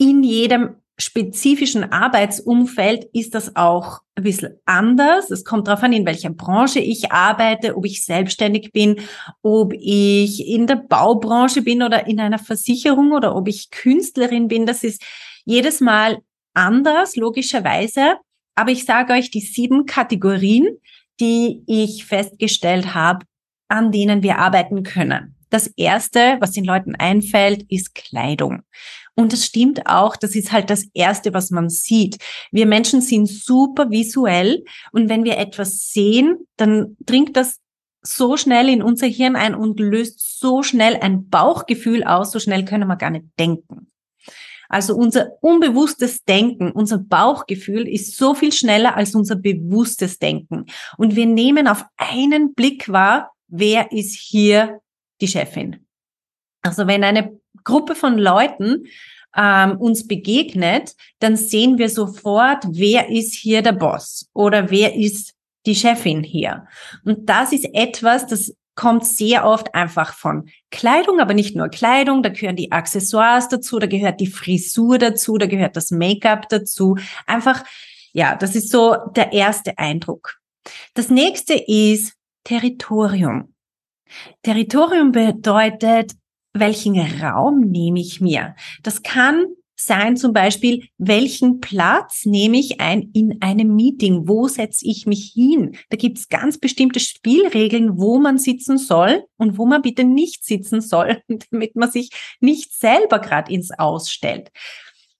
in 0.00 0.22
jedem 0.22 0.76
spezifischen 0.98 1.92
Arbeitsumfeld 1.92 3.04
ist 3.12 3.34
das 3.34 3.54
auch 3.54 4.00
ein 4.14 4.24
bisschen 4.24 4.58
anders. 4.64 5.30
Es 5.30 5.44
kommt 5.44 5.68
darauf 5.68 5.82
an, 5.82 5.92
in 5.92 6.06
welcher 6.06 6.30
Branche 6.30 6.80
ich 6.80 7.12
arbeite, 7.12 7.76
ob 7.76 7.84
ich 7.84 8.04
selbstständig 8.04 8.72
bin, 8.72 9.00
ob 9.42 9.72
ich 9.74 10.46
in 10.46 10.66
der 10.66 10.76
Baubranche 10.76 11.62
bin 11.62 11.82
oder 11.82 12.06
in 12.06 12.18
einer 12.18 12.38
Versicherung 12.38 13.12
oder 13.12 13.36
ob 13.36 13.46
ich 13.46 13.70
Künstlerin 13.70 14.48
bin. 14.48 14.66
Das 14.66 14.84
ist 14.84 15.02
jedes 15.44 15.80
Mal 15.80 16.18
anders, 16.54 17.16
logischerweise. 17.16 18.16
Aber 18.54 18.70
ich 18.70 18.84
sage 18.84 19.12
euch 19.12 19.30
die 19.30 19.40
sieben 19.40 19.86
Kategorien, 19.86 20.78
die 21.20 21.62
ich 21.66 22.06
festgestellt 22.06 22.94
habe, 22.94 23.26
an 23.68 23.92
denen 23.92 24.22
wir 24.22 24.38
arbeiten 24.38 24.82
können. 24.82 25.36
Das 25.50 25.66
erste, 25.66 26.36
was 26.40 26.52
den 26.52 26.64
Leuten 26.64 26.94
einfällt, 26.94 27.64
ist 27.68 27.94
Kleidung. 27.94 28.62
Und 29.14 29.32
es 29.32 29.46
stimmt 29.46 29.86
auch, 29.86 30.16
das 30.16 30.34
ist 30.34 30.52
halt 30.52 30.70
das 30.70 30.86
Erste, 30.94 31.34
was 31.34 31.50
man 31.50 31.68
sieht. 31.68 32.18
Wir 32.50 32.66
Menschen 32.66 33.00
sind 33.00 33.26
super 33.26 33.90
visuell 33.90 34.64
und 34.92 35.08
wenn 35.08 35.24
wir 35.24 35.38
etwas 35.38 35.90
sehen, 35.92 36.38
dann 36.56 36.96
dringt 37.04 37.36
das 37.36 37.58
so 38.02 38.36
schnell 38.36 38.68
in 38.68 38.82
unser 38.82 39.06
Hirn 39.06 39.36
ein 39.36 39.54
und 39.54 39.78
löst 39.78 40.38
so 40.38 40.62
schnell 40.62 40.96
ein 40.96 41.28
Bauchgefühl 41.28 42.04
aus, 42.04 42.32
so 42.32 42.38
schnell 42.38 42.64
können 42.64 42.88
wir 42.88 42.96
gar 42.96 43.10
nicht 43.10 43.26
denken. 43.38 43.88
Also 44.70 44.94
unser 44.94 45.32
unbewusstes 45.40 46.24
Denken, 46.24 46.70
unser 46.70 46.98
Bauchgefühl 46.98 47.88
ist 47.88 48.16
so 48.16 48.34
viel 48.34 48.52
schneller 48.52 48.96
als 48.96 49.16
unser 49.16 49.34
bewusstes 49.34 50.20
Denken. 50.20 50.66
Und 50.96 51.16
wir 51.16 51.26
nehmen 51.26 51.66
auf 51.66 51.84
einen 51.96 52.54
Blick 52.54 52.88
wahr, 52.88 53.32
wer 53.48 53.90
ist 53.90 54.14
hier 54.14 54.80
die 55.20 55.26
Chefin. 55.26 55.86
Also 56.62 56.86
wenn 56.86 57.04
eine 57.04 57.38
Gruppe 57.64 57.94
von 57.94 58.18
Leuten 58.18 58.86
ähm, 59.36 59.78
uns 59.78 60.06
begegnet, 60.06 60.94
dann 61.18 61.36
sehen 61.36 61.78
wir 61.78 61.88
sofort, 61.88 62.64
wer 62.70 63.10
ist 63.10 63.34
hier 63.34 63.62
der 63.62 63.72
Boss 63.72 64.28
oder 64.32 64.70
wer 64.70 64.94
ist 64.94 65.34
die 65.66 65.74
Chefin 65.74 66.22
hier. 66.22 66.66
Und 67.04 67.28
das 67.28 67.52
ist 67.52 67.68
etwas, 67.74 68.26
das 68.26 68.54
kommt 68.74 69.04
sehr 69.04 69.44
oft 69.44 69.74
einfach 69.74 70.14
von 70.14 70.48
Kleidung, 70.70 71.20
aber 71.20 71.34
nicht 71.34 71.54
nur 71.54 71.68
Kleidung, 71.68 72.22
da 72.22 72.30
gehören 72.30 72.56
die 72.56 72.72
Accessoires 72.72 73.48
dazu, 73.48 73.78
da 73.78 73.86
gehört 73.86 74.20
die 74.20 74.26
Frisur 74.26 74.96
dazu, 74.96 75.36
da 75.36 75.46
gehört 75.46 75.76
das 75.76 75.90
Make-up 75.90 76.48
dazu. 76.48 76.96
Einfach, 77.26 77.62
ja, 78.12 78.36
das 78.36 78.56
ist 78.56 78.70
so 78.70 78.96
der 79.14 79.32
erste 79.32 79.76
Eindruck. 79.78 80.38
Das 80.94 81.10
nächste 81.10 81.54
ist 81.54 82.14
Territorium. 82.44 83.54
Territorium 84.42 85.12
bedeutet, 85.12 86.12
welchen 86.52 86.98
Raum 86.98 87.60
nehme 87.60 88.00
ich 88.00 88.20
mir? 88.20 88.54
Das 88.82 89.02
kann 89.02 89.46
sein 89.80 90.16
zum 90.16 90.32
Beispiel, 90.32 90.88
welchen 90.98 91.60
Platz 91.60 92.26
nehme 92.26 92.58
ich 92.58 92.80
ein 92.80 93.10
in 93.14 93.40
einem 93.40 93.74
Meeting? 93.74 94.28
Wo 94.28 94.46
setze 94.46 94.86
ich 94.86 95.06
mich 95.06 95.32
hin? 95.34 95.76
Da 95.88 95.96
gibt 95.96 96.18
es 96.18 96.28
ganz 96.28 96.58
bestimmte 96.58 97.00
Spielregeln, 97.00 97.98
wo 97.98 98.18
man 98.18 98.38
sitzen 98.38 98.76
soll 98.76 99.24
und 99.36 99.56
wo 99.58 99.66
man 99.66 99.82
bitte 99.82 100.04
nicht 100.04 100.44
sitzen 100.44 100.80
soll, 100.80 101.22
damit 101.50 101.76
man 101.76 101.90
sich 101.90 102.10
nicht 102.40 102.74
selber 102.74 103.18
gerade 103.20 103.52
ins 103.52 103.70
Ausstellt. 103.70 104.50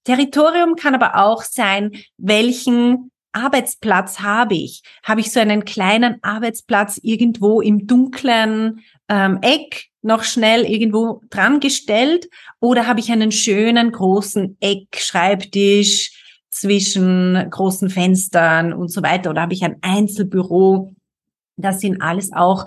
Territorium 0.05 0.77
kann 0.77 0.95
aber 0.95 1.17
auch 1.17 1.43
sein, 1.43 1.93
welchen 2.17 3.11
Arbeitsplatz 3.33 4.21
habe 4.21 4.55
ich? 4.55 4.83
Habe 5.03 5.21
ich 5.21 5.33
so 5.33 5.41
einen 5.41 5.65
kleinen 5.65 6.23
Arbeitsplatz 6.23 6.99
irgendwo 7.03 7.61
im 7.61 7.87
dunklen 7.87 8.81
ähm, 9.09 9.39
Eck 9.43 9.87
noch 10.03 10.25
schnell 10.25 10.65
irgendwo 10.65 11.21
dran 11.31 11.61
gestellt 11.61 12.29
oder 12.59 12.87
habe 12.87 13.01
ich 13.01 13.13
einen 13.13 13.33
schönen 13.33 13.93
großen 13.93 14.57
Eckschreibtisch 14.61 16.13
zwischen 16.49 17.49
großen 17.51 17.91
Fenstern 17.91 18.73
und 18.73 18.91
so 18.91 19.03
weiter 19.03 19.31
oder 19.31 19.43
habe 19.43 19.55
ich 19.55 19.63
ein 19.65 19.77
Einzelbüro? 19.83 20.95
Das 21.61 21.81
sind 21.81 22.01
alles 22.03 22.33
auch 22.33 22.67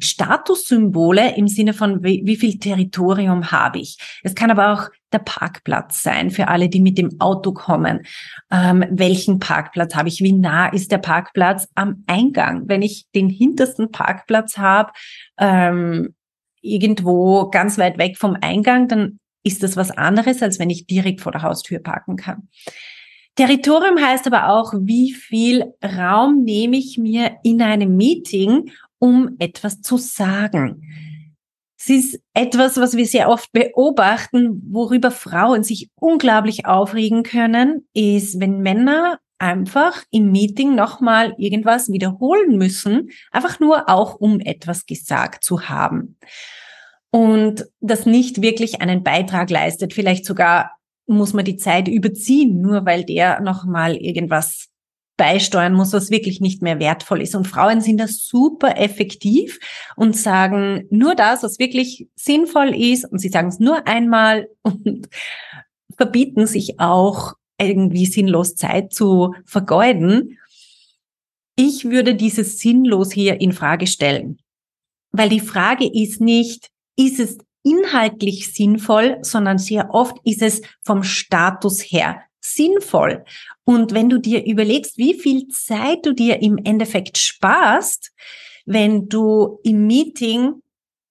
Statussymbole 0.00 1.36
im 1.36 1.48
Sinne 1.48 1.74
von, 1.74 2.02
wie, 2.02 2.22
wie 2.24 2.36
viel 2.36 2.58
Territorium 2.58 3.50
habe 3.50 3.78
ich. 3.78 3.98
Es 4.22 4.34
kann 4.34 4.50
aber 4.50 4.72
auch 4.72 4.90
der 5.12 5.20
Parkplatz 5.20 6.02
sein 6.02 6.30
für 6.30 6.48
alle, 6.48 6.68
die 6.68 6.80
mit 6.80 6.98
dem 6.98 7.20
Auto 7.20 7.52
kommen. 7.52 8.00
Ähm, 8.50 8.84
welchen 8.90 9.38
Parkplatz 9.38 9.94
habe 9.94 10.08
ich? 10.08 10.20
Wie 10.20 10.32
nah 10.32 10.68
ist 10.68 10.92
der 10.92 10.98
Parkplatz 10.98 11.68
am 11.74 12.04
Eingang? 12.06 12.64
Wenn 12.66 12.82
ich 12.82 13.06
den 13.14 13.28
hintersten 13.28 13.92
Parkplatz 13.92 14.58
habe, 14.58 14.92
ähm, 15.38 16.14
irgendwo 16.60 17.48
ganz 17.50 17.78
weit 17.78 17.98
weg 17.98 18.16
vom 18.18 18.36
Eingang, 18.40 18.88
dann 18.88 19.18
ist 19.44 19.62
das 19.62 19.76
was 19.76 19.90
anderes, 19.90 20.42
als 20.42 20.58
wenn 20.58 20.70
ich 20.70 20.86
direkt 20.86 21.20
vor 21.20 21.32
der 21.32 21.42
Haustür 21.42 21.78
parken 21.78 22.16
kann. 22.16 22.48
Territorium 23.36 24.00
heißt 24.00 24.26
aber 24.26 24.48
auch, 24.48 24.72
wie 24.76 25.12
viel 25.12 25.74
Raum 25.82 26.44
nehme 26.44 26.76
ich 26.76 26.98
mir 26.98 27.36
in 27.42 27.62
einem 27.62 27.96
Meeting, 27.96 28.70
um 28.98 29.36
etwas 29.38 29.80
zu 29.80 29.96
sagen. 29.96 30.82
Es 31.76 31.90
ist 31.90 32.20
etwas, 32.32 32.78
was 32.78 32.96
wir 32.96 33.06
sehr 33.06 33.28
oft 33.28 33.52
beobachten, 33.52 34.62
worüber 34.70 35.10
Frauen 35.10 35.64
sich 35.64 35.90
unglaublich 35.96 36.64
aufregen 36.64 37.24
können, 37.24 37.86
ist, 37.92 38.40
wenn 38.40 38.60
Männer 38.60 39.18
einfach 39.38 40.02
im 40.10 40.32
Meeting 40.32 40.74
nochmal 40.74 41.34
irgendwas 41.36 41.90
wiederholen 41.90 42.56
müssen, 42.56 43.10
einfach 43.32 43.60
nur 43.60 43.88
auch 43.88 44.14
um 44.14 44.40
etwas 44.40 44.86
gesagt 44.86 45.44
zu 45.44 45.68
haben. 45.68 46.16
Und 47.10 47.66
das 47.80 48.06
nicht 48.06 48.40
wirklich 48.40 48.80
einen 48.80 49.02
Beitrag 49.02 49.50
leistet, 49.50 49.92
vielleicht 49.92 50.24
sogar 50.24 50.70
muss 51.06 51.32
man 51.32 51.44
die 51.44 51.56
Zeit 51.56 51.88
überziehen, 51.88 52.60
nur 52.60 52.86
weil 52.86 53.04
der 53.04 53.40
nochmal 53.40 53.96
irgendwas 53.96 54.68
beisteuern 55.16 55.74
muss, 55.74 55.92
was 55.92 56.10
wirklich 56.10 56.40
nicht 56.40 56.62
mehr 56.62 56.80
wertvoll 56.80 57.22
ist. 57.22 57.34
Und 57.34 57.46
Frauen 57.46 57.80
sind 57.80 57.98
da 57.98 58.08
super 58.08 58.76
effektiv 58.78 59.58
und 59.96 60.16
sagen 60.16 60.86
nur 60.90 61.14
das, 61.14 61.42
was 61.42 61.58
wirklich 61.58 62.08
sinnvoll 62.16 62.74
ist. 62.74 63.04
Und 63.04 63.18
sie 63.18 63.28
sagen 63.28 63.48
es 63.48 63.60
nur 63.60 63.86
einmal 63.86 64.48
und 64.62 65.08
verbieten 65.96 66.46
sich 66.46 66.80
auch 66.80 67.34
irgendwie 67.58 68.06
sinnlos 68.06 68.56
Zeit 68.56 68.92
zu 68.92 69.34
vergeuden. 69.44 70.38
Ich 71.56 71.84
würde 71.84 72.16
dieses 72.16 72.58
sinnlos 72.58 73.12
hier 73.12 73.40
in 73.40 73.52
Frage 73.52 73.86
stellen. 73.86 74.38
Weil 75.12 75.28
die 75.28 75.40
Frage 75.40 75.86
ist 75.86 76.20
nicht, 76.20 76.70
ist 76.96 77.20
es 77.20 77.38
inhaltlich 77.64 78.54
sinnvoll, 78.54 79.18
sondern 79.22 79.58
sehr 79.58 79.92
oft 79.92 80.16
ist 80.24 80.42
es 80.42 80.62
vom 80.82 81.02
Status 81.02 81.80
her 81.80 82.22
sinnvoll. 82.40 83.24
Und 83.64 83.94
wenn 83.94 84.10
du 84.10 84.18
dir 84.18 84.44
überlegst, 84.44 84.98
wie 84.98 85.14
viel 85.14 85.48
Zeit 85.48 86.04
du 86.04 86.12
dir 86.12 86.42
im 86.42 86.58
Endeffekt 86.58 87.18
sparst, 87.18 88.12
wenn 88.66 89.08
du 89.08 89.58
im 89.64 89.86
Meeting 89.86 90.60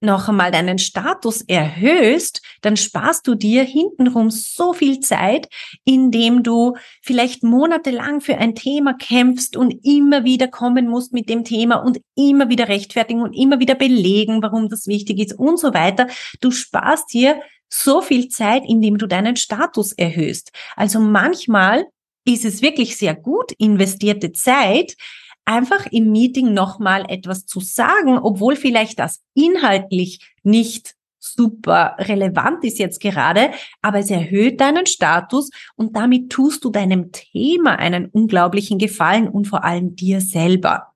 noch 0.03 0.29
einmal 0.29 0.51
deinen 0.51 0.77
Status 0.77 1.41
erhöhst, 1.41 2.41
dann 2.61 2.77
sparst 2.77 3.27
du 3.27 3.35
dir 3.35 3.63
hintenrum 3.63 4.29
so 4.29 4.73
viel 4.73 4.99
Zeit, 4.99 5.47
indem 5.85 6.43
du 6.43 6.75
vielleicht 7.01 7.43
monatelang 7.43 8.21
für 8.21 8.37
ein 8.37 8.55
Thema 8.55 8.93
kämpfst 8.93 9.57
und 9.57 9.71
immer 9.85 10.23
wieder 10.23 10.47
kommen 10.47 10.87
musst 10.87 11.13
mit 11.13 11.29
dem 11.29 11.43
Thema 11.43 11.77
und 11.77 11.99
immer 12.15 12.49
wieder 12.49 12.67
rechtfertigen 12.67 13.21
und 13.21 13.33
immer 13.33 13.59
wieder 13.59 13.75
belegen, 13.75 14.43
warum 14.43 14.69
das 14.69 14.87
wichtig 14.87 15.19
ist 15.19 15.33
und 15.33 15.59
so 15.59 15.73
weiter. 15.73 16.07
Du 16.41 16.51
sparst 16.51 17.13
dir 17.13 17.41
so 17.69 18.01
viel 18.01 18.27
Zeit, 18.27 18.63
indem 18.67 18.97
du 18.97 19.07
deinen 19.07 19.35
Status 19.35 19.93
erhöhst. 19.93 20.51
Also 20.75 20.99
manchmal 20.99 21.85
ist 22.25 22.45
es 22.45 22.61
wirklich 22.61 22.95
sehr 22.95 23.15
gut 23.15 23.51
investierte 23.57 24.31
Zeit, 24.31 24.95
einfach 25.45 25.85
im 25.91 26.11
Meeting 26.11 26.53
nochmal 26.53 27.05
etwas 27.09 27.45
zu 27.45 27.59
sagen, 27.59 28.17
obwohl 28.17 28.55
vielleicht 28.55 28.99
das 28.99 29.21
inhaltlich 29.33 30.33
nicht 30.43 30.95
super 31.19 31.95
relevant 31.99 32.63
ist 32.65 32.79
jetzt 32.79 32.99
gerade, 32.99 33.51
aber 33.81 33.99
es 33.99 34.11
erhöht 34.11 34.59
deinen 34.59 34.85
Status 34.85 35.49
und 35.75 35.95
damit 35.95 36.29
tust 36.29 36.65
du 36.65 36.69
deinem 36.69 37.11
Thema 37.11 37.79
einen 37.79 38.07
unglaublichen 38.07 38.77
Gefallen 38.77 39.29
und 39.29 39.47
vor 39.47 39.63
allem 39.63 39.95
dir 39.95 40.19
selber. 40.19 40.93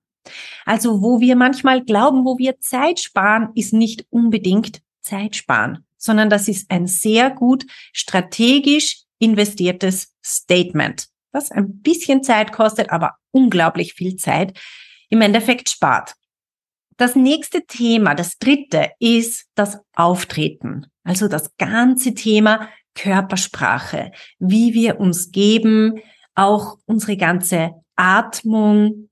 Also 0.66 1.00
wo 1.00 1.20
wir 1.20 1.34
manchmal 1.34 1.82
glauben, 1.82 2.26
wo 2.26 2.36
wir 2.36 2.60
Zeit 2.60 3.00
sparen, 3.00 3.50
ist 3.54 3.72
nicht 3.72 4.06
unbedingt 4.10 4.82
Zeit 5.00 5.36
sparen, 5.36 5.86
sondern 5.96 6.28
das 6.28 6.48
ist 6.48 6.70
ein 6.70 6.86
sehr 6.86 7.30
gut 7.30 7.64
strategisch 7.94 9.04
investiertes 9.18 10.14
Statement 10.22 11.08
was 11.32 11.50
ein 11.50 11.80
bisschen 11.80 12.22
Zeit 12.22 12.52
kostet, 12.52 12.90
aber 12.90 13.14
unglaublich 13.38 13.94
viel 13.94 14.16
Zeit 14.16 14.58
im 15.08 15.20
Endeffekt 15.20 15.70
spart. 15.70 16.14
Das 16.96 17.14
nächste 17.14 17.64
Thema, 17.64 18.14
das 18.14 18.38
dritte, 18.38 18.90
ist 18.98 19.46
das 19.54 19.78
Auftreten. 19.94 20.86
Also 21.04 21.28
das 21.28 21.56
ganze 21.56 22.14
Thema 22.14 22.68
Körpersprache, 22.94 24.10
wie 24.40 24.74
wir 24.74 24.98
uns 24.98 25.30
geben, 25.30 26.00
auch 26.34 26.76
unsere 26.86 27.16
ganze 27.16 27.70
Atmung, 27.94 29.08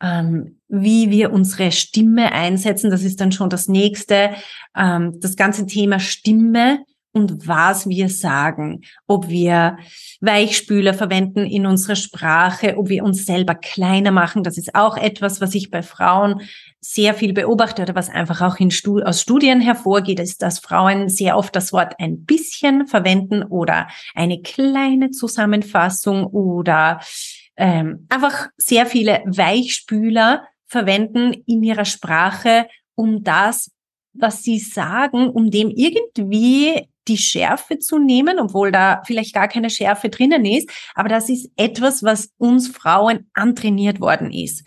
ähm, 0.00 0.60
wie 0.68 1.10
wir 1.10 1.32
unsere 1.32 1.72
Stimme 1.72 2.32
einsetzen. 2.32 2.90
Das 2.90 3.02
ist 3.02 3.20
dann 3.20 3.32
schon 3.32 3.50
das 3.50 3.68
nächste. 3.68 4.34
Ähm, 4.74 5.20
das 5.20 5.36
ganze 5.36 5.66
Thema 5.66 6.00
Stimme 6.00 6.84
und 7.16 7.48
was 7.48 7.88
wir 7.88 8.10
sagen, 8.10 8.82
ob 9.06 9.30
wir 9.30 9.78
Weichspüler 10.20 10.92
verwenden 10.92 11.46
in 11.46 11.64
unserer 11.64 11.96
Sprache, 11.96 12.76
ob 12.76 12.90
wir 12.90 13.04
uns 13.04 13.24
selber 13.24 13.54
kleiner 13.54 14.10
machen. 14.10 14.42
Das 14.42 14.58
ist 14.58 14.74
auch 14.74 14.98
etwas, 14.98 15.40
was 15.40 15.54
ich 15.54 15.70
bei 15.70 15.82
Frauen 15.82 16.42
sehr 16.78 17.14
viel 17.14 17.32
beobachte 17.32 17.80
oder 17.80 17.94
was 17.94 18.10
einfach 18.10 18.42
auch 18.42 18.58
Stud 18.70 19.02
aus 19.02 19.22
Studien 19.22 19.62
hervorgeht, 19.62 20.20
ist, 20.20 20.42
dass 20.42 20.58
Frauen 20.58 21.08
sehr 21.08 21.38
oft 21.38 21.56
das 21.56 21.72
Wort 21.72 21.94
ein 21.98 22.24
bisschen 22.26 22.86
verwenden 22.86 23.42
oder 23.44 23.88
eine 24.14 24.42
kleine 24.42 25.10
Zusammenfassung 25.10 26.26
oder 26.26 27.00
ähm, 27.56 28.06
einfach 28.10 28.48
sehr 28.58 28.84
viele 28.84 29.22
Weichspüler 29.24 30.44
verwenden 30.66 31.32
in 31.46 31.62
ihrer 31.62 31.86
Sprache, 31.86 32.68
um 32.94 33.24
das, 33.24 33.70
was 34.12 34.42
sie 34.42 34.58
sagen, 34.58 35.30
um 35.30 35.50
dem 35.50 35.70
irgendwie 35.70 36.86
die 37.08 37.18
Schärfe 37.18 37.78
zu 37.78 37.98
nehmen, 37.98 38.38
obwohl 38.38 38.72
da 38.72 39.02
vielleicht 39.06 39.34
gar 39.34 39.48
keine 39.48 39.70
Schärfe 39.70 40.08
drinnen 40.08 40.44
ist. 40.44 40.70
Aber 40.94 41.08
das 41.08 41.28
ist 41.28 41.50
etwas, 41.56 42.02
was 42.02 42.30
uns 42.38 42.68
Frauen 42.68 43.30
antrainiert 43.34 44.00
worden 44.00 44.32
ist. 44.32 44.64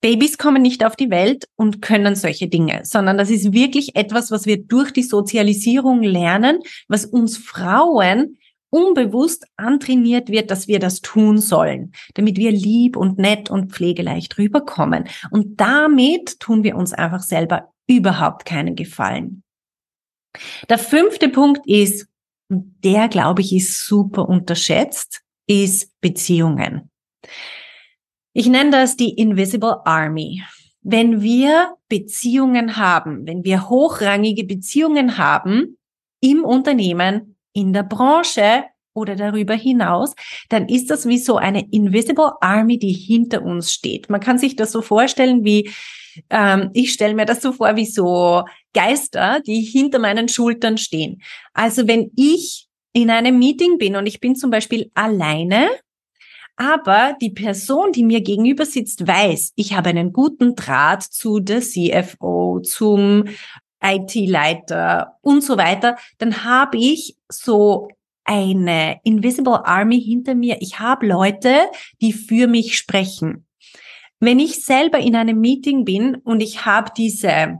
Babys 0.00 0.36
kommen 0.36 0.62
nicht 0.62 0.84
auf 0.84 0.96
die 0.96 1.10
Welt 1.10 1.44
und 1.54 1.80
können 1.80 2.16
solche 2.16 2.48
Dinge, 2.48 2.80
sondern 2.84 3.18
das 3.18 3.30
ist 3.30 3.52
wirklich 3.52 3.94
etwas, 3.94 4.32
was 4.32 4.46
wir 4.46 4.60
durch 4.60 4.90
die 4.90 5.04
Sozialisierung 5.04 6.02
lernen, 6.02 6.58
was 6.88 7.04
uns 7.04 7.36
Frauen 7.36 8.36
unbewusst 8.72 9.46
antrainiert 9.56 10.28
wird, 10.28 10.50
dass 10.50 10.66
wir 10.66 10.80
das 10.80 11.02
tun 11.02 11.38
sollen, 11.38 11.92
damit 12.14 12.36
wir 12.36 12.50
lieb 12.50 12.96
und 12.96 13.18
nett 13.18 13.48
und 13.50 13.70
pflegeleicht 13.70 14.38
rüberkommen. 14.38 15.04
Und 15.30 15.60
damit 15.60 16.40
tun 16.40 16.64
wir 16.64 16.76
uns 16.76 16.92
einfach 16.92 17.20
selber 17.20 17.70
überhaupt 17.86 18.44
keinen 18.44 18.74
Gefallen. 18.74 19.44
Der 20.68 20.78
fünfte 20.78 21.28
Punkt 21.28 21.66
ist, 21.66 22.06
der 22.48 23.08
glaube 23.08 23.42
ich 23.42 23.52
ist 23.54 23.86
super 23.86 24.28
unterschätzt, 24.28 25.22
ist 25.46 25.90
Beziehungen. 26.00 26.90
Ich 28.32 28.46
nenne 28.46 28.70
das 28.70 28.96
die 28.96 29.10
Invisible 29.10 29.84
Army. 29.84 30.42
Wenn 30.80 31.20
wir 31.20 31.74
Beziehungen 31.88 32.76
haben, 32.76 33.26
wenn 33.26 33.44
wir 33.44 33.68
hochrangige 33.68 34.44
Beziehungen 34.44 35.18
haben 35.18 35.78
im 36.20 36.44
Unternehmen, 36.44 37.36
in 37.52 37.72
der 37.72 37.82
Branche 37.82 38.64
oder 38.94 39.16
darüber 39.16 39.54
hinaus, 39.54 40.14
dann 40.48 40.68
ist 40.68 40.90
das 40.90 41.06
wie 41.06 41.18
so 41.18 41.36
eine 41.36 41.70
Invisible 41.70 42.32
Army, 42.40 42.78
die 42.78 42.92
hinter 42.92 43.42
uns 43.42 43.72
steht. 43.72 44.10
Man 44.10 44.20
kann 44.20 44.38
sich 44.38 44.56
das 44.56 44.72
so 44.72 44.82
vorstellen 44.82 45.44
wie, 45.44 45.70
ähm, 46.30 46.70
ich 46.72 46.92
stelle 46.92 47.14
mir 47.14 47.26
das 47.26 47.42
so 47.42 47.52
vor 47.52 47.76
wie 47.76 47.86
so 47.86 48.44
Geister, 48.74 49.40
die 49.46 49.60
hinter 49.60 49.98
meinen 49.98 50.28
Schultern 50.28 50.78
stehen. 50.78 51.22
Also 51.52 51.86
wenn 51.86 52.10
ich 52.16 52.68
in 52.92 53.10
einem 53.10 53.38
Meeting 53.38 53.78
bin 53.78 53.96
und 53.96 54.06
ich 54.06 54.20
bin 54.20 54.36
zum 54.36 54.50
Beispiel 54.50 54.90
alleine, 54.94 55.68
aber 56.56 57.16
die 57.20 57.30
Person, 57.30 57.92
die 57.92 58.04
mir 58.04 58.20
gegenüber 58.20 58.66
sitzt, 58.66 59.06
weiß, 59.06 59.52
ich 59.56 59.74
habe 59.74 59.90
einen 59.90 60.12
guten 60.12 60.54
Draht 60.54 61.02
zu 61.02 61.40
der 61.40 61.60
CFO, 61.60 62.60
zum 62.60 63.24
IT-Leiter 63.82 65.18
und 65.22 65.42
so 65.42 65.56
weiter, 65.56 65.96
dann 66.18 66.44
habe 66.44 66.78
ich 66.78 67.16
so 67.28 67.88
eine 68.24 69.00
Invisible 69.02 69.64
Army 69.64 70.00
hinter 70.00 70.34
mir. 70.34 70.58
Ich 70.60 70.78
habe 70.78 71.06
Leute, 71.06 71.54
die 72.00 72.12
für 72.12 72.46
mich 72.46 72.78
sprechen. 72.78 73.46
Wenn 74.20 74.38
ich 74.38 74.64
selber 74.64 74.98
in 74.98 75.16
einem 75.16 75.40
Meeting 75.40 75.84
bin 75.84 76.14
und 76.14 76.40
ich 76.40 76.64
habe 76.64 76.92
diese 76.96 77.58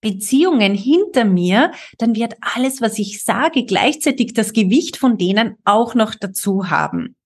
Beziehungen 0.00 0.74
hinter 0.74 1.24
mir, 1.24 1.72
dann 1.98 2.14
wird 2.14 2.34
alles, 2.40 2.80
was 2.80 2.98
ich 2.98 3.22
sage, 3.22 3.64
gleichzeitig 3.64 4.32
das 4.32 4.52
Gewicht 4.52 4.96
von 4.96 5.18
denen 5.18 5.56
auch 5.64 5.94
noch 5.94 6.14
dazu 6.14 6.70
haben. 6.70 7.16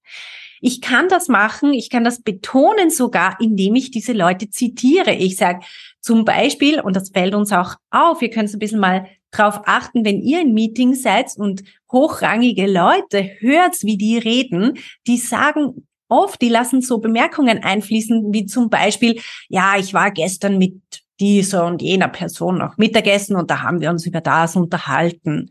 Ich 0.60 0.80
kann 0.80 1.08
das 1.08 1.28
machen, 1.28 1.74
ich 1.74 1.90
kann 1.90 2.04
das 2.04 2.22
betonen 2.22 2.90
sogar, 2.90 3.38
indem 3.38 3.74
ich 3.74 3.90
diese 3.90 4.14
Leute 4.14 4.48
zitiere. 4.48 5.12
Ich 5.12 5.36
sage 5.36 5.60
zum 6.00 6.24
Beispiel, 6.24 6.80
und 6.80 6.96
das 6.96 7.10
fällt 7.10 7.34
uns 7.34 7.52
auch 7.52 7.74
auf, 7.90 8.22
ihr 8.22 8.30
könnt 8.30 8.52
ein 8.52 8.58
bisschen 8.58 8.80
mal 8.80 9.06
drauf 9.30 9.60
achten, 9.66 10.04
wenn 10.04 10.22
ihr 10.22 10.40
in 10.40 10.54
Meetings 10.54 11.02
seid 11.02 11.32
und 11.36 11.64
hochrangige 11.92 12.66
Leute 12.66 13.30
hört, 13.40 13.76
wie 13.82 13.98
die 13.98 14.16
reden, 14.16 14.78
die 15.06 15.18
sagen 15.18 15.86
oft, 16.08 16.40
die 16.40 16.48
lassen 16.48 16.80
so 16.80 16.98
Bemerkungen 16.98 17.62
einfließen, 17.62 18.32
wie 18.32 18.46
zum 18.46 18.70
Beispiel, 18.70 19.20
ja, 19.48 19.74
ich 19.78 19.92
war 19.92 20.10
gestern 20.10 20.58
mit 20.58 21.03
dieser 21.20 21.66
und 21.66 21.82
jener 21.82 22.08
Person 22.08 22.58
noch 22.58 22.76
Mittagessen 22.76 23.36
und 23.36 23.50
da 23.50 23.62
haben 23.62 23.80
wir 23.80 23.90
uns 23.90 24.06
über 24.06 24.20
das 24.20 24.56
unterhalten. 24.56 25.48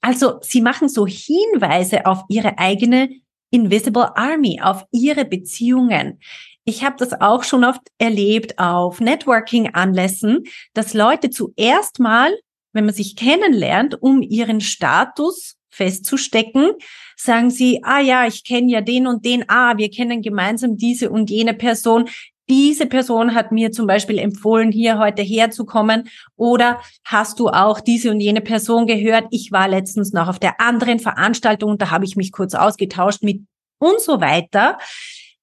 Also 0.00 0.38
sie 0.42 0.60
machen 0.60 0.88
so 0.88 1.06
Hinweise 1.06 2.06
auf 2.06 2.24
ihre 2.28 2.58
eigene 2.58 3.10
Invisible 3.50 4.16
Army, 4.16 4.60
auf 4.62 4.84
ihre 4.90 5.24
Beziehungen. 5.24 6.20
Ich 6.64 6.82
habe 6.82 6.96
das 6.98 7.20
auch 7.20 7.44
schon 7.44 7.64
oft 7.64 7.82
erlebt 7.98 8.58
auf 8.58 9.00
Networking-Anlässen, 9.00 10.44
dass 10.72 10.94
Leute 10.94 11.30
zuerst 11.30 12.00
mal, 12.00 12.34
wenn 12.72 12.86
man 12.86 12.94
sich 12.94 13.16
kennenlernt, 13.16 14.00
um 14.02 14.22
ihren 14.22 14.60
Status 14.60 15.56
festzustecken, 15.70 16.72
sagen 17.16 17.50
sie, 17.50 17.80
ah 17.84 18.00
ja, 18.00 18.26
ich 18.26 18.44
kenne 18.44 18.72
ja 18.72 18.80
den 18.80 19.06
und 19.06 19.24
den, 19.24 19.44
ah, 19.48 19.76
wir 19.76 19.90
kennen 19.90 20.22
gemeinsam 20.22 20.76
diese 20.76 21.10
und 21.10 21.30
jene 21.30 21.54
Person. 21.54 22.08
Diese 22.54 22.86
Person 22.86 23.34
hat 23.34 23.50
mir 23.50 23.72
zum 23.72 23.88
Beispiel 23.88 24.16
empfohlen, 24.16 24.70
hier 24.70 25.00
heute 25.00 25.22
herzukommen. 25.22 26.08
Oder 26.36 26.80
hast 27.04 27.40
du 27.40 27.48
auch 27.48 27.80
diese 27.80 28.12
und 28.12 28.20
jene 28.20 28.42
Person 28.42 28.86
gehört? 28.86 29.24
Ich 29.32 29.50
war 29.50 29.66
letztens 29.66 30.12
noch 30.12 30.28
auf 30.28 30.38
der 30.38 30.60
anderen 30.60 31.00
Veranstaltung, 31.00 31.78
da 31.78 31.90
habe 31.90 32.04
ich 32.04 32.14
mich 32.14 32.30
kurz 32.30 32.54
ausgetauscht 32.54 33.24
mit 33.24 33.42
und 33.80 34.00
so 34.00 34.20
weiter. 34.20 34.78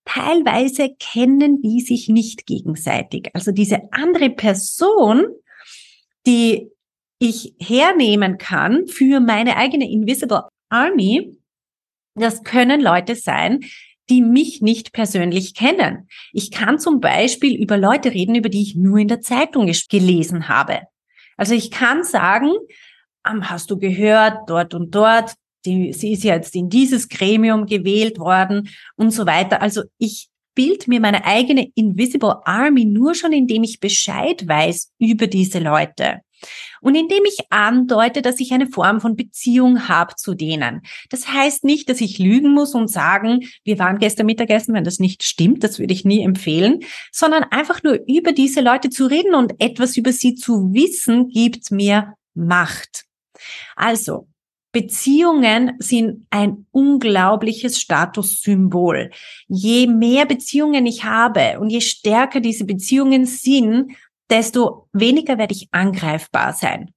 Teilweise 0.05 0.95
kennen 0.99 1.61
die 1.61 1.81
sich 1.81 2.07
nicht 2.07 2.47
gegenseitig. 2.47 3.29
Also 3.33 3.51
diese 3.51 3.91
andere 3.91 4.29
Person, 4.29 5.25
die 6.25 6.69
ich 7.19 7.55
hernehmen 7.59 8.37
kann 8.37 8.87
für 8.87 9.19
meine 9.19 9.57
eigene 9.57 9.91
Invisible 9.91 10.43
Army, 10.69 11.37
das 12.15 12.43
können 12.43 12.79
Leute 12.79 13.15
sein, 13.15 13.65
die 14.11 14.21
mich 14.21 14.61
nicht 14.61 14.91
persönlich 14.91 15.55
kennen. 15.55 16.09
Ich 16.33 16.51
kann 16.51 16.79
zum 16.79 16.99
Beispiel 16.99 17.55
über 17.55 17.77
Leute 17.77 18.11
reden, 18.13 18.35
über 18.35 18.49
die 18.49 18.61
ich 18.61 18.75
nur 18.75 18.97
in 18.97 19.07
der 19.07 19.21
Zeitung 19.21 19.71
gelesen 19.89 20.49
habe. 20.49 20.81
Also 21.37 21.55
ich 21.55 21.71
kann 21.71 22.03
sagen, 22.03 22.51
hast 23.23 23.71
du 23.71 23.77
gehört, 23.77 24.49
dort 24.49 24.73
und 24.73 24.93
dort, 24.93 25.33
die, 25.65 25.93
sie 25.93 26.11
ist 26.11 26.25
jetzt 26.25 26.55
in 26.55 26.69
dieses 26.69 27.07
Gremium 27.07 27.65
gewählt 27.65 28.19
worden 28.19 28.69
und 28.97 29.11
so 29.11 29.25
weiter. 29.25 29.61
Also 29.61 29.83
ich 29.97 30.27
bild 30.55 30.89
mir 30.89 30.99
meine 30.99 31.23
eigene 31.23 31.69
Invisible 31.75 32.35
Army 32.43 32.83
nur 32.83 33.15
schon, 33.15 33.31
indem 33.31 33.63
ich 33.63 33.79
Bescheid 33.79 34.45
weiß 34.45 34.91
über 34.99 35.27
diese 35.27 35.59
Leute. 35.59 36.19
Und 36.81 36.95
indem 36.95 37.23
ich 37.25 37.37
andeute, 37.49 38.21
dass 38.21 38.39
ich 38.39 38.51
eine 38.51 38.67
Form 38.67 39.01
von 39.01 39.15
Beziehung 39.15 39.87
habe 39.87 40.15
zu 40.15 40.33
denen. 40.33 40.81
Das 41.09 41.27
heißt 41.27 41.63
nicht, 41.63 41.89
dass 41.89 42.01
ich 42.01 42.19
lügen 42.19 42.53
muss 42.53 42.73
und 42.73 42.87
sagen, 42.87 43.47
wir 43.63 43.79
waren 43.79 43.99
gestern 43.99 44.25
Mittagessen, 44.25 44.73
wenn 44.73 44.83
das 44.83 44.99
nicht 44.99 45.23
stimmt, 45.23 45.63
das 45.63 45.79
würde 45.79 45.93
ich 45.93 46.05
nie 46.05 46.23
empfehlen, 46.23 46.79
sondern 47.11 47.43
einfach 47.43 47.83
nur 47.83 47.99
über 48.07 48.31
diese 48.31 48.61
Leute 48.61 48.89
zu 48.89 49.05
reden 49.05 49.35
und 49.35 49.53
etwas 49.59 49.97
über 49.97 50.11
sie 50.11 50.35
zu 50.35 50.73
wissen, 50.73 51.29
gibt 51.29 51.71
mir 51.71 52.13
Macht. 52.33 53.03
Also, 53.75 54.27
Beziehungen 54.71 55.73
sind 55.79 56.25
ein 56.29 56.65
unglaubliches 56.71 57.79
Statussymbol. 57.79 59.11
Je 59.47 59.87
mehr 59.87 60.25
Beziehungen 60.25 60.85
ich 60.85 61.03
habe 61.03 61.59
und 61.59 61.69
je 61.69 61.81
stärker 61.81 62.39
diese 62.39 62.63
Beziehungen 62.63 63.25
sind, 63.25 63.91
desto 64.31 64.87
weniger 64.93 65.37
werde 65.37 65.53
ich 65.53 65.67
angreifbar 65.71 66.53
sein. 66.53 66.91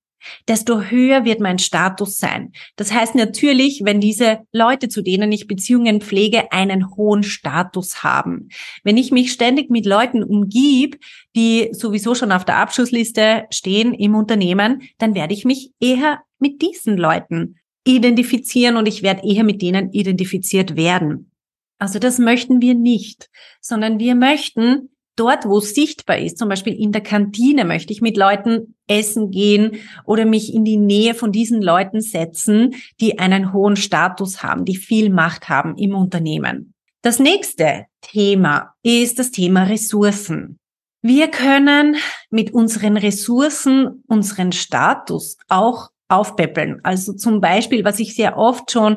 Desto 0.49 0.81
höher 0.81 1.27
wird 1.27 1.41
mein 1.41 1.59
Status 1.59 2.17
sein. 2.19 2.53
Das 2.77 2.93
heißt 2.93 3.15
natürlich, 3.15 3.83
wenn 3.85 4.01
diese 4.01 4.41
Leute, 4.53 4.89
zu 4.89 5.03
denen 5.03 5.31
ich 5.33 5.47
Beziehungen 5.47 6.01
pflege, 6.01 6.51
einen 6.51 6.97
hohen 6.97 7.23
Status 7.23 8.03
haben. 8.03 8.49
Wenn 8.83 8.97
ich 8.97 9.11
mich 9.11 9.33
ständig 9.33 9.69
mit 9.71 9.85
Leuten 9.85 10.23
umgib, 10.23 10.99
die 11.37 11.69
sowieso 11.73 12.15
schon 12.15 12.33
auf 12.33 12.47
der 12.47 12.57
Abschlussliste 12.57 13.45
stehen 13.51 13.93
im 13.93 14.15
Unternehmen, 14.15 14.83
dann 14.97 15.15
werde 15.15 15.35
ich 15.35 15.45
mich 15.45 15.73
eher 15.79 16.21
mit 16.39 16.63
diesen 16.63 16.97
Leuten 16.97 17.57
identifizieren 17.87 18.77
und 18.77 18.87
ich 18.87 19.03
werde 19.03 19.29
eher 19.29 19.45
mit 19.45 19.61
denen 19.61 19.93
identifiziert 19.93 20.75
werden. 20.75 21.31
Also 21.79 21.99
das 21.99 22.19
möchten 22.19 22.63
wir 22.63 22.75
nicht, 22.75 23.29
sondern 23.61 23.99
wir 23.99 24.15
möchten 24.15 24.94
dort, 25.17 25.47
wo 25.47 25.59
es 25.59 25.75
sichtbar 25.75 26.19
ist, 26.19 26.39
zum 26.39 26.49
Beispiel 26.49 26.75
in 26.75 26.93
der 26.93 27.03
Kantine 27.03 27.65
möchte 27.65 27.93
ich 27.93 28.01
mit 28.01 28.17
Leuten 28.17 28.75
essen 28.87 29.31
gehen 29.31 29.79
oder 30.05 30.25
mich 30.25 30.53
in 30.53 30.65
die 30.65 30.77
Nähe 30.77 31.15
von 31.15 31.33
diesen 31.33 31.63
Leuten 31.63 32.01
setzen, 32.01 32.75
die 33.01 33.19
einen 33.19 33.53
hohen 33.53 33.77
Status 33.77 34.43
haben, 34.43 34.65
die 34.65 34.77
viel 34.77 35.11
Macht 35.11 35.49
haben 35.49 35.77
im 35.77 35.95
Unternehmen. 35.95 36.75
Das 37.03 37.19
nächste 37.19 37.87
Thema 38.01 38.75
ist 38.83 39.19
das 39.19 39.31
Thema 39.31 39.65
Ressourcen. 39.65 40.59
Wir 41.03 41.29
können 41.29 41.97
mit 42.31 42.55
unseren 42.55 42.97
Ressourcen 42.97 44.03
unseren 44.07 44.53
Status 44.53 45.37
auch 45.49 45.91
aufpäppeln. 46.09 46.81
Also 46.83 47.13
zum 47.13 47.41
Beispiel, 47.41 47.85
was 47.85 47.99
ich 47.99 48.15
sehr 48.15 48.39
oft 48.39 48.71
schon 48.71 48.97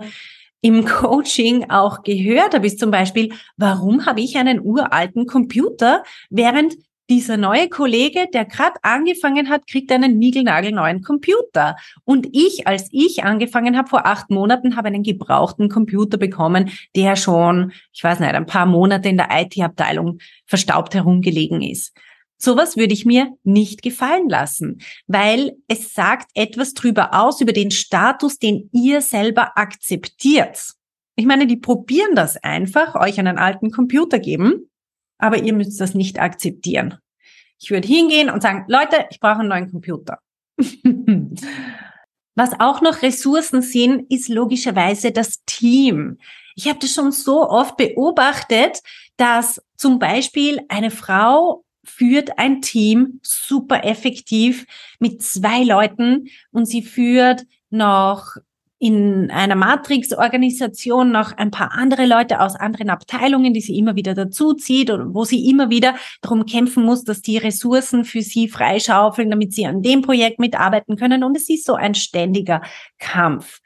im 0.62 0.86
Coaching 0.86 1.70
auch 1.70 2.04
gehört 2.04 2.54
habe, 2.54 2.68
ist 2.68 2.80
zum 2.80 2.92
Beispiel, 2.92 3.34
warum 3.58 4.06
habe 4.06 4.22
ich 4.22 4.38
einen 4.38 4.60
uralten 4.60 5.26
Computer, 5.26 6.04
während 6.30 6.76
dieser 7.10 7.38
neue 7.38 7.70
Kollege, 7.70 8.28
der 8.34 8.46
gerade 8.46 8.76
angefangen 8.82 9.50
hat, 9.50 9.66
kriegt 9.68 9.92
einen 9.92 10.18
niegelnagelneuen 10.18 11.02
Computer. 11.02 11.78
Und 12.04 12.28
ich, 12.34 12.68
als 12.68 12.90
ich 12.92 13.24
angefangen 13.24 13.78
habe 13.78 13.88
vor 13.88 14.06
acht 14.06 14.30
Monaten, 14.30 14.76
habe 14.76 14.88
einen 14.88 15.04
gebrauchten 15.04 15.70
Computer 15.70 16.18
bekommen, 16.18 16.72
der 16.96 17.16
schon, 17.16 17.72
ich 17.94 18.04
weiß 18.04 18.20
nicht, 18.20 18.34
ein 18.34 18.46
paar 18.46 18.66
Monate 18.66 19.10
in 19.10 19.18
der 19.18 19.30
IT-Abteilung 19.32 20.20
verstaubt 20.46 20.96
herumgelegen 20.96 21.62
ist. 21.62 21.96
Sowas 22.38 22.78
würde 22.78 22.94
ich 22.94 23.06
mir 23.06 23.36
nicht 23.44 23.82
gefallen 23.82 24.30
lassen, 24.30 24.82
weil 25.08 25.58
es 25.68 25.94
sagt 25.94 26.30
etwas 26.36 26.74
drüber 26.74 27.14
aus, 27.14 27.42
über 27.42 27.54
den 27.54 27.72
Status, 27.72 28.38
den 28.38 28.70
ihr 28.72 29.02
selber 29.02 29.58
akzeptiert. 29.58 30.74
Ich 31.16 31.26
meine, 31.26 31.48
die 31.48 31.58
probieren 31.58 32.16
das 32.16 32.38
einfach, 32.38 32.96
euch 32.96 33.20
einen 33.20 33.40
alten 33.40 33.72
Computer 33.72 34.20
geben, 34.20 34.70
aber 35.18 35.42
ihr 35.42 35.54
müsst 35.54 35.82
das 35.82 35.96
nicht 35.96 36.20
akzeptieren. 36.20 37.00
Ich 37.60 37.72
würde 37.72 37.88
hingehen 37.88 38.30
und 38.30 38.44
sagen, 38.44 38.66
Leute, 38.68 39.08
ich 39.10 39.20
brauche 39.20 39.40
einen 39.40 39.50
neuen 39.50 39.72
Computer. 39.72 40.20
Was 42.36 42.60
auch 42.60 42.82
noch 42.82 43.02
Ressourcen 43.02 43.64
sind, 43.64 44.12
ist 44.12 44.30
logischerweise 44.30 45.12
das 45.12 45.44
Team. 45.46 46.20
Ich 46.56 46.68
habe 46.68 46.78
das 46.78 46.94
schon 46.94 47.12
so 47.12 47.50
oft 47.50 47.78
beobachtet, 47.78 48.84
dass 49.18 49.60
zum 49.76 49.98
Beispiel 49.98 50.62
eine 50.70 50.92
Frau 50.92 51.64
führt 51.88 52.38
ein 52.38 52.62
Team 52.62 53.20
super 53.24 53.84
effektiv 53.84 54.66
mit 55.00 55.22
zwei 55.22 55.64
Leuten 55.64 56.28
und 56.52 56.66
sie 56.66 56.82
führt 56.82 57.46
noch 57.70 58.38
in 58.80 59.32
einer 59.32 59.56
Matrix-Organisation 59.56 61.12
noch 61.12 61.36
ein 61.36 61.50
paar 61.50 61.72
andere 61.72 62.06
Leute 62.06 62.40
aus 62.40 62.56
anderen 62.56 62.92
Abteilungen, 62.92 63.54
die 63.54 63.62
sie 63.62 63.78
immer 63.78 63.96
wieder 63.96 64.14
dazu 64.14 64.54
zieht 64.54 64.92
und 64.92 65.16
wo 65.16 65.26
sie 65.26 65.50
immer 65.50 65.72
wieder 65.72 65.96
darum 66.22 66.46
kämpfen 66.46 66.84
muss, 66.84 67.04
dass 67.04 67.22
die 67.22 67.38
Ressourcen 67.38 68.06
für 68.06 68.22
sie 68.22 68.48
freischaufeln, 68.48 69.32
damit 69.32 69.54
sie 69.54 69.66
an 69.66 69.82
dem 69.82 70.04
Projekt 70.04 70.40
mitarbeiten 70.40 70.96
können. 70.96 71.24
Und 71.24 71.36
es 71.36 71.50
ist 71.50 71.66
so 71.66 71.74
ein 71.74 71.96
ständiger 71.96 72.62
Kampf. 73.00 73.62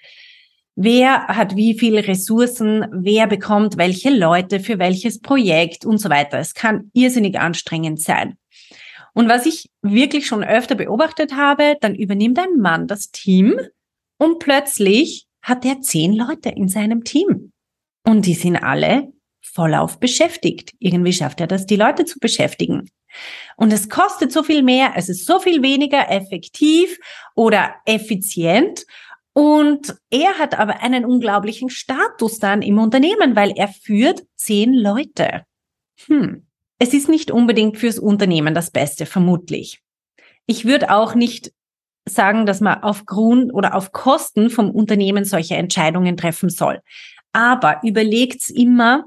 Wer 0.75 1.27
hat 1.27 1.55
wie 1.55 1.77
viele 1.77 2.07
Ressourcen, 2.07 2.85
wer 2.91 3.27
bekommt 3.27 3.77
welche 3.77 4.09
Leute 4.09 4.59
für 4.59 4.79
welches 4.79 5.19
Projekt 5.19 5.85
und 5.85 5.97
so 5.97 6.09
weiter. 6.09 6.39
Es 6.39 6.53
kann 6.53 6.89
irrsinnig 6.93 7.37
anstrengend 7.37 8.01
sein. 8.01 8.37
Und 9.13 9.27
was 9.27 9.45
ich 9.45 9.69
wirklich 9.81 10.25
schon 10.25 10.43
öfter 10.43 10.75
beobachtet 10.75 11.35
habe, 11.35 11.75
dann 11.81 11.95
übernimmt 11.95 12.39
ein 12.39 12.57
Mann 12.59 12.87
das 12.87 13.11
Team 13.11 13.59
und 14.17 14.39
plötzlich 14.39 15.27
hat 15.41 15.65
er 15.65 15.81
zehn 15.81 16.13
Leute 16.13 16.49
in 16.49 16.69
seinem 16.69 17.03
Team. 17.03 17.51
Und 18.05 18.25
die 18.25 18.35
sind 18.35 18.55
alle 18.55 19.11
vollauf 19.41 19.99
beschäftigt. 19.99 20.73
Irgendwie 20.79 21.13
schafft 21.13 21.41
er 21.41 21.47
das, 21.47 21.65
die 21.65 21.75
Leute 21.75 22.05
zu 22.05 22.19
beschäftigen. 22.19 22.89
Und 23.57 23.73
es 23.73 23.89
kostet 23.89 24.31
so 24.31 24.43
viel 24.43 24.63
mehr, 24.63 24.93
es 24.95 25.09
ist 25.09 25.25
so 25.25 25.39
viel 25.39 25.61
weniger 25.61 26.09
effektiv 26.09 26.97
oder 27.35 27.75
effizient 27.85 28.85
und 29.33 29.95
er 30.09 30.37
hat 30.37 30.57
aber 30.59 30.81
einen 30.81 31.05
unglaublichen 31.05 31.69
Status 31.69 32.39
dann 32.39 32.61
im 32.61 32.79
Unternehmen, 32.79 33.35
weil 33.35 33.51
er 33.55 33.69
führt 33.69 34.23
zehn 34.35 34.73
Leute. 34.73 35.45
Hm. 36.07 36.45
Es 36.79 36.93
ist 36.93 37.09
nicht 37.09 37.31
unbedingt 37.31 37.77
fürs 37.77 37.99
Unternehmen 37.99 38.55
das 38.55 38.71
Beste, 38.71 39.05
vermutlich. 39.05 39.81
Ich 40.47 40.65
würde 40.65 40.89
auch 40.89 41.15
nicht 41.15 41.53
sagen, 42.05 42.45
dass 42.45 42.59
man 42.59 42.81
aufgrund 42.81 43.53
oder 43.53 43.75
auf 43.75 43.91
Kosten 43.91 44.49
vom 44.49 44.71
Unternehmen 44.71 45.23
solche 45.23 45.55
Entscheidungen 45.55 46.17
treffen 46.17 46.49
soll. 46.49 46.81
Aber 47.33 47.81
überlegt's 47.83 48.49
immer, 48.49 49.05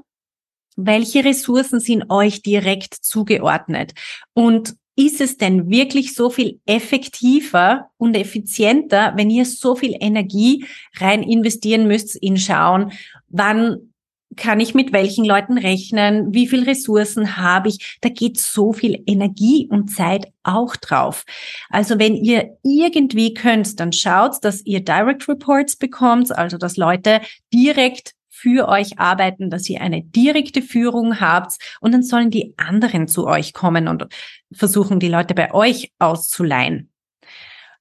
welche 0.77 1.23
Ressourcen 1.23 1.79
sind 1.79 2.09
euch 2.09 2.41
direkt 2.41 2.93
zugeordnet 2.93 3.93
und 4.33 4.75
ist 4.95 5.19
es 5.21 5.37
denn 5.37 5.69
wirklich 5.69 6.13
so 6.13 6.29
viel 6.29 6.59
effektiver 6.65 7.89
und 7.97 8.15
effizienter, 8.15 9.13
wenn 9.15 9.29
ihr 9.29 9.45
so 9.45 9.75
viel 9.75 9.95
Energie 9.99 10.65
rein 10.97 11.21
investieren 11.21 11.87
müsst 11.87 12.15
in 12.15 12.37
schauen, 12.37 12.91
wann 13.27 13.91
kann 14.35 14.59
ich 14.59 14.73
mit 14.73 14.91
welchen 14.91 15.25
Leuten 15.25 15.57
rechnen, 15.57 16.33
wie 16.33 16.47
viel 16.47 16.63
Ressourcen 16.63 17.37
habe 17.37 17.69
ich. 17.69 17.97
Da 18.01 18.09
geht 18.09 18.37
so 18.39 18.73
viel 18.73 19.01
Energie 19.05 19.67
und 19.69 19.89
Zeit 19.89 20.27
auch 20.43 20.75
drauf. 20.75 21.23
Also 21.69 21.99
wenn 21.99 22.15
ihr 22.15 22.57
irgendwie 22.63 23.33
könnt, 23.33 23.79
dann 23.79 23.93
schaut, 23.93 24.43
dass 24.43 24.65
ihr 24.65 24.83
Direct 24.83 25.27
Reports 25.27 25.75
bekommt, 25.77 26.35
also 26.35 26.57
dass 26.57 26.77
Leute 26.77 27.21
direkt 27.53 28.13
für 28.45 28.67
euch 28.67 28.99
arbeiten, 28.99 29.49
dass 29.49 29.67
ihr 29.67 29.81
eine 29.81 30.03
direkte 30.03 30.61
Führung 30.61 31.19
habt 31.19 31.57
und 31.81 31.93
dann 31.93 32.03
sollen 32.03 32.29
die 32.29 32.53
anderen 32.57 33.07
zu 33.07 33.25
euch 33.25 33.53
kommen 33.53 33.87
und 33.87 34.05
versuchen, 34.53 34.99
die 34.99 35.07
Leute 35.07 35.33
bei 35.33 35.51
euch 35.51 35.91
auszuleihen. 35.97 36.91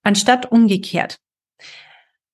Anstatt 0.03 0.51
umgekehrt. 0.51 1.19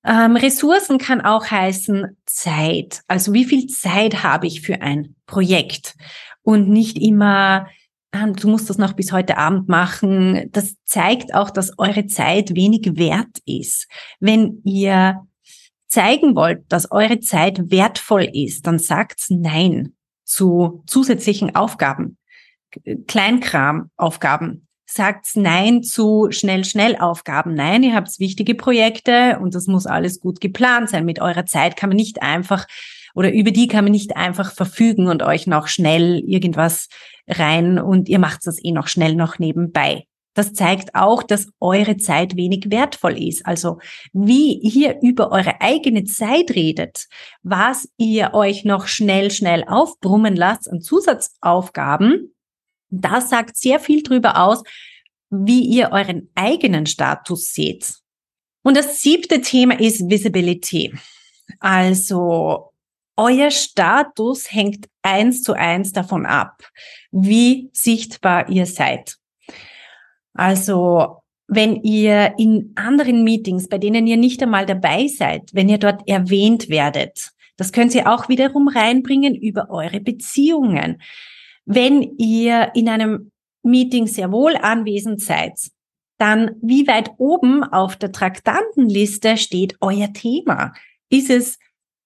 Ähm, 0.04 0.36
Ressourcen 0.36 0.98
kann 0.98 1.20
auch 1.20 1.50
heißen 1.50 2.16
Zeit. 2.24 3.00
Also 3.08 3.32
wie 3.32 3.44
viel 3.44 3.66
Zeit 3.66 4.22
habe 4.22 4.46
ich 4.46 4.60
für 4.60 4.80
ein 4.80 5.16
Projekt? 5.26 5.96
Und 6.42 6.68
nicht 6.68 6.98
immer, 6.98 7.66
ähm, 8.12 8.36
du 8.36 8.46
musst 8.46 8.70
das 8.70 8.78
noch 8.78 8.92
bis 8.92 9.10
heute 9.10 9.38
Abend 9.38 9.68
machen. 9.68 10.48
Das 10.52 10.76
zeigt 10.84 11.34
auch, 11.34 11.50
dass 11.50 11.76
eure 11.80 12.06
Zeit 12.06 12.54
wenig 12.54 12.96
wert 12.96 13.38
ist. 13.44 13.88
Wenn 14.20 14.60
ihr 14.62 15.20
zeigen 15.90 16.34
wollt, 16.34 16.64
dass 16.68 16.90
eure 16.90 17.20
Zeit 17.20 17.70
wertvoll 17.70 18.28
ist, 18.32 18.66
dann 18.66 18.78
sagt 18.78 19.26
Nein 19.28 19.94
zu 20.24 20.82
zusätzlichen 20.86 21.54
Aufgaben, 21.54 22.16
Kleinkram-Aufgaben. 23.06 24.66
Sagt 24.86 25.36
Nein 25.36 25.84
zu 25.84 26.28
Schnell-Schnell-Aufgaben. 26.30 27.54
Nein, 27.54 27.84
ihr 27.84 27.94
habt 27.94 28.18
wichtige 28.18 28.56
Projekte 28.56 29.38
und 29.40 29.54
das 29.54 29.68
muss 29.68 29.86
alles 29.86 30.18
gut 30.18 30.40
geplant 30.40 30.90
sein. 30.90 31.04
Mit 31.04 31.20
eurer 31.20 31.46
Zeit 31.46 31.76
kann 31.76 31.90
man 31.90 31.96
nicht 31.96 32.22
einfach 32.22 32.66
oder 33.14 33.32
über 33.32 33.50
die 33.50 33.68
kann 33.68 33.84
man 33.84 33.92
nicht 33.92 34.16
einfach 34.16 34.52
verfügen 34.52 35.08
und 35.08 35.22
euch 35.22 35.46
noch 35.46 35.68
schnell 35.68 36.22
irgendwas 36.26 36.88
rein 37.28 37.78
und 37.78 38.08
ihr 38.08 38.18
macht 38.18 38.46
das 38.46 38.62
eh 38.62 38.72
noch 38.72 38.88
schnell 38.88 39.14
noch 39.14 39.38
nebenbei. 39.38 40.06
Das 40.34 40.52
zeigt 40.54 40.94
auch, 40.94 41.22
dass 41.22 41.48
eure 41.58 41.96
Zeit 41.96 42.36
wenig 42.36 42.70
wertvoll 42.70 43.20
ist. 43.22 43.44
Also 43.46 43.78
wie 44.12 44.54
ihr 44.58 45.00
über 45.02 45.32
eure 45.32 45.60
eigene 45.60 46.04
Zeit 46.04 46.52
redet, 46.52 47.08
was 47.42 47.88
ihr 47.96 48.32
euch 48.34 48.64
noch 48.64 48.86
schnell, 48.86 49.30
schnell 49.30 49.64
aufbrummen 49.66 50.36
lasst 50.36 50.70
an 50.70 50.80
Zusatzaufgaben, 50.80 52.34
das 52.90 53.30
sagt 53.30 53.56
sehr 53.56 53.80
viel 53.80 54.02
darüber 54.02 54.38
aus, 54.42 54.62
wie 55.30 55.60
ihr 55.60 55.90
euren 55.92 56.28
eigenen 56.34 56.86
Status 56.86 57.52
seht. 57.52 57.94
Und 58.62 58.76
das 58.76 59.00
siebte 59.00 59.40
Thema 59.40 59.78
ist 59.80 60.10
Visibility. 60.10 60.92
Also 61.60 62.72
euer 63.16 63.50
Status 63.50 64.52
hängt 64.52 64.88
eins 65.02 65.42
zu 65.42 65.52
eins 65.54 65.92
davon 65.92 66.26
ab, 66.26 66.62
wie 67.10 67.70
sichtbar 67.72 68.48
ihr 68.48 68.66
seid. 68.66 69.19
Also 70.34 71.22
wenn 71.48 71.82
ihr 71.82 72.34
in 72.38 72.72
anderen 72.76 73.24
Meetings, 73.24 73.68
bei 73.68 73.78
denen 73.78 74.06
ihr 74.06 74.16
nicht 74.16 74.42
einmal 74.42 74.66
dabei 74.66 75.08
seid, 75.08 75.50
wenn 75.52 75.68
ihr 75.68 75.78
dort 75.78 76.08
erwähnt 76.08 76.68
werdet, 76.68 77.32
das 77.56 77.72
könnt 77.72 77.94
ihr 77.94 78.10
auch 78.10 78.28
wiederum 78.28 78.68
reinbringen 78.68 79.34
über 79.34 79.68
eure 79.68 80.00
Beziehungen. 80.00 81.02
Wenn 81.66 82.02
ihr 82.18 82.70
in 82.74 82.88
einem 82.88 83.32
Meeting 83.62 84.06
sehr 84.06 84.32
wohl 84.32 84.56
anwesend 84.56 85.20
seid, 85.20 85.58
dann 86.18 86.52
wie 86.62 86.86
weit 86.86 87.10
oben 87.18 87.64
auf 87.64 87.96
der 87.96 88.12
Traktantenliste 88.12 89.36
steht 89.36 89.76
euer 89.80 90.12
Thema? 90.12 90.72
Ist 91.10 91.30
es 91.30 91.58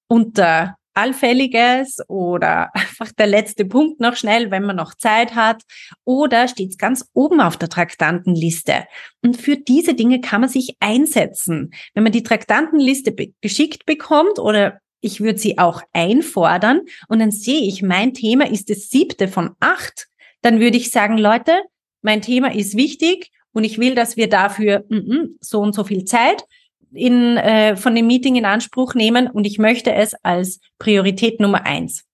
unter 0.08 0.76
Allfälliges 0.94 1.98
oder 2.09 2.70
einfach 2.74 3.12
der 3.12 3.26
letzte 3.26 3.64
Punkt 3.64 4.00
noch 4.00 4.16
schnell, 4.16 4.50
wenn 4.50 4.64
man 4.64 4.76
noch 4.76 4.94
Zeit 4.94 5.35
hat 5.35 5.62
oder 6.04 6.48
steht 6.48 6.70
es 6.70 6.78
ganz 6.78 7.11
oben 7.12 7.40
auf 7.40 7.57
der 7.57 7.68
Traktantenliste. 7.68 8.85
Und 9.22 9.37
für 9.37 9.57
diese 9.57 9.94
Dinge 9.94 10.20
kann 10.20 10.40
man 10.40 10.50
sich 10.50 10.76
einsetzen. 10.80 11.72
Wenn 11.94 12.02
man 12.02 12.12
die 12.12 12.23
Traktantenliste 12.23 13.12
be 13.12 13.33
geschickt 13.40 13.87
bekommt 13.87 14.38
oder 14.38 14.81
ich 15.00 15.21
würde 15.21 15.38
sie 15.38 15.58
auch 15.58 15.83
einfordern 15.92 16.81
und 17.08 17.18
dann 17.18 17.31
sehe 17.31 17.60
ich, 17.60 17.83
mein 17.83 18.14
Thema 18.14 18.50
ist 18.50 18.71
das 18.71 18.88
siebte 18.88 19.29
von 19.29 19.50
acht, 19.60 20.06
dann 20.40 20.60
würde 20.60 20.79
ich 20.79 20.90
sagen, 20.90 21.18
Leute, 21.18 21.60
mein 22.00 22.23
Thema 22.23 22.54
ist 22.54 22.77
wichtig 22.77 23.31
und 23.52 23.64
ich 23.64 23.79
will, 23.79 23.94
dass 23.94 24.16
wir 24.16 24.29
dafür 24.29 24.85
mm 24.88 24.94
-mm, 24.94 25.29
so 25.40 25.60
und 25.60 25.75
so 25.75 25.85
viel 25.85 26.04
Zeit 26.04 26.44
in, 26.94 27.36
äh, 27.36 27.76
von 27.76 27.94
dem 27.94 28.06
Meeting 28.06 28.36
in 28.36 28.44
Anspruch 28.44 28.94
nehmen 28.94 29.28
und 29.28 29.46
ich 29.46 29.58
möchte 29.58 29.92
es 29.92 30.14
als 30.22 30.60
Priorität 30.78 31.40
Nummer 31.40 31.64
eins. 31.66 32.04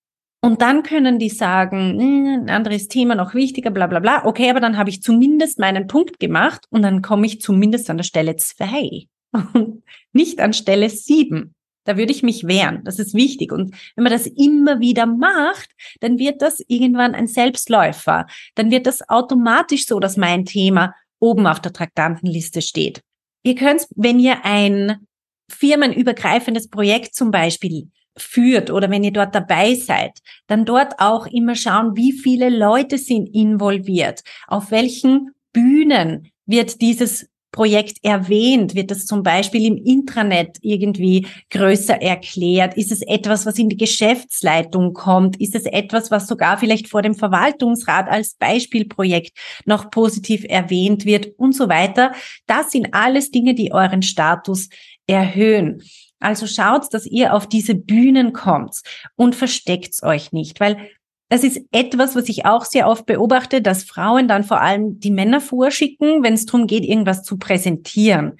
Und 0.43 0.63
dann 0.63 0.83
können 0.83 1.19
die 1.19 1.29
sagen, 1.29 1.99
hm, 2.01 2.43
ein 2.45 2.51
anderes 2.51 2.89
Thema 2.89 3.15
noch 3.15 3.35
wichtiger, 3.35 3.71
bla 3.71 3.87
bla 3.87 3.99
bla. 4.01 4.25
Okay, 4.25 4.49
aber 4.49 4.61
dann 4.61 4.79
habe 4.79 4.89
ich 4.89 5.03
zumindest 5.03 5.59
meinen 5.59 5.87
Punkt 5.87 6.19
gemacht 6.19 6.65
und 6.71 6.83
dann 6.83 7.03
komme 7.03 7.27
ich 7.27 7.41
zumindest 7.41 7.91
an 7.91 7.99
der 7.99 8.05
Stelle 8.05 8.37
zwei. 8.37 9.07
und 9.53 9.83
nicht 10.13 10.41
an 10.41 10.53
Stelle 10.53 10.89
sieben. 10.89 11.55
Da 11.85 11.97
würde 11.97 12.13
ich 12.13 12.23
mich 12.23 12.47
wehren. 12.47 12.83
Das 12.85 12.99
ist 12.99 13.15
wichtig. 13.15 13.53
Und 13.53 13.75
wenn 13.97 14.05
man 14.05 14.13
das 14.13 14.27
immer 14.27 14.81
wieder 14.81 15.07
macht, 15.07 15.71
dann 16.01 16.19
wird 16.19 16.43
das 16.43 16.63
irgendwann 16.69 17.15
ein 17.15 17.27
Selbstläufer. 17.27 18.27
Dann 18.55 18.71
wird 18.71 18.87
das 18.87 19.09
automatisch 19.09 19.87
so, 19.87 19.99
dass 19.99 20.17
mein 20.17 20.45
Thema 20.45 20.95
oben 21.19 21.47
auf 21.47 21.61
der 21.61 21.73
Traktantenliste 21.73 22.63
steht. 22.63 23.03
Ihr 23.43 23.55
könnt, 23.55 23.87
wenn 23.97 24.19
ihr 24.19 24.45
ein 24.45 25.07
firmenübergreifendes 25.51 26.69
Projekt 26.69 27.15
zum 27.15 27.31
Beispiel 27.31 27.91
führt 28.17 28.71
oder 28.71 28.91
wenn 28.91 29.05
ihr 29.05 29.13
dort 29.13 29.35
dabei 29.35 29.75
seid, 29.75 30.19
dann 30.47 30.65
dort 30.65 30.95
auch 30.99 31.27
immer 31.27 31.55
schauen, 31.55 31.97
wie 31.97 32.13
viele 32.13 32.51
Leute 32.51 32.99
sind 32.99 33.27
involviert, 33.35 34.23
auf 34.47 34.71
welchen 34.71 35.31
Bühnen 35.53 36.31
wird 36.47 36.81
dieses 36.81 37.29
Projekt 37.53 37.99
erwähnt? 38.03 38.75
Wird 38.75 38.91
das 38.91 39.07
zum 39.07 39.23
Beispiel 39.23 39.67
im 39.67 39.77
Intranet 39.77 40.59
irgendwie 40.63 41.27
größer 41.51 42.01
erklärt? 42.01 42.77
Ist 42.77 42.93
es 42.93 43.03
etwas, 43.03 43.47
was 43.47 43.59
in 43.59 43.69
die 43.69 43.77
Geschäftsleitung 43.77 44.93
kommt? 44.93 45.41
Ist 45.41 45.55
es 45.55 45.67
etwas, 45.67 46.11
was 46.11 46.27
sogar 46.27 46.59
vielleicht 46.59 46.89
vor 46.89 47.03
dem 47.03 47.15
Verwaltungsrat 47.15 48.09
als 48.09 48.35
Beispielprojekt 48.35 49.37
noch 49.65 49.91
positiv 49.91 50.45
erwähnt 50.49 51.05
wird 51.05 51.29
und 51.39 51.55
so 51.55 51.69
weiter? 51.69 52.13
Das 52.47 52.71
sind 52.71 52.95
alles 52.95 53.31
Dinge, 53.31 53.55
die 53.55 53.73
euren 53.73 54.03
Status 54.03 54.69
erhöhen. 55.07 55.83
Also 56.21 56.47
schaut, 56.47 56.93
dass 56.93 57.07
ihr 57.07 57.35
auf 57.35 57.49
diese 57.49 57.75
Bühnen 57.75 58.33
kommt 58.35 58.83
und 59.17 59.35
versteckt 59.35 60.03
euch 60.03 60.33
nicht, 60.33 60.61
weil 60.61 60.91
das 61.31 61.45
ist 61.45 61.63
etwas, 61.71 62.17
was 62.17 62.29
ich 62.29 62.45
auch 62.45 62.65
sehr 62.65 62.89
oft 62.89 63.07
beobachte, 63.07 63.63
dass 63.63 63.85
Frauen 63.85 64.29
dann 64.29 64.45
vor 64.45 64.61
allem 64.61 64.99
die 64.99 65.13
Männer 65.13 65.41
vorschicken, 65.41 66.23
wenn 66.23 66.35
es 66.35 66.45
darum 66.45 66.67
geht, 66.67 66.85
irgendwas 66.85 67.23
zu 67.23 67.39
präsentieren 67.39 68.37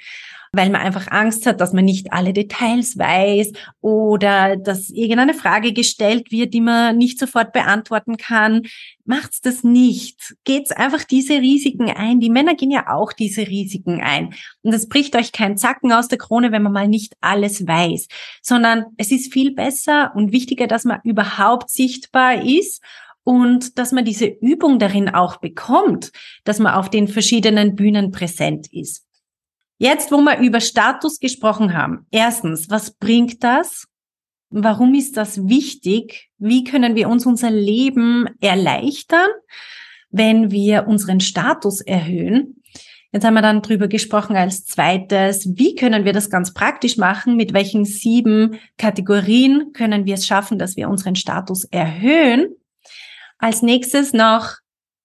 weil 0.53 0.71
man 0.71 0.81
einfach 0.81 1.07
Angst 1.11 1.47
hat, 1.47 1.61
dass 1.61 1.73
man 1.73 1.85
nicht 1.85 2.13
alle 2.13 2.33
Details 2.33 2.99
weiß 2.99 3.53
oder 3.81 4.57
dass 4.57 4.91
irgendeine 4.91 5.35
Frage 5.35 5.73
gestellt 5.73 6.33
wird, 6.33 6.55
die 6.55 6.61
man 6.61 6.99
nicht 6.99 7.21
sofort 7.21 7.53
beantworten 7.53 8.17
kann. 8.17 8.63
Macht's 9.05 9.41
das 9.41 9.63
nicht. 9.63 10.35
Geht's 10.45 10.73
einfach 10.73 11.05
diese 11.05 11.35
Risiken 11.35 11.89
ein. 11.91 12.19
Die 12.19 12.31
Männer 12.31 12.57
gehen 12.57 12.73
ja 12.73 12.89
auch 12.89 13.13
diese 13.13 13.47
Risiken 13.47 14.01
ein. 14.01 14.35
Und 14.63 14.73
es 14.73 14.89
bricht 14.89 15.15
euch 15.15 15.31
kein 15.31 15.57
Zacken 15.57 15.93
aus 15.93 16.09
der 16.09 16.19
Krone, 16.19 16.51
wenn 16.51 16.63
man 16.63 16.73
mal 16.73 16.89
nicht 16.89 17.15
alles 17.21 17.67
weiß, 17.67 18.09
sondern 18.43 18.87
es 18.97 19.13
ist 19.13 19.33
viel 19.33 19.55
besser 19.55 20.13
und 20.17 20.33
wichtiger, 20.33 20.67
dass 20.67 20.85
man 20.85 20.99
überhaupt 21.05 21.71
sichtbar 21.71 22.45
ist 22.45 22.83
und 23.23 23.79
dass 23.79 23.93
man 23.93 24.05
diese 24.05 24.27
Übung 24.27 24.81
darin 24.81 25.09
auch 25.11 25.37
bekommt, 25.37 26.11
dass 26.43 26.59
man 26.59 26.75
auf 26.75 26.91
den 26.91 27.07
verschiedenen 27.07 27.77
Bühnen 27.77 28.11
präsent 28.11 28.67
ist. 28.73 29.10
Jetzt, 29.83 30.13
wo 30.13 30.19
wir 30.19 30.41
über 30.41 30.61
Status 30.61 31.21
gesprochen 31.21 31.73
haben. 31.73 32.07
Erstens, 32.11 32.69
was 32.69 32.91
bringt 32.91 33.43
das? 33.43 33.87
Warum 34.51 34.95
ist 34.95 35.17
das 35.17 35.49
wichtig? 35.49 36.29
Wie 36.37 36.65
können 36.65 36.97
wir 36.97 37.09
uns 37.09 37.25
unser 37.25 37.51
Leben 37.51 38.29
erleichtern, 38.43 39.31
wenn 40.11 40.51
wir 40.51 40.87
unseren 40.87 41.21
Status 41.21 41.81
erhöhen? 41.81 42.63
Jetzt 43.11 43.25
haben 43.25 43.33
wir 43.33 43.41
dann 43.41 43.63
drüber 43.63 43.89
gesprochen 43.89 44.37
als 44.37 44.67
zweites, 44.67 45.49
wie 45.57 45.75
können 45.77 46.05
wir 46.05 46.13
das 46.13 46.29
ganz 46.29 46.53
praktisch 46.53 46.99
machen? 46.99 47.37
Mit 47.37 47.55
welchen 47.55 47.87
sieben 47.87 48.61
Kategorien 48.77 49.73
können 49.73 50.05
wir 50.05 50.13
es 50.13 50.27
schaffen, 50.27 50.59
dass 50.59 50.77
wir 50.77 50.91
unseren 50.91 51.17
Status 51.17 51.65
erhöhen? 51.65 52.55
Als 53.39 53.63
nächstes 53.63 54.13
noch 54.13 54.59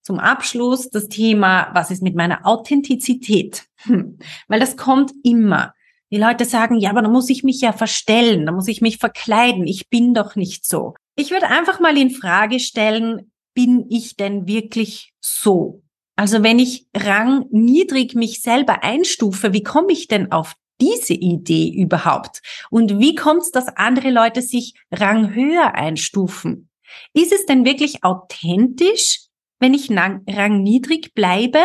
zum 0.06 0.20
Abschluss 0.20 0.92
das 0.92 1.08
Thema, 1.08 1.72
was 1.74 1.90
ist 1.90 2.04
mit 2.04 2.16
meiner 2.16 2.46
Authentizität? 2.46 3.66
Hm. 3.78 4.20
Weil 4.48 4.60
das 4.60 4.78
kommt 4.78 5.12
immer. 5.24 5.74
Die 6.12 6.18
Leute 6.18 6.46
sagen, 6.46 6.78
ja, 6.78 6.92
aber 6.92 7.02
da 7.02 7.10
muss 7.10 7.30
ich 7.32 7.44
mich 7.44 7.60
ja 7.60 7.74
verstellen, 7.74 8.46
da 8.46 8.52
muss 8.52 8.68
ich 8.68 8.82
mich 8.82 9.00
verkleiden, 9.00 9.66
ich 9.66 9.90
bin 9.90 10.14
doch 10.14 10.36
nicht 10.36 10.64
so. 10.66 10.94
Ich 11.16 11.32
würde 11.32 11.48
einfach 11.48 11.80
mal 11.80 11.98
in 11.98 12.12
Frage 12.12 12.60
stellen, 12.60 13.32
bin 13.56 13.88
ich 13.90 14.16
denn 14.16 14.48
wirklich 14.48 15.14
so? 15.22 15.82
Also 16.16 16.44
wenn 16.44 16.60
ich 16.60 16.86
rangniedrig 16.96 18.14
mich 18.14 18.44
selber 18.44 18.84
einstufe, 18.84 19.54
wie 19.54 19.64
komme 19.64 19.92
ich 19.92 20.08
denn 20.08 20.32
auf 20.32 20.54
diese 20.80 21.14
Idee 21.14 21.70
überhaupt? 21.70 22.44
Und 22.70 23.00
wie 23.00 23.16
kommt 23.16 23.42
es, 23.42 23.52
dass 23.52 23.76
andere 23.76 24.12
Leute 24.12 24.44
sich 24.44 24.76
ranghöher 24.92 25.74
einstufen? 25.74 26.70
Ist 27.14 27.34
es 27.34 27.48
denn 27.48 27.66
wirklich 27.66 28.04
authentisch, 28.04 29.25
wenn 29.60 29.74
ich 29.74 29.90
rangniedrig 29.92 31.14
bleibe? 31.14 31.60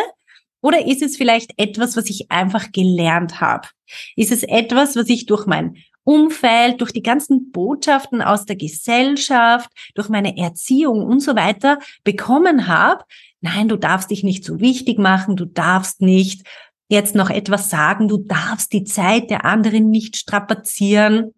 Oder 0.62 0.86
ist 0.86 1.02
es 1.02 1.16
vielleicht 1.16 1.52
etwas, 1.56 1.96
was 1.96 2.10
ich 2.10 2.30
einfach 2.30 2.70
gelernt 2.72 3.40
habe? 3.40 3.68
Ist 4.16 4.32
es 4.32 4.42
etwas, 4.42 4.96
was 4.96 5.08
ich 5.08 5.26
durch 5.26 5.46
mein 5.46 5.76
Umfeld, 6.04 6.80
durch 6.80 6.92
die 6.92 7.02
ganzen 7.02 7.50
Botschaften 7.50 8.22
aus 8.22 8.44
der 8.44 8.56
Gesellschaft, 8.56 9.70
durch 9.94 10.08
meine 10.08 10.36
Erziehung 10.36 11.04
und 11.04 11.20
so 11.20 11.36
weiter 11.36 11.78
bekommen 12.04 12.66
habe? 12.66 13.04
Nein, 13.40 13.68
du 13.68 13.76
darfst 13.76 14.10
dich 14.10 14.22
nicht 14.22 14.44
so 14.44 14.60
wichtig 14.60 14.98
machen, 14.98 15.36
du 15.36 15.46
darfst 15.46 16.02
nicht 16.02 16.46
jetzt 16.88 17.14
noch 17.14 17.30
etwas 17.30 17.70
sagen, 17.70 18.08
du 18.08 18.18
darfst 18.18 18.72
die 18.72 18.84
Zeit 18.84 19.30
der 19.30 19.44
anderen 19.44 19.90
nicht 19.90 20.16
strapazieren. 20.16 21.32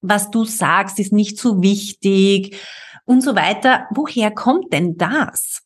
Was 0.00 0.30
du 0.30 0.44
sagst, 0.44 0.98
ist 0.98 1.12
nicht 1.12 1.38
so 1.38 1.62
wichtig 1.62 2.56
und 3.04 3.22
so 3.22 3.36
weiter. 3.36 3.86
Woher 3.94 4.30
kommt 4.30 4.72
denn 4.72 4.96
das? 4.96 5.65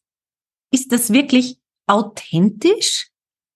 Ist 0.70 0.92
das 0.92 1.12
wirklich 1.12 1.58
authentisch 1.86 3.08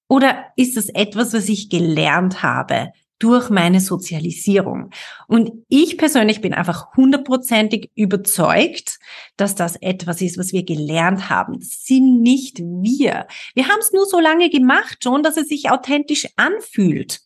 oder 0.08 0.44
ist 0.56 0.76
es 0.76 0.88
etwas, 0.90 1.32
was 1.32 1.48
ich 1.48 1.70
gelernt 1.70 2.42
habe 2.42 2.92
durch 3.18 3.48
meine 3.48 3.80
Sozialisierung? 3.80 4.90
Und 5.28 5.50
ich 5.68 5.96
persönlich 5.96 6.40
bin 6.40 6.52
einfach 6.52 6.94
hundertprozentig 6.96 7.90
überzeugt, 7.94 8.98
dass 9.36 9.54
das 9.54 9.76
etwas 9.76 10.20
ist, 10.20 10.38
was 10.38 10.52
wir 10.52 10.64
gelernt 10.64 11.30
haben. 11.30 11.58
Das 11.58 11.84
sind 11.84 12.20
nicht 12.20 12.58
wir. 12.58 13.26
Wir 13.54 13.68
haben 13.68 13.80
es 13.80 13.92
nur 13.92 14.06
so 14.06 14.20
lange 14.20 14.50
gemacht 14.50 15.02
schon, 15.02 15.22
dass 15.22 15.36
es 15.36 15.48
sich 15.48 15.70
authentisch 15.70 16.28
anfühlt. 16.36 17.20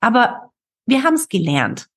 Aber 0.00 0.52
wir 0.86 1.02
haben 1.04 1.14
es 1.14 1.28
gelernt. 1.28 1.88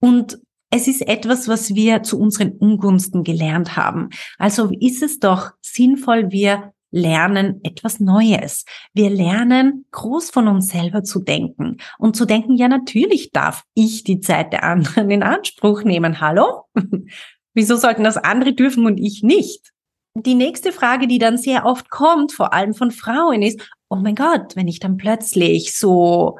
Und 0.00 0.38
es 0.70 0.86
ist 0.86 1.02
etwas, 1.02 1.48
was 1.48 1.74
wir 1.74 2.02
zu 2.02 2.18
unseren 2.18 2.52
Ungunsten 2.52 3.24
gelernt 3.24 3.76
haben. 3.76 4.10
Also 4.38 4.70
ist 4.80 5.02
es 5.02 5.18
doch 5.18 5.52
sinnvoll, 5.62 6.30
wir 6.30 6.72
lernen 6.90 7.60
etwas 7.62 8.00
Neues. 8.00 8.64
Wir 8.94 9.10
lernen 9.10 9.86
groß 9.90 10.30
von 10.30 10.48
uns 10.48 10.68
selber 10.68 11.02
zu 11.02 11.20
denken 11.20 11.76
und 11.98 12.16
zu 12.16 12.24
denken, 12.24 12.56
ja, 12.56 12.68
natürlich 12.68 13.30
darf 13.30 13.64
ich 13.74 14.04
die 14.04 14.20
Zeit 14.20 14.52
der 14.52 14.64
anderen 14.64 15.10
in 15.10 15.22
Anspruch 15.22 15.82
nehmen. 15.82 16.20
Hallo? 16.20 16.64
Wieso 17.54 17.76
sollten 17.76 18.04
das 18.04 18.16
andere 18.16 18.52
dürfen 18.52 18.86
und 18.86 18.98
ich 18.98 19.22
nicht? 19.22 19.72
Die 20.14 20.34
nächste 20.34 20.72
Frage, 20.72 21.06
die 21.06 21.18
dann 21.18 21.38
sehr 21.38 21.64
oft 21.64 21.90
kommt, 21.90 22.32
vor 22.32 22.52
allem 22.52 22.74
von 22.74 22.90
Frauen, 22.90 23.42
ist, 23.42 23.60
oh 23.88 23.96
mein 23.96 24.14
Gott, 24.14 24.56
wenn 24.56 24.68
ich 24.68 24.80
dann 24.80 24.96
plötzlich 24.96 25.76
so 25.76 26.38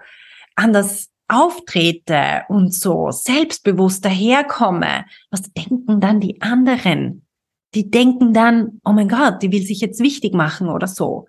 anders 0.56 1.10
auftrete 1.28 2.44
und 2.48 2.74
so 2.74 3.10
selbstbewusst 3.10 4.04
daherkomme, 4.04 5.04
was 5.30 5.42
denken 5.52 6.00
dann 6.00 6.20
die 6.20 6.40
anderen? 6.40 7.27
Die 7.74 7.90
denken 7.90 8.32
dann, 8.32 8.80
oh 8.84 8.92
mein 8.92 9.08
Gott, 9.08 9.42
die 9.42 9.52
will 9.52 9.62
sich 9.62 9.80
jetzt 9.80 10.00
wichtig 10.00 10.34
machen 10.34 10.68
oder 10.68 10.86
so. 10.86 11.26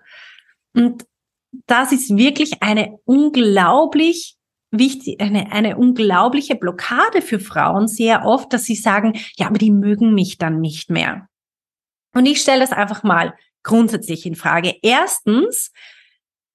Und 0.74 1.06
das 1.68 1.92
ist 1.92 2.16
wirklich 2.16 2.62
eine 2.62 2.98
unglaublich 3.06 4.38
wichtig, 4.72 5.20
eine, 5.20 5.52
eine 5.52 5.78
unglaubliche 5.78 6.56
Blockade 6.56 7.22
für 7.22 7.40
Frauen 7.40 7.88
sehr 7.88 8.26
oft, 8.26 8.54
dass 8.54 8.66
sie 8.66 8.76
sagen, 8.76 9.14
ja, 9.36 9.48
aber 9.48 9.58
die 9.58 9.72
mögen 9.72 10.14
mich 10.14 10.38
dann 10.38 10.60
nicht 10.60 10.90
mehr. 10.90 11.28
Und 12.14 12.26
ich 12.26 12.42
stelle 12.42 12.62
das 12.62 12.72
einfach 12.72 13.04
mal 13.04 13.34
grundsätzlich 13.64 14.26
in 14.26 14.36
Frage. 14.36 14.76
Erstens 14.82 15.72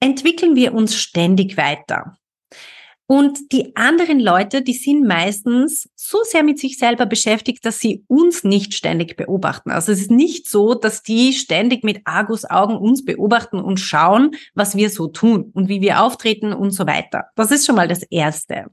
entwickeln 0.00 0.56
wir 0.56 0.74
uns 0.74 0.96
ständig 0.96 1.56
weiter. 1.56 2.16
Und 3.06 3.52
die 3.52 3.76
anderen 3.76 4.18
Leute, 4.18 4.62
die 4.62 4.72
sind 4.72 5.06
meistens 5.06 5.90
so 5.94 6.18
sehr 6.22 6.42
mit 6.42 6.58
sich 6.58 6.78
selber 6.78 7.04
beschäftigt, 7.04 7.64
dass 7.66 7.78
sie 7.78 8.04
uns 8.08 8.44
nicht 8.44 8.72
ständig 8.72 9.16
beobachten. 9.16 9.70
Also 9.70 9.92
es 9.92 10.00
ist 10.00 10.10
nicht 10.10 10.48
so, 10.48 10.74
dass 10.74 11.02
die 11.02 11.34
ständig 11.34 11.84
mit 11.84 12.00
Argusaugen 12.06 12.76
uns 12.76 13.04
beobachten 13.04 13.60
und 13.60 13.78
schauen, 13.78 14.30
was 14.54 14.74
wir 14.74 14.88
so 14.88 15.08
tun 15.08 15.50
und 15.52 15.68
wie 15.68 15.82
wir 15.82 16.02
auftreten 16.02 16.54
und 16.54 16.70
so 16.70 16.86
weiter. 16.86 17.26
Das 17.36 17.50
ist 17.50 17.66
schon 17.66 17.76
mal 17.76 17.88
das 17.88 18.02
Erste. 18.04 18.66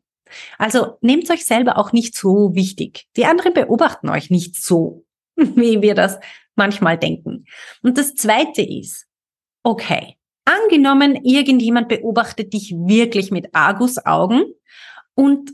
Also 0.57 0.97
nehmt 1.01 1.29
euch 1.29 1.43
selber 1.43 1.77
auch 1.77 1.91
nicht 1.91 2.15
so 2.15 2.55
wichtig. 2.55 3.07
Die 3.17 3.25
anderen 3.25 3.53
beobachten 3.53 4.07
euch 4.07 4.29
nicht 4.29 4.55
so, 4.55 5.03
wie 5.35 5.81
wir 5.81 5.93
das 5.93 6.19
manchmal 6.55 6.97
denken. 6.97 7.45
Und 7.83 7.97
das 7.97 8.15
Zweite 8.15 8.61
ist, 8.61 9.07
okay, 9.63 10.15
Angenommen, 10.45 11.23
irgendjemand 11.23 11.87
beobachtet 11.87 12.53
dich 12.53 12.71
wirklich 12.71 13.31
mit 13.31 13.53
Argusaugen 13.53 14.43
und 15.13 15.53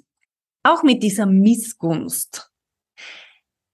auch 0.63 0.83
mit 0.83 1.03
dieser 1.03 1.25
Missgunst. 1.25 2.51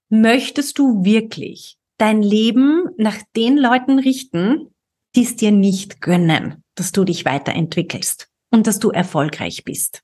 Möchtest 0.08 0.78
du 0.78 1.04
wirklich 1.04 1.78
dein 1.98 2.22
Leben 2.22 2.88
nach 2.96 3.18
den 3.36 3.56
Leuten 3.56 3.98
richten, 3.98 4.74
die 5.14 5.22
es 5.22 5.36
dir 5.36 5.52
nicht 5.52 6.00
gönnen, 6.00 6.62
dass 6.74 6.92
du 6.92 7.04
dich 7.04 7.24
weiterentwickelst 7.24 8.28
und 8.50 8.66
dass 8.66 8.80
du 8.80 8.90
erfolgreich 8.90 9.64
bist? 9.64 10.02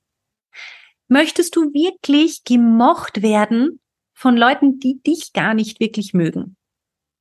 Möchtest 1.09 1.57
du 1.57 1.73
wirklich 1.73 2.45
gemocht 2.45 3.21
werden 3.21 3.81
von 4.13 4.37
Leuten, 4.37 4.79
die 4.79 5.01
dich 5.01 5.33
gar 5.33 5.53
nicht 5.53 5.81
wirklich 5.81 6.13
mögen? 6.13 6.55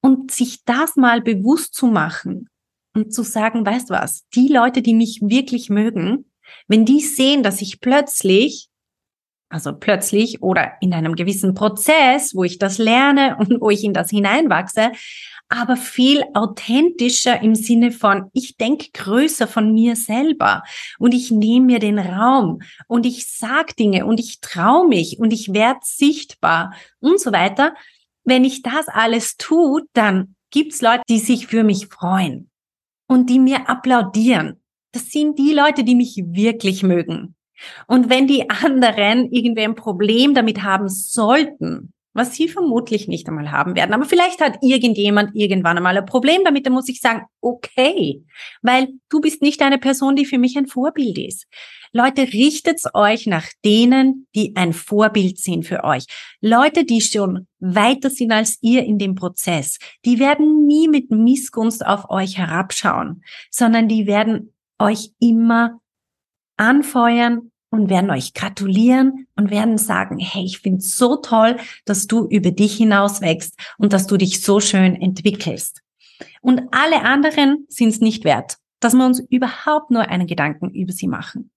Und 0.00 0.30
sich 0.30 0.64
das 0.64 0.96
mal 0.96 1.20
bewusst 1.20 1.74
zu 1.74 1.86
machen 1.86 2.49
und 2.94 3.12
zu 3.12 3.22
sagen, 3.22 3.64
weißt 3.64 3.90
was, 3.90 4.26
die 4.34 4.48
Leute, 4.48 4.82
die 4.82 4.94
mich 4.94 5.20
wirklich 5.22 5.70
mögen, 5.70 6.30
wenn 6.66 6.84
die 6.84 7.00
sehen, 7.00 7.42
dass 7.42 7.60
ich 7.60 7.80
plötzlich, 7.80 8.68
also 9.48 9.72
plötzlich 9.72 10.42
oder 10.42 10.72
in 10.80 10.92
einem 10.94 11.14
gewissen 11.14 11.54
Prozess, 11.54 12.34
wo 12.34 12.44
ich 12.44 12.58
das 12.58 12.78
lerne 12.78 13.36
und 13.40 13.60
wo 13.60 13.70
ich 13.70 13.84
in 13.84 13.94
das 13.94 14.10
hineinwachse, 14.10 14.92
aber 15.52 15.76
viel 15.76 16.22
authentischer 16.34 17.42
im 17.42 17.56
Sinne 17.56 17.90
von, 17.90 18.30
ich 18.32 18.56
denke 18.56 18.86
größer 18.92 19.48
von 19.48 19.72
mir 19.72 19.96
selber 19.96 20.62
und 21.00 21.12
ich 21.12 21.32
nehme 21.32 21.66
mir 21.66 21.78
den 21.80 21.98
Raum 21.98 22.60
und 22.86 23.04
ich 23.04 23.26
sag 23.26 23.76
Dinge 23.76 24.06
und 24.06 24.20
ich 24.20 24.40
traue 24.40 24.86
mich 24.86 25.18
und 25.18 25.32
ich 25.32 25.52
werde 25.52 25.80
sichtbar 25.82 26.72
und 27.00 27.20
so 27.20 27.32
weiter. 27.32 27.74
Wenn 28.22 28.44
ich 28.44 28.62
das 28.62 28.86
alles 28.86 29.36
tue, 29.38 29.82
dann 29.92 30.36
gibt's 30.52 30.82
Leute, 30.82 31.02
die 31.08 31.18
sich 31.18 31.48
für 31.48 31.64
mich 31.64 31.88
freuen 31.88 32.49
und 33.10 33.28
die 33.28 33.40
mir 33.40 33.68
applaudieren. 33.68 34.60
Das 34.92 35.10
sind 35.10 35.36
die 35.36 35.52
Leute, 35.52 35.82
die 35.82 35.96
mich 35.96 36.16
wirklich 36.16 36.84
mögen. 36.84 37.34
Und 37.88 38.08
wenn 38.08 38.28
die 38.28 38.48
anderen 38.48 39.30
irgendwie 39.32 39.62
ein 39.62 39.74
Problem 39.74 40.32
damit 40.32 40.62
haben 40.62 40.88
sollten, 40.88 41.92
was 42.12 42.34
sie 42.34 42.48
vermutlich 42.48 43.08
nicht 43.08 43.28
einmal 43.28 43.50
haben 43.50 43.74
werden. 43.74 43.94
Aber 43.94 44.04
vielleicht 44.04 44.40
hat 44.40 44.58
irgendjemand 44.62 45.34
irgendwann 45.34 45.76
einmal 45.76 45.98
ein 45.98 46.06
Problem 46.06 46.42
damit, 46.44 46.66
dann 46.66 46.72
muss 46.72 46.88
ich 46.88 47.00
sagen, 47.00 47.22
okay, 47.40 48.24
weil 48.62 48.88
du 49.08 49.20
bist 49.20 49.42
nicht 49.42 49.60
eine 49.60 49.78
Person, 49.78 50.14
die 50.14 50.24
für 50.24 50.38
mich 50.38 50.56
ein 50.56 50.66
Vorbild 50.66 51.18
ist. 51.18 51.46
Leute, 51.92 52.22
richtet 52.22 52.80
euch 52.94 53.26
nach 53.26 53.46
denen, 53.64 54.26
die 54.34 54.54
ein 54.56 54.72
Vorbild 54.72 55.38
sind 55.38 55.66
für 55.66 55.84
euch. 55.84 56.04
Leute, 56.40 56.84
die 56.84 57.00
schon 57.00 57.48
weiter 57.58 58.10
sind 58.10 58.32
als 58.32 58.58
ihr 58.60 58.84
in 58.84 58.98
dem 58.98 59.14
Prozess, 59.14 59.78
die 60.04 60.18
werden 60.18 60.66
nie 60.66 60.88
mit 60.88 61.10
Missgunst 61.10 61.84
auf 61.84 62.08
euch 62.10 62.38
herabschauen, 62.38 63.22
sondern 63.50 63.88
die 63.88 64.06
werden 64.06 64.54
euch 64.78 65.10
immer 65.18 65.80
anfeuern, 66.56 67.50
und 67.70 67.88
werden 67.88 68.10
euch 68.10 68.34
gratulieren 68.34 69.26
und 69.36 69.50
werden 69.50 69.78
sagen, 69.78 70.18
hey, 70.18 70.44
ich 70.44 70.58
finde 70.58 70.82
so 70.82 71.16
toll, 71.16 71.56
dass 71.84 72.06
du 72.06 72.26
über 72.26 72.50
dich 72.50 72.76
hinaus 72.76 73.20
wächst 73.20 73.54
und 73.78 73.92
dass 73.92 74.06
du 74.06 74.16
dich 74.16 74.42
so 74.42 74.60
schön 74.60 75.00
entwickelst. 75.00 75.80
Und 76.42 76.62
alle 76.72 77.02
anderen 77.02 77.66
sind 77.68 77.88
es 77.88 78.00
nicht 78.00 78.24
wert, 78.24 78.56
dass 78.80 78.94
wir 78.94 79.06
uns 79.06 79.20
überhaupt 79.30 79.90
nur 79.90 80.08
einen 80.08 80.26
Gedanken 80.26 80.70
über 80.70 80.92
sie 80.92 81.06
machen. 81.06 81.49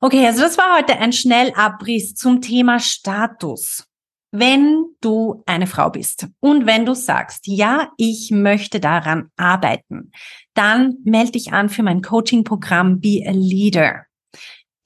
Okay, 0.00 0.26
also 0.26 0.42
das 0.42 0.56
war 0.58 0.76
heute 0.76 0.98
ein 0.98 1.12
Schnellabriss 1.12 2.14
zum 2.14 2.40
Thema 2.40 2.78
Status. 2.78 3.84
Wenn 4.30 4.84
du 5.00 5.42
eine 5.46 5.66
Frau 5.66 5.90
bist 5.90 6.26
und 6.40 6.66
wenn 6.66 6.84
du 6.84 6.94
sagst, 6.94 7.46
ja, 7.46 7.90
ich 7.96 8.30
möchte 8.30 8.78
daran 8.78 9.30
arbeiten, 9.36 10.12
dann 10.54 10.98
melde 11.04 11.32
dich 11.32 11.52
an 11.52 11.68
für 11.68 11.82
mein 11.82 12.02
Coaching-Programm 12.02 13.00
Be 13.00 13.24
a 13.26 13.32
Leader. 13.32 14.04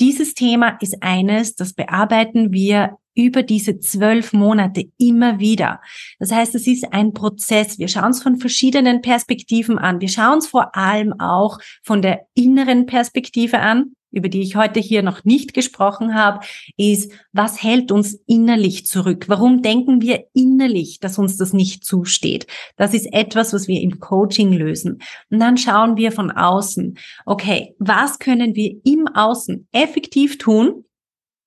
Dieses 0.01 0.35
Thema 0.35 0.79
ist 0.81 1.03
eines, 1.03 1.57
das 1.57 1.75
bearbeiten 1.75 2.53
wir 2.53 2.97
über 3.15 3.43
diese 3.43 3.79
zwölf 3.81 4.33
Monate 4.33 4.91
immer 4.99 5.39
wieder. 5.39 5.81
Das 6.19 6.33
heißt, 6.33 6.55
es 6.55 6.67
ist 6.67 6.93
ein 6.93 7.13
Prozess. 7.13 7.79
Wir 7.79 7.89
schauen 7.89 8.11
es 8.11 8.23
von 8.23 8.37
verschiedenen 8.37 9.03
Perspektiven 9.03 9.79
an. 9.79 10.01
Wir 10.01 10.09
schauen 10.09 10.39
es 10.39 10.47
vor 10.47 10.77
allem 10.77 11.13
auch 11.21 11.59
von 11.83 12.03
der 12.03 12.27
inneren 12.35 12.87
Perspektive 12.87 13.61
an 13.61 13.95
über 14.13 14.29
die 14.29 14.43
ich 14.43 14.57
heute 14.57 14.79
hier 14.79 15.03
noch 15.03 15.25
nicht 15.25 15.55
gesprochen 15.55 16.15
habe, 16.15 16.45
ist, 16.77 17.11
was 17.33 17.63
hält 17.63 17.91
uns 17.91 18.21
innerlich 18.27 18.87
zurück? 18.87 19.25
Warum 19.29 19.63
denken 19.63 20.01
wir 20.01 20.27
innerlich, 20.35 21.01
dass 21.01 21.19
uns 21.19 21.39
das 21.39 21.53
nicht 21.53 21.85
zusteht? 21.85 22.47
Das 22.77 22.95
ist 22.95 23.13
etwas, 23.13 23.53
was 23.53 23.67
wir 23.67 23.81
im 23.81 23.99
Coaching 23.99 24.53
lösen. 24.53 25.03
Und 25.31 25.41
dann 25.41 25.57
schauen 25.57 25.97
wir 25.97 26.13
von 26.13 26.31
außen, 26.31 26.99
okay, 27.27 27.75
was 27.79 28.19
können 28.19 28.55
wir 28.55 28.77
im 28.85 29.09
Außen 29.09 29.67
effektiv 29.73 30.39
tun, 30.39 30.85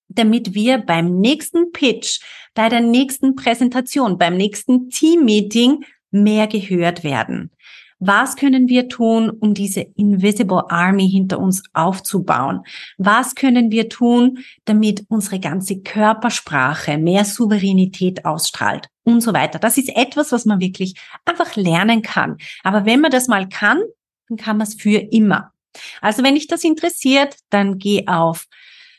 damit 0.08 0.54
wir 0.54 0.78
beim 0.80 1.20
nächsten 1.20 1.72
Pitch, 1.72 2.22
bei 2.54 2.70
der 2.70 2.82
nächsten 2.82 3.36
Präsentation, 3.36 4.18
beim 4.18 4.38
nächsten 4.38 4.90
Team-Meeting 4.90 5.84
mehr 6.12 6.48
gehört 6.48 7.04
werden. 7.04 7.52
Was 8.00 8.36
können 8.36 8.68
wir 8.68 8.90
tun, 8.90 9.30
um 9.30 9.54
diese 9.54 9.82
Invisible 9.82 10.70
Army 10.70 11.10
hinter 11.10 11.40
uns 11.40 11.64
aufzubauen? 11.74 12.62
Was 12.98 13.36
können 13.36 13.72
wir 13.72 13.88
tun, 13.88 14.40
damit 14.66 15.06
unsere 15.08 15.40
ganze 15.40 15.82
Körpersprache 15.82 16.98
mehr 16.98 17.24
Souveränität 17.24 18.26
ausstrahlt 18.26 18.90
und 19.04 19.22
so 19.22 19.34
weiter? 19.34 19.60
Das 19.60 19.78
ist 19.78 19.96
etwas, 19.96 20.34
was 20.34 20.46
man 20.46 20.60
wirklich 20.60 20.96
einfach 21.24 21.56
lernen 21.56 22.02
kann. 22.02 22.38
Aber 22.64 22.86
wenn 22.86 23.00
man 23.00 23.12
das 23.12 23.30
mal 23.30 23.48
kann, 23.48 23.82
dann 24.28 24.38
kann 24.38 24.58
man 24.58 24.68
es 24.68 24.76
für 24.76 24.98
immer. 24.98 25.54
Also 26.02 26.22
wenn 26.22 26.36
dich 26.36 26.48
das 26.48 26.64
interessiert, 26.64 27.38
dann 27.50 27.78
geh 27.78 28.08
auf 28.08 28.46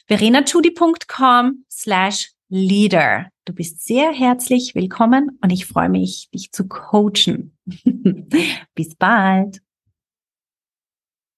verenachudi.com 0.06 1.64
slash 1.70 2.30
leader. 2.48 3.26
Du 3.44 3.52
bist 3.52 3.84
sehr 3.84 4.12
herzlich 4.12 4.74
willkommen 4.74 5.38
und 5.42 5.50
ich 5.50 5.66
freue 5.66 5.88
mich, 5.88 6.28
dich 6.32 6.52
zu 6.52 6.66
coachen. 6.68 7.56
Bis 8.74 8.94
bald. 8.96 9.60